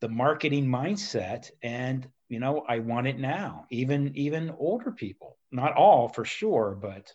the 0.00 0.08
marketing 0.08 0.66
mindset, 0.66 1.50
and 1.62 2.08
you 2.28 2.40
know, 2.40 2.64
I 2.66 2.78
want 2.78 3.06
it 3.06 3.18
now. 3.18 3.66
Even 3.70 4.16
even 4.16 4.54
older 4.58 4.92
people, 4.92 5.36
not 5.50 5.74
all 5.74 6.08
for 6.08 6.24
sure, 6.24 6.78
but 6.80 7.12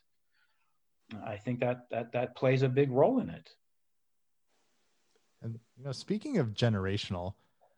I 1.25 1.37
think 1.37 1.59
that 1.59 1.87
that 1.91 2.11
that 2.13 2.35
plays 2.35 2.61
a 2.61 2.69
big 2.69 2.91
role 2.91 3.19
in 3.19 3.29
it. 3.29 3.49
And 5.41 5.59
you 5.77 5.83
know, 5.85 5.91
speaking 5.91 6.37
of 6.37 6.53
generational, 6.53 7.33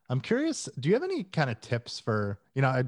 I'm 0.10 0.22
curious. 0.22 0.68
Do 0.80 0.90
you 0.90 0.96
have 0.96 1.04
any 1.04 1.24
kind 1.24 1.50
of 1.50 1.62
tips 1.62 2.00
for 2.00 2.40
you 2.56 2.62
know? 2.62 2.70
I, 2.70 2.84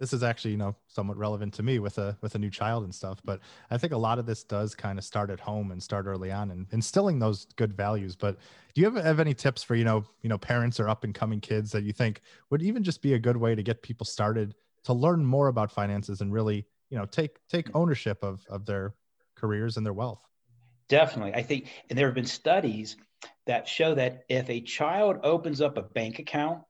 this 0.00 0.12
is 0.12 0.22
actually 0.22 0.50
you 0.50 0.56
know 0.56 0.74
somewhat 0.88 1.16
relevant 1.16 1.54
to 1.54 1.62
me 1.62 1.78
with 1.78 1.98
a 1.98 2.16
with 2.20 2.34
a 2.34 2.38
new 2.38 2.50
child 2.50 2.84
and 2.84 2.94
stuff. 2.94 3.20
But 3.24 3.40
I 3.70 3.78
think 3.78 3.92
a 3.92 3.96
lot 3.96 4.18
of 4.18 4.26
this 4.26 4.42
does 4.42 4.74
kind 4.74 4.98
of 4.98 5.04
start 5.04 5.30
at 5.30 5.40
home 5.40 5.70
and 5.70 5.82
start 5.82 6.06
early 6.06 6.32
on 6.32 6.50
and 6.50 6.66
instilling 6.72 7.18
those 7.18 7.46
good 7.56 7.74
values. 7.74 8.16
But 8.16 8.38
do 8.74 8.80
you 8.80 8.90
have, 8.90 9.02
have 9.02 9.20
any 9.20 9.34
tips 9.34 9.62
for 9.62 9.74
you 9.74 9.84
know 9.84 10.04
you 10.22 10.28
know 10.28 10.38
parents 10.38 10.80
or 10.80 10.88
up 10.88 11.04
and 11.04 11.14
coming 11.14 11.40
kids 11.40 11.70
that 11.72 11.84
you 11.84 11.92
think 11.92 12.20
would 12.50 12.62
even 12.62 12.82
just 12.82 13.02
be 13.02 13.14
a 13.14 13.18
good 13.18 13.36
way 13.36 13.54
to 13.54 13.62
get 13.62 13.82
people 13.82 14.04
started 14.04 14.54
to 14.84 14.92
learn 14.92 15.24
more 15.24 15.48
about 15.48 15.70
finances 15.70 16.20
and 16.20 16.32
really 16.32 16.66
you 16.90 16.98
know 16.98 17.06
take 17.06 17.38
take 17.48 17.68
mm. 17.68 17.72
ownership 17.74 18.22
of 18.22 18.44
of 18.48 18.66
their 18.66 18.94
careers 19.44 19.76
and 19.76 19.84
their 19.84 19.92
wealth. 19.92 20.22
Definitely. 20.88 21.34
I 21.34 21.42
think, 21.42 21.68
and 21.88 21.98
there 21.98 22.06
have 22.06 22.14
been 22.14 22.24
studies 22.24 22.96
that 23.46 23.68
show 23.68 23.94
that 23.94 24.24
if 24.28 24.48
a 24.48 24.62
child 24.62 25.18
opens 25.22 25.60
up 25.60 25.76
a 25.76 25.82
bank 25.82 26.18
account, 26.18 26.62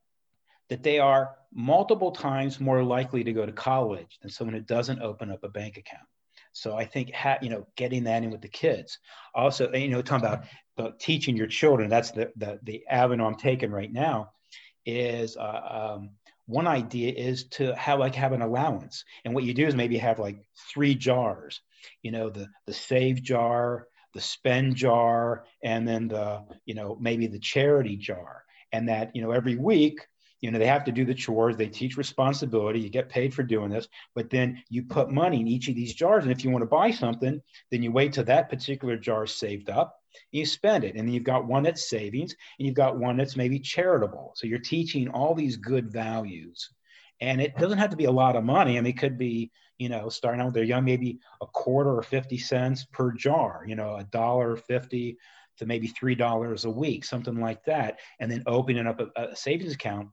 that 0.70 0.82
they 0.82 0.98
are 0.98 1.36
multiple 1.52 2.10
times 2.10 2.58
more 2.58 2.82
likely 2.82 3.22
to 3.24 3.32
go 3.32 3.46
to 3.46 3.52
college 3.52 4.18
than 4.20 4.30
someone 4.30 4.54
who 4.54 4.60
doesn't 4.60 5.02
open 5.02 5.30
up 5.30 5.44
a 5.44 5.48
bank 5.48 5.76
account. 5.76 6.08
So 6.52 6.76
I 6.76 6.84
think, 6.84 7.12
ha- 7.12 7.38
you 7.42 7.50
know, 7.50 7.66
getting 7.76 8.04
that 8.04 8.22
in 8.24 8.30
with 8.30 8.40
the 8.40 8.48
kids. 8.48 8.98
Also, 9.34 9.72
you 9.72 9.88
know, 9.88 10.02
talking 10.02 10.26
about, 10.26 10.44
about 10.76 10.98
teaching 10.98 11.36
your 11.36 11.46
children. 11.48 11.88
That's 11.90 12.10
the 12.10 12.32
the, 12.36 12.58
the 12.62 12.84
avenue 12.88 13.24
I'm 13.24 13.36
taking 13.36 13.70
right 13.70 13.92
now. 13.92 14.30
Is 14.86 15.36
uh, 15.36 15.94
um, 15.94 16.10
one 16.46 16.66
idea 16.66 17.12
is 17.12 17.44
to 17.48 17.74
have 17.74 17.98
like 17.98 18.14
have 18.14 18.32
an 18.32 18.42
allowance, 18.42 19.04
and 19.24 19.34
what 19.34 19.44
you 19.44 19.54
do 19.54 19.66
is 19.66 19.74
maybe 19.74 19.98
have 19.98 20.18
like 20.18 20.38
three 20.72 20.94
jars 20.94 21.60
you 22.02 22.10
know 22.10 22.30
the 22.30 22.48
the 22.66 22.72
save 22.72 23.22
jar 23.22 23.86
the 24.14 24.20
spend 24.20 24.76
jar 24.76 25.44
and 25.62 25.86
then 25.86 26.08
the 26.08 26.44
you 26.64 26.74
know 26.74 26.96
maybe 27.00 27.26
the 27.26 27.38
charity 27.38 27.96
jar. 27.96 28.44
And 28.72 28.88
that 28.88 29.14
you 29.14 29.22
know 29.22 29.30
every 29.30 29.54
week 29.54 30.00
you 30.40 30.50
know 30.50 30.58
they 30.58 30.66
have 30.66 30.84
to 30.84 30.92
do 30.92 31.04
the 31.04 31.14
chores 31.14 31.56
they 31.56 31.68
teach 31.68 31.96
responsibility 31.96 32.80
you 32.80 32.90
get 32.90 33.08
paid 33.08 33.32
for 33.32 33.44
doing 33.44 33.70
this 33.70 33.86
but 34.16 34.30
then 34.30 34.62
you 34.68 34.82
put 34.82 35.08
money 35.08 35.40
in 35.40 35.46
each 35.46 35.68
of 35.68 35.76
these 35.76 35.94
jars. 35.94 36.24
And 36.24 36.32
if 36.32 36.44
you 36.44 36.50
want 36.50 36.62
to 36.62 36.66
buy 36.66 36.90
something 36.90 37.40
then 37.70 37.82
you 37.82 37.92
wait 37.92 38.14
till 38.14 38.24
that 38.24 38.50
particular 38.50 38.96
jar 38.96 39.24
is 39.24 39.34
saved 39.34 39.70
up 39.70 39.96
you 40.32 40.46
spend 40.46 40.84
it 40.84 40.94
and 40.96 41.06
then 41.06 41.14
you've 41.14 41.24
got 41.24 41.46
one 41.46 41.62
that's 41.62 41.88
savings 41.88 42.34
and 42.58 42.66
you've 42.66 42.76
got 42.76 42.98
one 42.98 43.16
that's 43.16 43.36
maybe 43.36 43.58
charitable 43.58 44.32
so 44.36 44.46
you're 44.46 44.58
teaching 44.58 45.08
all 45.08 45.34
these 45.34 45.56
good 45.56 45.90
values 45.90 46.70
and 47.20 47.40
it 47.40 47.56
doesn't 47.56 47.78
have 47.78 47.90
to 47.90 47.96
be 47.96 48.04
a 48.04 48.10
lot 48.10 48.36
of 48.36 48.44
money 48.44 48.78
i 48.78 48.80
mean 48.80 48.90
it 48.90 48.98
could 48.98 49.18
be 49.18 49.50
you 49.78 49.88
know, 49.88 50.08
starting 50.08 50.40
out 50.40 50.46
with 50.46 50.54
their 50.54 50.64
young, 50.64 50.84
maybe 50.84 51.18
a 51.40 51.46
quarter 51.46 51.90
or 51.90 52.02
50 52.02 52.38
cents 52.38 52.84
per 52.92 53.12
jar, 53.12 53.64
you 53.66 53.74
know, 53.74 53.96
a 53.96 54.04
dollar 54.04 54.56
50 54.56 55.16
to 55.58 55.66
maybe 55.66 55.88
$3 55.88 56.64
a 56.64 56.70
week, 56.70 57.04
something 57.04 57.40
like 57.40 57.64
that. 57.64 57.98
And 58.20 58.30
then 58.30 58.42
opening 58.46 58.86
up 58.86 59.00
a, 59.00 59.30
a 59.30 59.36
savings 59.36 59.72
account 59.72 60.08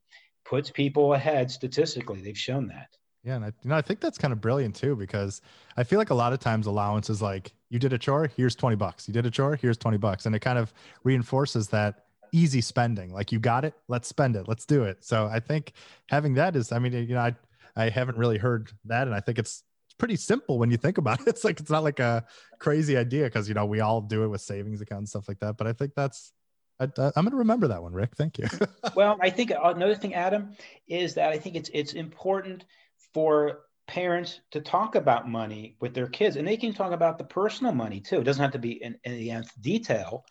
puts 0.46 0.70
people 0.70 1.14
ahead 1.14 1.52
statistically. 1.52 2.22
They've 2.22 2.38
shown 2.38 2.68
that. 2.68 2.88
Yeah, 3.24 3.36
and 3.36 3.46
I, 3.46 3.54
you 3.62 3.70
know, 3.70 3.76
I 3.76 3.82
think 3.82 4.00
that's 4.00 4.18
kind 4.18 4.32
of 4.32 4.42
brilliant 4.42 4.76
too 4.76 4.96
because 4.96 5.42
I 5.78 5.84
feel 5.84 6.00
like 6.00 6.10
a 6.10 6.16
lot 6.16 6.34
of 6.34 6.40
times 6.40 6.66
allowance 6.66 7.10
is 7.10 7.22
like 7.22 7.54
you 7.72 7.80
did 7.80 7.94
a 7.94 7.98
chore, 7.98 8.30
here's 8.36 8.56
twenty 8.56 8.76
bucks. 8.76 9.08
You 9.08 9.14
did 9.14 9.26
a 9.26 9.32
chore, 9.32 9.56
here's 9.56 9.78
twenty 9.78 9.98
bucks, 9.98 10.26
and 10.26 10.36
it 10.36 10.40
kind 10.40 10.60
of 10.60 10.74
reinforces 11.04 11.70
that 11.70 12.06
easy 12.34 12.62
spending. 12.62 13.14
Like 13.14 13.32
you 13.32 13.40
got 13.40 13.66
it, 13.66 13.74
let's 13.88 14.08
spend 14.08 14.36
it, 14.36 14.48
let's 14.48 14.66
do 14.66 14.84
it. 14.84 15.04
So 15.04 15.26
I 15.26 15.40
think 15.40 15.74
having 16.10 16.36
that 16.36 16.56
is, 16.56 16.72
I 16.72 16.80
mean, 16.80 16.94
you 16.94 17.16
know, 17.16 17.22
I 17.22 17.36
I 17.76 17.90
haven't 17.90 18.18
really 18.18 18.38
heard 18.38 18.70
that, 18.86 19.08
and 19.08 19.16
I 19.16 19.22
think 19.22 19.40
it's 19.40 19.64
it's 19.88 19.96
pretty 19.98 20.18
simple 20.18 20.60
when 20.60 20.70
you 20.70 20.78
think 20.78 20.98
about 20.98 21.22
it. 21.22 21.28
It's 21.30 21.46
like 21.46 21.60
it's 21.62 21.72
not 21.72 21.84
like 21.84 22.00
a 22.00 22.26
crazy 22.60 22.98
idea 22.98 23.24
because 23.24 23.48
you 23.48 23.56
know 23.56 23.66
we 23.66 23.80
all 23.80 24.02
do 24.02 24.26
it 24.26 24.28
with 24.28 24.42
savings 24.42 24.82
accounts 24.82 25.16
and 25.16 25.24
stuff 25.24 25.30
like 25.30 25.40
that. 25.40 25.56
But 25.58 25.68
I 25.68 25.74
think 25.74 25.94
that's 25.96 26.34
I, 26.82 26.86
am 26.86 27.12
going 27.24 27.32
to 27.32 27.38
remember 27.38 27.68
that 27.68 27.82
one, 27.84 27.94
Rick. 27.94 28.16
Thank 28.16 28.40
you. 28.40 28.48
well, 28.96 29.18
I 29.22 29.30
think 29.30 29.52
uh, 29.52 29.74
another 29.76 29.96
thing, 29.96 30.16
Adam, 30.16 30.56
is 30.88 31.14
that 31.14 31.32
I 31.32 31.38
think 31.38 31.56
it's 31.56 31.70
it's 31.74 31.94
important 31.94 32.66
for 33.14 33.60
parents 33.92 34.40
to 34.52 34.62
talk 34.62 34.96
about 34.96 35.28
money 35.28 35.76
with 35.82 35.94
their 35.94 36.08
kids, 36.08 36.38
and 36.38 36.48
they 36.48 36.56
can 36.56 36.74
talk 36.74 36.94
about 36.94 37.18
the 37.18 37.26
personal 37.26 37.74
money 37.74 38.00
too. 38.00 38.22
It 38.22 38.24
doesn't 38.24 38.42
have 38.42 38.54
to 38.54 38.60
be 38.60 38.82
in, 38.82 38.98
in 39.04 39.18
the 39.18 39.32
nth 39.32 39.52
detail, 39.60 40.24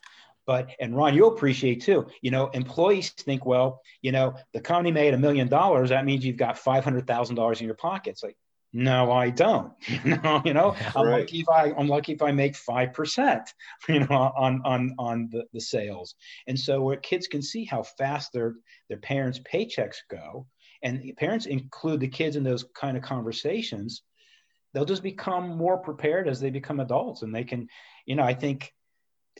but 0.46 0.70
and 0.80 0.96
Ron, 0.96 1.14
you'll 1.14 1.34
appreciate 1.34 1.82
too. 1.82 2.06
You 2.22 2.30
know, 2.30 2.46
employees 2.48 3.10
think, 3.10 3.44
well, 3.44 3.82
you 4.00 4.12
know, 4.12 4.34
the 4.54 4.62
company 4.62 4.92
made 4.92 5.12
a 5.12 5.18
million 5.18 5.46
dollars. 5.46 5.90
That 5.90 6.06
means 6.06 6.24
you've 6.24 6.38
got 6.38 6.56
five 6.56 6.84
hundred 6.84 7.06
thousand 7.06 7.36
dollars 7.36 7.60
in 7.60 7.66
your 7.66 7.76
pockets. 7.76 8.22
Like, 8.22 8.38
no, 8.72 9.12
I 9.12 9.28
don't. 9.28 9.74
you 10.04 10.16
know, 10.16 10.40
you 10.46 10.54
know, 10.54 10.74
I'm 10.96 11.06
right. 11.06 11.20
lucky 11.20 11.40
if 11.40 11.48
I 11.50 11.74
I'm 11.76 11.86
lucky 11.86 12.12
if 12.12 12.22
I 12.22 12.32
make 12.32 12.56
five 12.56 12.94
percent. 12.94 13.52
You 13.90 14.00
know, 14.00 14.32
on 14.36 14.62
on 14.64 14.94
on 14.98 15.28
the, 15.30 15.44
the 15.52 15.60
sales. 15.60 16.14
And 16.46 16.58
so, 16.58 16.80
where 16.80 16.96
kids 16.96 17.26
can 17.26 17.42
see 17.42 17.66
how 17.66 17.82
fast 17.82 18.32
their 18.32 18.54
their 18.88 18.98
parents' 18.98 19.38
paychecks 19.40 19.98
go, 20.10 20.46
and 20.82 21.12
parents 21.16 21.46
include 21.46 22.00
the 22.00 22.08
kids 22.08 22.36
in 22.36 22.44
those 22.44 22.64
kind 22.74 22.96
of 22.96 23.02
conversations, 23.02 24.02
they'll 24.72 24.84
just 24.84 25.02
become 25.02 25.56
more 25.56 25.78
prepared 25.78 26.28
as 26.28 26.40
they 26.40 26.50
become 26.50 26.80
adults, 26.80 27.22
and 27.22 27.34
they 27.34 27.44
can, 27.44 27.68
you 28.06 28.16
know, 28.16 28.24
I 28.24 28.34
think 28.34 28.72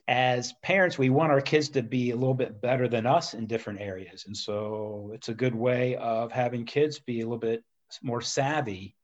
as 0.08 0.52
parents, 0.62 0.98
we 0.98 1.10
want 1.10 1.32
our 1.32 1.40
kids 1.40 1.68
to 1.70 1.82
be 1.82 2.10
a 2.10 2.16
little 2.16 2.34
bit 2.34 2.60
better 2.60 2.88
than 2.88 3.06
us 3.06 3.34
in 3.34 3.46
different 3.46 3.80
areas. 3.80 4.24
And 4.26 4.36
so 4.36 5.10
it's 5.14 5.28
a 5.28 5.34
good 5.34 5.54
way 5.54 5.96
of 5.96 6.32
having 6.32 6.64
kids 6.64 6.98
be 6.98 7.20
a 7.20 7.24
little 7.24 7.38
bit 7.38 7.62
more 8.02 8.20
savvy 8.20 8.96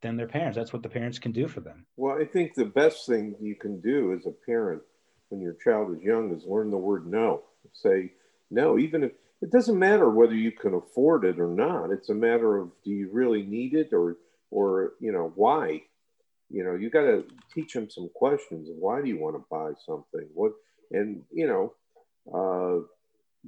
than 0.00 0.16
their 0.16 0.28
parents. 0.28 0.56
That's 0.56 0.72
what 0.72 0.82
the 0.82 0.88
parents 0.88 1.18
can 1.18 1.32
do 1.32 1.48
for 1.48 1.60
them. 1.60 1.86
Well, 1.96 2.16
I 2.18 2.24
think 2.24 2.54
the 2.54 2.64
best 2.64 3.06
thing 3.06 3.34
you 3.40 3.56
can 3.56 3.80
do 3.80 4.12
as 4.12 4.26
a 4.26 4.34
parent 4.46 4.82
when 5.28 5.40
your 5.40 5.54
child 5.54 5.96
is 5.96 6.02
young 6.02 6.34
is 6.34 6.44
learn 6.46 6.70
the 6.70 6.76
word 6.76 7.06
no. 7.06 7.42
Say 7.72 8.12
no, 8.50 8.78
even 8.78 9.02
if 9.02 9.12
it 9.40 9.50
doesn't 9.50 9.78
matter 9.78 10.10
whether 10.10 10.34
you 10.34 10.52
can 10.52 10.74
afford 10.74 11.24
it 11.24 11.38
or 11.38 11.48
not. 11.48 11.90
It's 11.90 12.08
a 12.08 12.14
matter 12.14 12.58
of 12.58 12.70
do 12.84 12.90
you 12.90 13.08
really 13.12 13.42
need 13.42 13.74
it 13.74 13.92
or 13.92 14.16
or 14.50 14.92
you 15.00 15.12
know 15.12 15.32
why? 15.34 15.82
You 16.50 16.64
know 16.64 16.74
you 16.74 16.90
got 16.90 17.02
to 17.02 17.24
teach 17.54 17.72
them 17.74 17.90
some 17.90 18.10
questions 18.14 18.68
why 18.78 19.02
do 19.02 19.08
you 19.08 19.18
want 19.18 19.36
to 19.36 19.44
buy 19.50 19.72
something? 19.86 20.28
What 20.34 20.52
and 20.90 21.22
you 21.32 21.46
know 21.46 21.74
uh, 22.32 22.84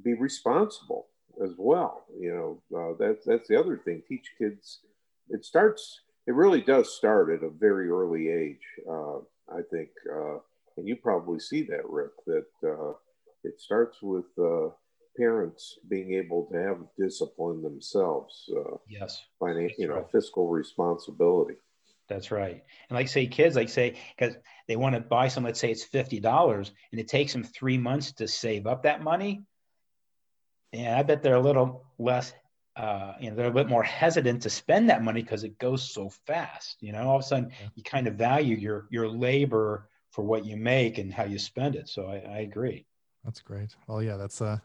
be 0.02 0.14
responsible 0.14 1.06
as 1.42 1.50
well 1.56 2.04
you 2.18 2.60
know 2.72 2.78
uh, 2.78 2.94
that's 2.98 3.24
that's 3.24 3.48
the 3.48 3.58
other 3.58 3.78
thing. 3.78 4.02
Teach 4.08 4.30
kids 4.38 4.80
it 5.30 5.44
starts 5.44 6.00
it 6.26 6.34
really 6.34 6.60
does 6.60 6.94
start 6.94 7.30
at 7.30 7.42
a 7.42 7.50
very 7.50 7.88
early 7.88 8.28
age 8.28 8.66
uh, 8.88 9.18
i 9.52 9.62
think 9.70 9.88
uh, 10.12 10.36
and 10.76 10.86
you 10.86 10.96
probably 10.96 11.40
see 11.40 11.62
that 11.62 11.88
rick 11.88 12.12
that 12.26 12.46
uh, 12.64 12.92
it 13.44 13.60
starts 13.60 14.02
with 14.02 14.26
uh, 14.38 14.68
parents 15.16 15.78
being 15.88 16.14
able 16.14 16.46
to 16.52 16.58
have 16.58 16.78
discipline 16.98 17.62
themselves. 17.62 18.48
Uh, 18.54 18.76
yes. 18.88 19.22
Financial, 19.38 19.76
you 19.78 19.88
know, 19.88 19.96
right. 19.96 20.10
fiscal 20.12 20.48
responsibility. 20.48 21.56
That's 22.08 22.32
right. 22.32 22.64
And 22.88 22.96
like 22.96 23.08
say 23.08 23.26
kids, 23.28 23.54
like 23.54 23.68
say, 23.68 23.96
because 24.16 24.34
they 24.66 24.76
want 24.76 24.96
to 24.96 25.00
buy 25.00 25.28
some, 25.28 25.44
let's 25.44 25.60
say 25.60 25.70
it's 25.70 25.86
$50 25.86 26.70
and 26.90 27.00
it 27.00 27.06
takes 27.06 27.32
them 27.32 27.44
three 27.44 27.78
months 27.78 28.12
to 28.14 28.26
save 28.26 28.66
up 28.66 28.82
that 28.82 29.02
money. 29.02 29.44
And 30.72 30.94
I 30.94 31.02
bet 31.04 31.22
they're 31.22 31.36
a 31.36 31.40
little 31.40 31.84
less, 31.98 32.32
uh, 32.74 33.12
you 33.20 33.30
know, 33.30 33.36
they're 33.36 33.46
a 33.46 33.52
bit 33.52 33.68
more 33.68 33.84
hesitant 33.84 34.42
to 34.42 34.50
spend 34.50 34.90
that 34.90 35.04
money 35.04 35.22
because 35.22 35.44
it 35.44 35.58
goes 35.58 35.88
so 35.88 36.10
fast. 36.26 36.78
You 36.80 36.92
know, 36.92 37.08
all 37.08 37.16
of 37.16 37.22
a 37.22 37.26
sudden 37.26 37.50
yeah. 37.50 37.68
you 37.76 37.82
kind 37.84 38.08
of 38.08 38.14
value 38.14 38.56
your 38.56 38.88
your 38.90 39.08
labor 39.08 39.88
for 40.10 40.24
what 40.24 40.44
you 40.44 40.56
make 40.56 40.98
and 40.98 41.12
how 41.12 41.24
you 41.24 41.38
spend 41.38 41.76
it. 41.76 41.88
So 41.88 42.06
I, 42.06 42.16
I 42.16 42.38
agree. 42.38 42.86
That's 43.24 43.40
great. 43.40 43.74
Well, 43.86 44.02
yeah, 44.02 44.16
that's 44.16 44.42
uh 44.42 44.58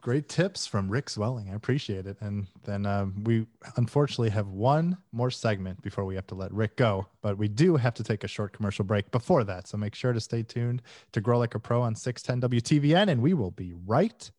great 0.00 0.28
tips 0.28 0.66
from 0.66 0.88
Rick 0.88 1.06
Zwelling. 1.06 1.50
I 1.50 1.54
appreciate 1.54 2.06
it. 2.06 2.16
And 2.20 2.46
then 2.64 2.86
um, 2.86 3.22
we 3.24 3.46
unfortunately 3.76 4.30
have 4.30 4.48
one 4.48 4.96
more 5.12 5.30
segment 5.30 5.82
before 5.82 6.04
we 6.04 6.14
have 6.14 6.26
to 6.28 6.34
let 6.34 6.52
Rick 6.52 6.76
go, 6.76 7.06
but 7.22 7.38
we 7.38 7.48
do 7.48 7.76
have 7.76 7.94
to 7.94 8.04
take 8.04 8.24
a 8.24 8.28
short 8.28 8.52
commercial 8.52 8.84
break 8.84 9.10
before 9.10 9.44
that. 9.44 9.66
So 9.66 9.76
make 9.76 9.94
sure 9.94 10.12
to 10.12 10.20
stay 10.20 10.42
tuned 10.42 10.82
to 11.12 11.20
Grow 11.20 11.38
Like 11.38 11.54
a 11.54 11.58
Pro 11.58 11.82
on 11.82 11.94
610 11.94 12.60
WTVN, 12.60 13.08
and 13.08 13.22
we 13.22 13.34
will 13.34 13.50
be 13.50 13.74
right 13.86 14.30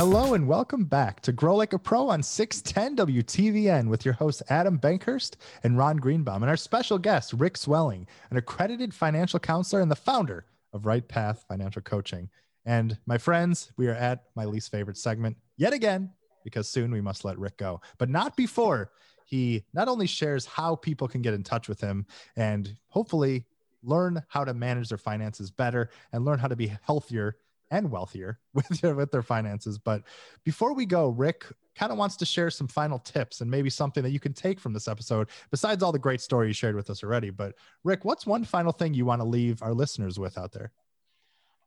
Hello 0.00 0.32
and 0.32 0.48
welcome 0.48 0.84
back 0.84 1.20
to 1.20 1.30
Grow 1.30 1.56
Like 1.56 1.74
a 1.74 1.78
Pro 1.78 2.08
on 2.08 2.22
610 2.22 3.06
WTVN 3.06 3.86
with 3.86 4.02
your 4.02 4.14
hosts 4.14 4.42
Adam 4.48 4.78
Bankhurst 4.78 5.36
and 5.62 5.76
Ron 5.76 5.98
Greenbaum 5.98 6.42
and 6.42 6.48
our 6.48 6.56
special 6.56 6.96
guest 6.96 7.34
Rick 7.34 7.58
Zwelling, 7.58 8.06
an 8.30 8.38
accredited 8.38 8.94
financial 8.94 9.38
counselor 9.38 9.82
and 9.82 9.90
the 9.90 9.94
founder 9.94 10.46
of 10.72 10.86
Right 10.86 11.06
Path 11.06 11.44
Financial 11.46 11.82
Coaching. 11.82 12.30
And 12.64 12.96
my 13.04 13.18
friends, 13.18 13.72
we 13.76 13.88
are 13.88 13.94
at 13.94 14.24
my 14.34 14.46
least 14.46 14.70
favorite 14.70 14.96
segment 14.96 15.36
yet 15.58 15.74
again 15.74 16.12
because 16.44 16.66
soon 16.66 16.90
we 16.90 17.02
must 17.02 17.26
let 17.26 17.38
Rick 17.38 17.58
go, 17.58 17.82
but 17.98 18.08
not 18.08 18.38
before 18.38 18.92
he 19.26 19.66
not 19.74 19.86
only 19.86 20.06
shares 20.06 20.46
how 20.46 20.76
people 20.76 21.08
can 21.08 21.20
get 21.20 21.34
in 21.34 21.42
touch 21.42 21.68
with 21.68 21.78
him 21.82 22.06
and 22.36 22.74
hopefully 22.88 23.44
learn 23.82 24.22
how 24.28 24.44
to 24.44 24.54
manage 24.54 24.88
their 24.88 24.96
finances 24.96 25.50
better 25.50 25.90
and 26.14 26.24
learn 26.24 26.38
how 26.38 26.48
to 26.48 26.56
be 26.56 26.72
healthier 26.86 27.36
and 27.70 27.90
wealthier 27.90 28.38
with 28.54 28.68
their, 28.80 28.94
with 28.94 29.10
their 29.10 29.22
finances. 29.22 29.78
But 29.78 30.02
before 30.44 30.74
we 30.74 30.86
go, 30.86 31.08
Rick 31.08 31.46
kind 31.74 31.92
of 31.92 31.98
wants 31.98 32.16
to 32.16 32.26
share 32.26 32.50
some 32.50 32.68
final 32.68 32.98
tips 32.98 33.40
and 33.40 33.50
maybe 33.50 33.70
something 33.70 34.02
that 34.02 34.10
you 34.10 34.20
can 34.20 34.32
take 34.32 34.60
from 34.60 34.72
this 34.72 34.88
episode, 34.88 35.28
besides 35.50 35.82
all 35.82 35.92
the 35.92 35.98
great 35.98 36.20
stories 36.20 36.48
you 36.48 36.54
shared 36.54 36.76
with 36.76 36.90
us 36.90 37.02
already. 37.02 37.30
But 37.30 37.54
Rick, 37.84 38.04
what's 38.04 38.26
one 38.26 38.44
final 38.44 38.72
thing 38.72 38.94
you 38.94 39.04
want 39.04 39.20
to 39.22 39.26
leave 39.26 39.62
our 39.62 39.72
listeners 39.72 40.18
with 40.18 40.36
out 40.36 40.52
there? 40.52 40.72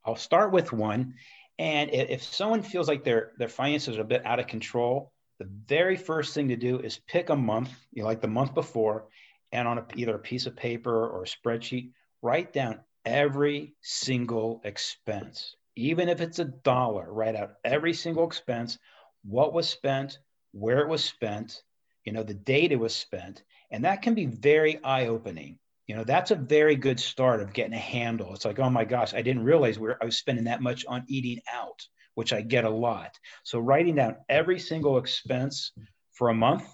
I'll 0.05 0.15
start 0.15 0.51
with 0.51 0.73
one. 0.73 1.15
And 1.59 1.91
if 1.93 2.23
someone 2.23 2.63
feels 2.63 2.87
like 2.87 3.03
their 3.03 3.31
their 3.37 3.47
finances 3.47 3.97
are 3.97 4.01
a 4.01 4.05
bit 4.05 4.25
out 4.25 4.39
of 4.39 4.47
control, 4.47 5.13
the 5.39 5.47
very 5.67 5.95
first 5.95 6.33
thing 6.33 6.49
to 6.49 6.55
do 6.55 6.79
is 6.79 6.99
pick 7.07 7.29
a 7.29 7.35
month, 7.35 7.69
you 7.91 8.01
know, 8.01 8.07
like 8.07 8.21
the 8.21 8.27
month 8.27 8.53
before, 8.53 9.07
and 9.51 9.67
on 9.67 9.77
a, 9.77 9.85
either 9.95 10.15
a 10.15 10.19
piece 10.19 10.45
of 10.45 10.55
paper 10.55 11.07
or 11.07 11.23
a 11.23 11.27
spreadsheet, 11.27 11.91
write 12.21 12.53
down 12.53 12.79
every 13.05 13.75
single 13.81 14.61
expense 14.63 15.55
even 15.75 16.09
if 16.09 16.21
it's 16.21 16.39
a 16.39 16.45
dollar, 16.45 17.11
write 17.11 17.35
out 17.35 17.55
every 17.63 17.93
single 17.93 18.25
expense, 18.25 18.77
what 19.23 19.53
was 19.53 19.69
spent, 19.69 20.19
where 20.51 20.79
it 20.79 20.87
was 20.87 21.03
spent, 21.03 21.63
you 22.05 22.11
know, 22.11 22.23
the 22.23 22.33
date 22.33 22.71
it 22.71 22.79
was 22.79 22.95
spent. 22.95 23.43
And 23.71 23.85
that 23.85 24.01
can 24.01 24.13
be 24.13 24.25
very 24.25 24.83
eye 24.83 25.07
opening. 25.07 25.57
You 25.87 25.95
know, 25.95 26.03
that's 26.03 26.31
a 26.31 26.35
very 26.35 26.75
good 26.75 26.99
start 26.99 27.41
of 27.41 27.53
getting 27.53 27.73
a 27.73 27.77
handle. 27.77 28.33
It's 28.33 28.45
like, 28.45 28.59
oh 28.59 28.69
my 28.69 28.85
gosh, 28.85 29.13
I 29.13 29.21
didn't 29.21 29.43
realize 29.43 29.79
we 29.79 29.91
I 30.01 30.05
was 30.05 30.17
spending 30.17 30.45
that 30.45 30.61
much 30.61 30.85
on 30.85 31.03
eating 31.07 31.41
out, 31.51 31.85
which 32.15 32.31
I 32.33 32.41
get 32.41 32.65
a 32.65 32.69
lot. 32.69 33.17
So 33.43 33.59
writing 33.59 33.95
down 33.95 34.17
every 34.29 34.59
single 34.59 34.97
expense 34.97 35.71
for 36.11 36.29
a 36.29 36.33
month 36.33 36.65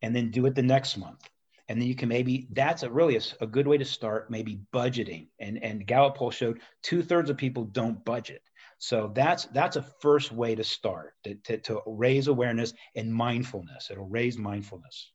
and 0.00 0.14
then 0.14 0.30
do 0.30 0.46
it 0.46 0.54
the 0.54 0.62
next 0.62 0.96
month 0.96 1.28
and 1.72 1.80
then 1.80 1.88
you 1.88 1.94
can 1.94 2.10
maybe 2.10 2.48
that's 2.50 2.82
a 2.82 2.90
really 2.90 3.16
a, 3.16 3.22
a, 3.40 3.46
good 3.46 3.66
way 3.66 3.78
to 3.78 3.84
start 3.86 4.30
maybe 4.30 4.60
budgeting. 4.74 5.28
And 5.40 5.56
and 5.64 5.86
gallup 5.86 6.18
poll 6.18 6.30
showed 6.30 6.60
two-thirds 6.82 7.30
of 7.30 7.38
people 7.38 7.64
don't 7.64 8.04
budget. 8.04 8.42
So 8.76 9.10
that's 9.14 9.46
that's 9.46 9.76
a 9.76 9.86
first 10.02 10.32
way 10.32 10.54
to 10.54 10.64
start 10.64 11.14
to, 11.24 11.34
to, 11.34 11.56
to 11.56 11.80
raise 11.86 12.28
awareness 12.28 12.74
and 12.94 13.10
mindfulness. 13.10 13.88
It'll 13.90 14.04
raise 14.04 14.36
mindfulness 14.36 15.12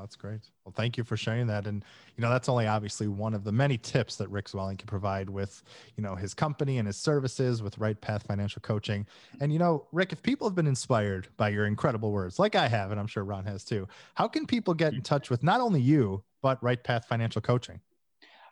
that's 0.00 0.16
great. 0.16 0.40
Well, 0.64 0.72
thank 0.76 0.96
you 0.96 1.04
for 1.04 1.16
sharing 1.16 1.46
that. 1.48 1.66
And 1.66 1.84
you 2.16 2.22
know, 2.22 2.30
that's 2.30 2.48
only 2.48 2.66
obviously 2.66 3.08
one 3.08 3.34
of 3.34 3.44
the 3.44 3.52
many 3.52 3.78
tips 3.78 4.16
that 4.16 4.28
Rick 4.30 4.48
Zwelling 4.48 4.78
can 4.78 4.86
provide 4.86 5.30
with, 5.30 5.62
you 5.96 6.02
know, 6.02 6.14
his 6.14 6.34
company 6.34 6.78
and 6.78 6.86
his 6.86 6.96
services 6.96 7.62
with 7.62 7.78
Right 7.78 8.00
Path 8.00 8.26
Financial 8.26 8.60
Coaching. 8.60 9.06
And 9.40 9.52
you 9.52 9.58
know, 9.58 9.86
Rick, 9.92 10.12
if 10.12 10.22
people 10.22 10.48
have 10.48 10.54
been 10.54 10.66
inspired 10.66 11.28
by 11.36 11.50
your 11.50 11.66
incredible 11.66 12.12
words, 12.12 12.38
like 12.38 12.54
I 12.54 12.68
have, 12.68 12.90
and 12.90 13.00
I'm 13.00 13.06
sure 13.06 13.24
Ron 13.24 13.44
has 13.44 13.64
too, 13.64 13.88
how 14.14 14.28
can 14.28 14.46
people 14.46 14.74
get 14.74 14.94
in 14.94 15.02
touch 15.02 15.30
with 15.30 15.42
not 15.42 15.60
only 15.60 15.80
you 15.80 16.22
but 16.42 16.62
Right 16.62 16.82
Path 16.82 17.06
Financial 17.06 17.42
Coaching? 17.42 17.80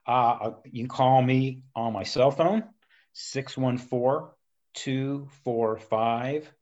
Uh, 0.07 0.53
you 0.64 0.82
can 0.82 0.88
call 0.88 1.22
me 1.22 1.62
on 1.74 1.92
my 1.92 2.03
cell 2.03 2.30
phone, 2.30 2.64
614 3.12 4.30
245 4.74 6.53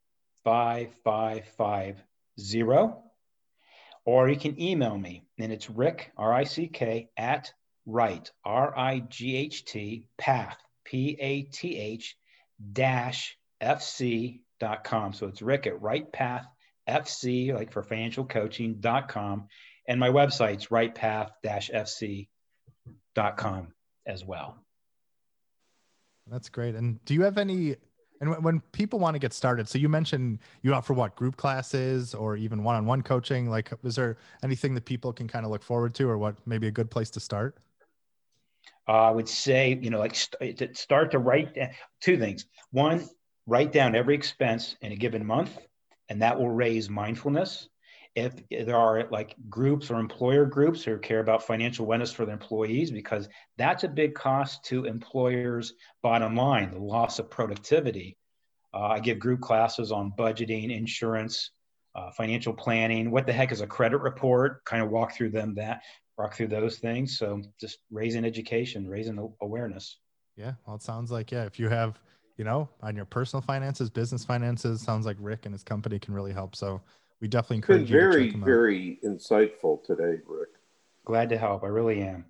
5550 0.45 3.06
or 4.07 4.31
you 4.31 4.37
can 4.37 4.59
email 4.61 4.97
me, 4.97 5.25
and 5.39 5.53
it's 5.53 5.69
Rick, 5.69 6.13
R 6.17 6.33
I 6.33 6.45
C 6.45 6.69
K, 6.69 7.11
at 7.17 7.53
right, 7.85 8.31
R 8.45 8.73
I 8.79 9.01
G 9.01 9.37
H 9.37 9.67
T, 9.67 10.07
path, 10.17 10.57
P 10.85 11.19
A 11.21 11.43
T 11.43 11.77
H, 11.77 12.17
dash 12.73 13.37
FC.com. 13.61 15.13
So 15.13 15.27
it's 15.27 15.43
Rick 15.43 15.67
at 15.67 15.83
right 15.83 16.11
path, 16.11 16.47
FC, 16.89 17.53
like 17.53 17.73
for 17.73 17.83
financial 17.83 18.25
coaching.com. 18.25 19.49
And 19.89 20.01
my 20.01 20.11
website's 20.11 20.69
rightpath 20.69 21.31
FC.com 21.45 22.29
as 24.07 24.25
well. 24.25 24.57
That's 26.29 26.49
great. 26.49 26.75
And 26.75 27.05
do 27.05 27.15
you 27.15 27.23
have 27.23 27.39
any 27.39 27.77
and 28.21 28.43
when 28.43 28.61
people 28.73 28.99
want 28.99 29.15
to 29.15 29.19
get 29.19 29.33
started, 29.33 29.69
so 29.69 29.79
you 29.79 29.89
mentioned 29.89 30.39
you 30.63 30.73
offer 30.75 30.93
what 30.93 31.15
group 31.17 31.37
classes 31.37 32.15
or 32.15 32.37
even 32.37 32.63
one-on-one 32.63 33.03
coaching. 33.03 33.51
Like, 33.51 33.73
is 33.85 33.97
there 33.97 34.17
anything 34.43 34.75
that 34.75 34.85
people 34.85 35.13
can 35.13 35.29
kind 35.29 35.45
of 35.45 35.51
look 35.51 35.63
forward 35.63 35.95
to, 35.97 36.09
or 36.09 36.19
what 36.19 36.37
maybe 36.47 36.67
a 36.67 36.71
good 36.71 36.91
place 36.91 37.11
to 37.11 37.21
start? 37.21 37.57
Uh, 38.89 38.93
I 38.93 39.11
would 39.11 39.29
say, 39.29 39.79
you 39.81 39.91
know, 39.91 39.99
like 39.99 40.15
st- 40.15 40.77
start 40.77 41.11
to 41.11 41.19
write 41.19 41.57
two 42.01 42.17
things. 42.17 42.47
One, 42.71 43.09
write 43.47 43.73
down 43.73 43.95
every 43.95 44.15
expense 44.15 44.77
in 44.81 44.93
a 44.93 44.97
given 44.97 45.25
month, 45.27 45.59
and 46.09 46.23
that 46.23 46.39
will 46.39 46.51
raise 46.51 46.89
mindfulness 46.89 47.69
if 48.17 48.35
there 48.51 48.77
are 48.77 49.07
like 49.11 49.37
groups 49.49 49.91
or 49.91 50.01
employer 50.01 50.47
groups 50.47 50.83
who 50.83 50.99
care 50.99 51.21
about 51.21 51.47
financial 51.47 51.87
wellness 51.87 52.13
for 52.13 52.25
their 52.25 52.35
employees, 52.35 52.91
because 52.91 53.29
that's 53.59 53.85
a 53.85 53.89
big 53.89 54.15
cost 54.15 54.65
to 54.65 54.87
employers' 54.87 55.75
bottom 56.03 56.35
line, 56.35 56.73
the 56.73 56.79
loss 56.79 57.19
of 57.19 57.31
productivity. 57.31 58.17
Uh, 58.75 58.87
I 58.87 59.01
give 59.01 59.19
group 59.19 59.41
classes 59.41 59.93
on 59.93 60.13
budgeting, 60.19 60.75
insurance, 60.77 61.51
uh, 61.95 62.11
financial 62.11 62.53
planning. 62.53 63.11
What 63.11 63.27
the 63.27 63.33
heck 63.33 63.53
is 63.53 63.61
a 63.61 63.67
credit 63.67 63.99
report? 63.99 64.65
Kind 64.65 64.83
of 64.83 64.91
walk 64.91 65.15
through 65.15 65.31
them 65.31 65.55
that 65.55 65.83
walk 66.19 66.35
through 66.35 66.49
those 66.49 66.79
things. 66.79 67.19
So 67.19 67.43
just 67.61 67.79
raising 67.91 68.25
education, 68.25 68.89
raising 68.89 69.19
awareness. 69.41 69.99
Yeah, 70.37 70.53
well, 70.67 70.77
it 70.77 70.83
sounds 70.83 71.11
like 71.11 71.31
yeah. 71.31 71.45
If 71.45 71.59
you 71.59 71.69
have 71.69 72.01
you 72.37 72.45
know 72.45 72.69
on 72.83 72.97
your 72.97 73.05
personal 73.05 73.43
finances, 73.43 73.91
business 73.91 74.25
finances, 74.25 74.81
sounds 74.81 75.07
like 75.07 75.17
Rick 75.21 75.47
and 75.47 75.55
his 75.55 75.63
company 75.63 75.99
can 75.99 76.15
really 76.15 76.33
help. 76.33 76.57
So 76.57 76.81
we 77.21 77.29
definitely 77.29 77.57
encourage 77.57 77.83
it's 77.83 77.91
been 77.91 77.99
very, 78.01 78.31
very 78.31 78.99
insightful 79.05 79.83
today, 79.85 80.21
Rick. 80.27 80.51
Glad 81.05 81.29
to 81.31 81.39
help. 81.39 81.65
I 81.65 81.69
really 81.69 82.03
am. 82.03 82.25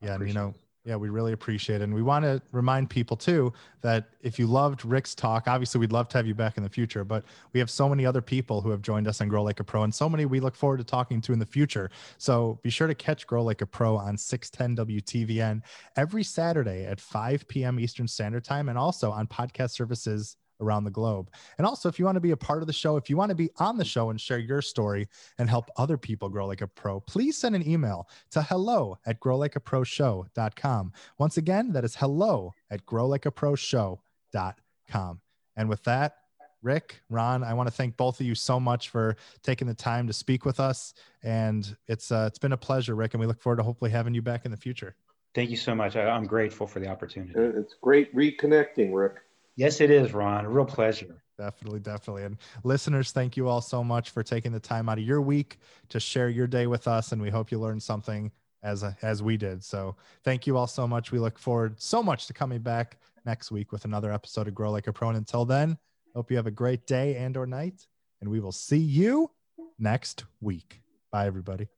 Yeah, 0.00 0.14
and 0.14 0.28
you 0.28 0.34
know, 0.34 0.54
yeah, 0.86 0.94
we 0.94 1.08
really 1.08 1.32
appreciate 1.32 1.80
it. 1.80 1.84
And 1.84 1.92
we 1.92 2.02
want 2.02 2.24
to 2.24 2.40
remind 2.52 2.88
people 2.88 3.16
too 3.16 3.52
that 3.80 4.08
if 4.22 4.38
you 4.38 4.46
loved 4.46 4.84
Rick's 4.84 5.16
talk, 5.16 5.48
obviously 5.48 5.80
we'd 5.80 5.90
love 5.90 6.08
to 6.10 6.18
have 6.18 6.28
you 6.28 6.34
back 6.34 6.56
in 6.56 6.62
the 6.62 6.68
future, 6.68 7.02
but 7.02 7.24
we 7.52 7.60
have 7.60 7.68
so 7.68 7.88
many 7.88 8.06
other 8.06 8.22
people 8.22 8.60
who 8.60 8.70
have 8.70 8.82
joined 8.82 9.08
us 9.08 9.20
on 9.20 9.28
Grow 9.28 9.42
Like 9.42 9.58
a 9.58 9.64
Pro 9.64 9.82
and 9.82 9.92
so 9.92 10.08
many 10.08 10.26
we 10.26 10.38
look 10.38 10.54
forward 10.54 10.76
to 10.78 10.84
talking 10.84 11.20
to 11.22 11.32
in 11.32 11.40
the 11.40 11.46
future. 11.46 11.90
So 12.18 12.60
be 12.62 12.70
sure 12.70 12.86
to 12.86 12.94
catch 12.94 13.26
Grow 13.26 13.42
Like 13.42 13.62
a 13.62 13.66
Pro 13.66 13.96
on 13.96 14.16
610 14.16 14.86
WTVN 14.86 15.62
every 15.96 16.22
Saturday 16.22 16.86
at 16.86 17.00
5 17.00 17.48
p.m. 17.48 17.80
Eastern 17.80 18.06
Standard 18.06 18.44
Time 18.44 18.68
and 18.68 18.78
also 18.78 19.10
on 19.10 19.26
podcast 19.26 19.70
services 19.70 20.36
around 20.60 20.84
the 20.84 20.90
globe. 20.90 21.30
And 21.58 21.66
also, 21.66 21.88
if 21.88 21.98
you 21.98 22.04
want 22.04 22.16
to 22.16 22.20
be 22.20 22.32
a 22.32 22.36
part 22.36 22.62
of 22.62 22.66
the 22.66 22.72
show, 22.72 22.96
if 22.96 23.10
you 23.10 23.16
want 23.16 23.30
to 23.30 23.34
be 23.34 23.50
on 23.58 23.76
the 23.76 23.84
show 23.84 24.10
and 24.10 24.20
share 24.20 24.38
your 24.38 24.62
story 24.62 25.08
and 25.38 25.48
help 25.48 25.70
other 25.76 25.96
people 25.96 26.28
grow 26.28 26.46
like 26.46 26.60
a 26.60 26.66
pro, 26.66 27.00
please 27.00 27.36
send 27.36 27.54
an 27.54 27.68
email 27.68 28.08
to 28.30 28.42
hello 28.42 28.98
at 29.06 29.20
growlikeaproshow.com. 29.20 30.92
Once 31.18 31.36
again, 31.36 31.72
that 31.72 31.84
is 31.84 31.96
hello 31.96 32.52
at 32.70 32.84
growlikeaproshow.com. 32.86 35.20
And 35.56 35.68
with 35.68 35.82
that, 35.84 36.16
Rick, 36.62 37.00
Ron, 37.08 37.44
I 37.44 37.54
want 37.54 37.68
to 37.68 37.74
thank 37.74 37.96
both 37.96 38.20
of 38.20 38.26
you 38.26 38.34
so 38.34 38.58
much 38.58 38.88
for 38.88 39.16
taking 39.42 39.68
the 39.68 39.74
time 39.74 40.06
to 40.08 40.12
speak 40.12 40.44
with 40.44 40.58
us. 40.58 40.94
And 41.22 41.76
it's 41.86 42.10
uh, 42.10 42.24
it's 42.26 42.38
been 42.38 42.52
a 42.52 42.56
pleasure, 42.56 42.96
Rick, 42.96 43.14
and 43.14 43.20
we 43.20 43.26
look 43.26 43.40
forward 43.40 43.58
to 43.58 43.62
hopefully 43.62 43.90
having 43.90 44.14
you 44.14 44.22
back 44.22 44.44
in 44.44 44.50
the 44.50 44.56
future. 44.56 44.96
Thank 45.34 45.50
you 45.50 45.56
so 45.56 45.74
much. 45.74 45.96
I, 45.96 46.08
I'm 46.08 46.24
grateful 46.24 46.66
for 46.66 46.80
the 46.80 46.88
opportunity. 46.88 47.34
It's 47.36 47.74
great 47.80 48.14
reconnecting, 48.16 48.92
Rick. 48.92 49.16
Yes, 49.56 49.80
it 49.80 49.90
is, 49.90 50.12
Ron. 50.12 50.44
A 50.44 50.48
real 50.48 50.66
pleasure. 50.66 51.22
Definitely, 51.38 51.80
definitely. 51.80 52.24
And 52.24 52.38
listeners, 52.64 53.12
thank 53.12 53.36
you 53.36 53.48
all 53.48 53.60
so 53.60 53.84
much 53.84 54.10
for 54.10 54.22
taking 54.22 54.52
the 54.52 54.60
time 54.60 54.88
out 54.88 54.98
of 54.98 55.04
your 55.04 55.20
week 55.20 55.58
to 55.90 56.00
share 56.00 56.28
your 56.28 56.46
day 56.46 56.66
with 56.66 56.88
us. 56.88 57.12
And 57.12 57.20
we 57.20 57.30
hope 57.30 57.50
you 57.50 57.58
learned 57.58 57.82
something 57.82 58.30
as 58.62 58.84
as 59.02 59.22
we 59.22 59.36
did. 59.36 59.62
So 59.62 59.96
thank 60.24 60.46
you 60.46 60.56
all 60.56 60.66
so 60.66 60.86
much. 60.86 61.12
We 61.12 61.18
look 61.18 61.38
forward 61.38 61.80
so 61.80 62.02
much 62.02 62.26
to 62.26 62.32
coming 62.32 62.60
back 62.60 62.98
next 63.24 63.50
week 63.50 63.72
with 63.72 63.84
another 63.84 64.12
episode 64.12 64.48
of 64.48 64.54
Grow 64.54 64.70
Like 64.70 64.86
a 64.86 64.92
Pro. 64.92 65.08
And 65.08 65.18
until 65.18 65.44
then, 65.44 65.76
hope 66.14 66.30
you 66.30 66.36
have 66.36 66.46
a 66.46 66.52
great 66.52 66.86
day 66.86 67.16
and 67.16 67.36
or 67.36 67.46
night. 67.46 67.86
And 68.20 68.30
we 68.30 68.40
will 68.40 68.52
see 68.52 68.78
you 68.78 69.30
next 69.78 70.24
week. 70.40 70.80
Bye, 71.12 71.26
everybody. 71.26 71.68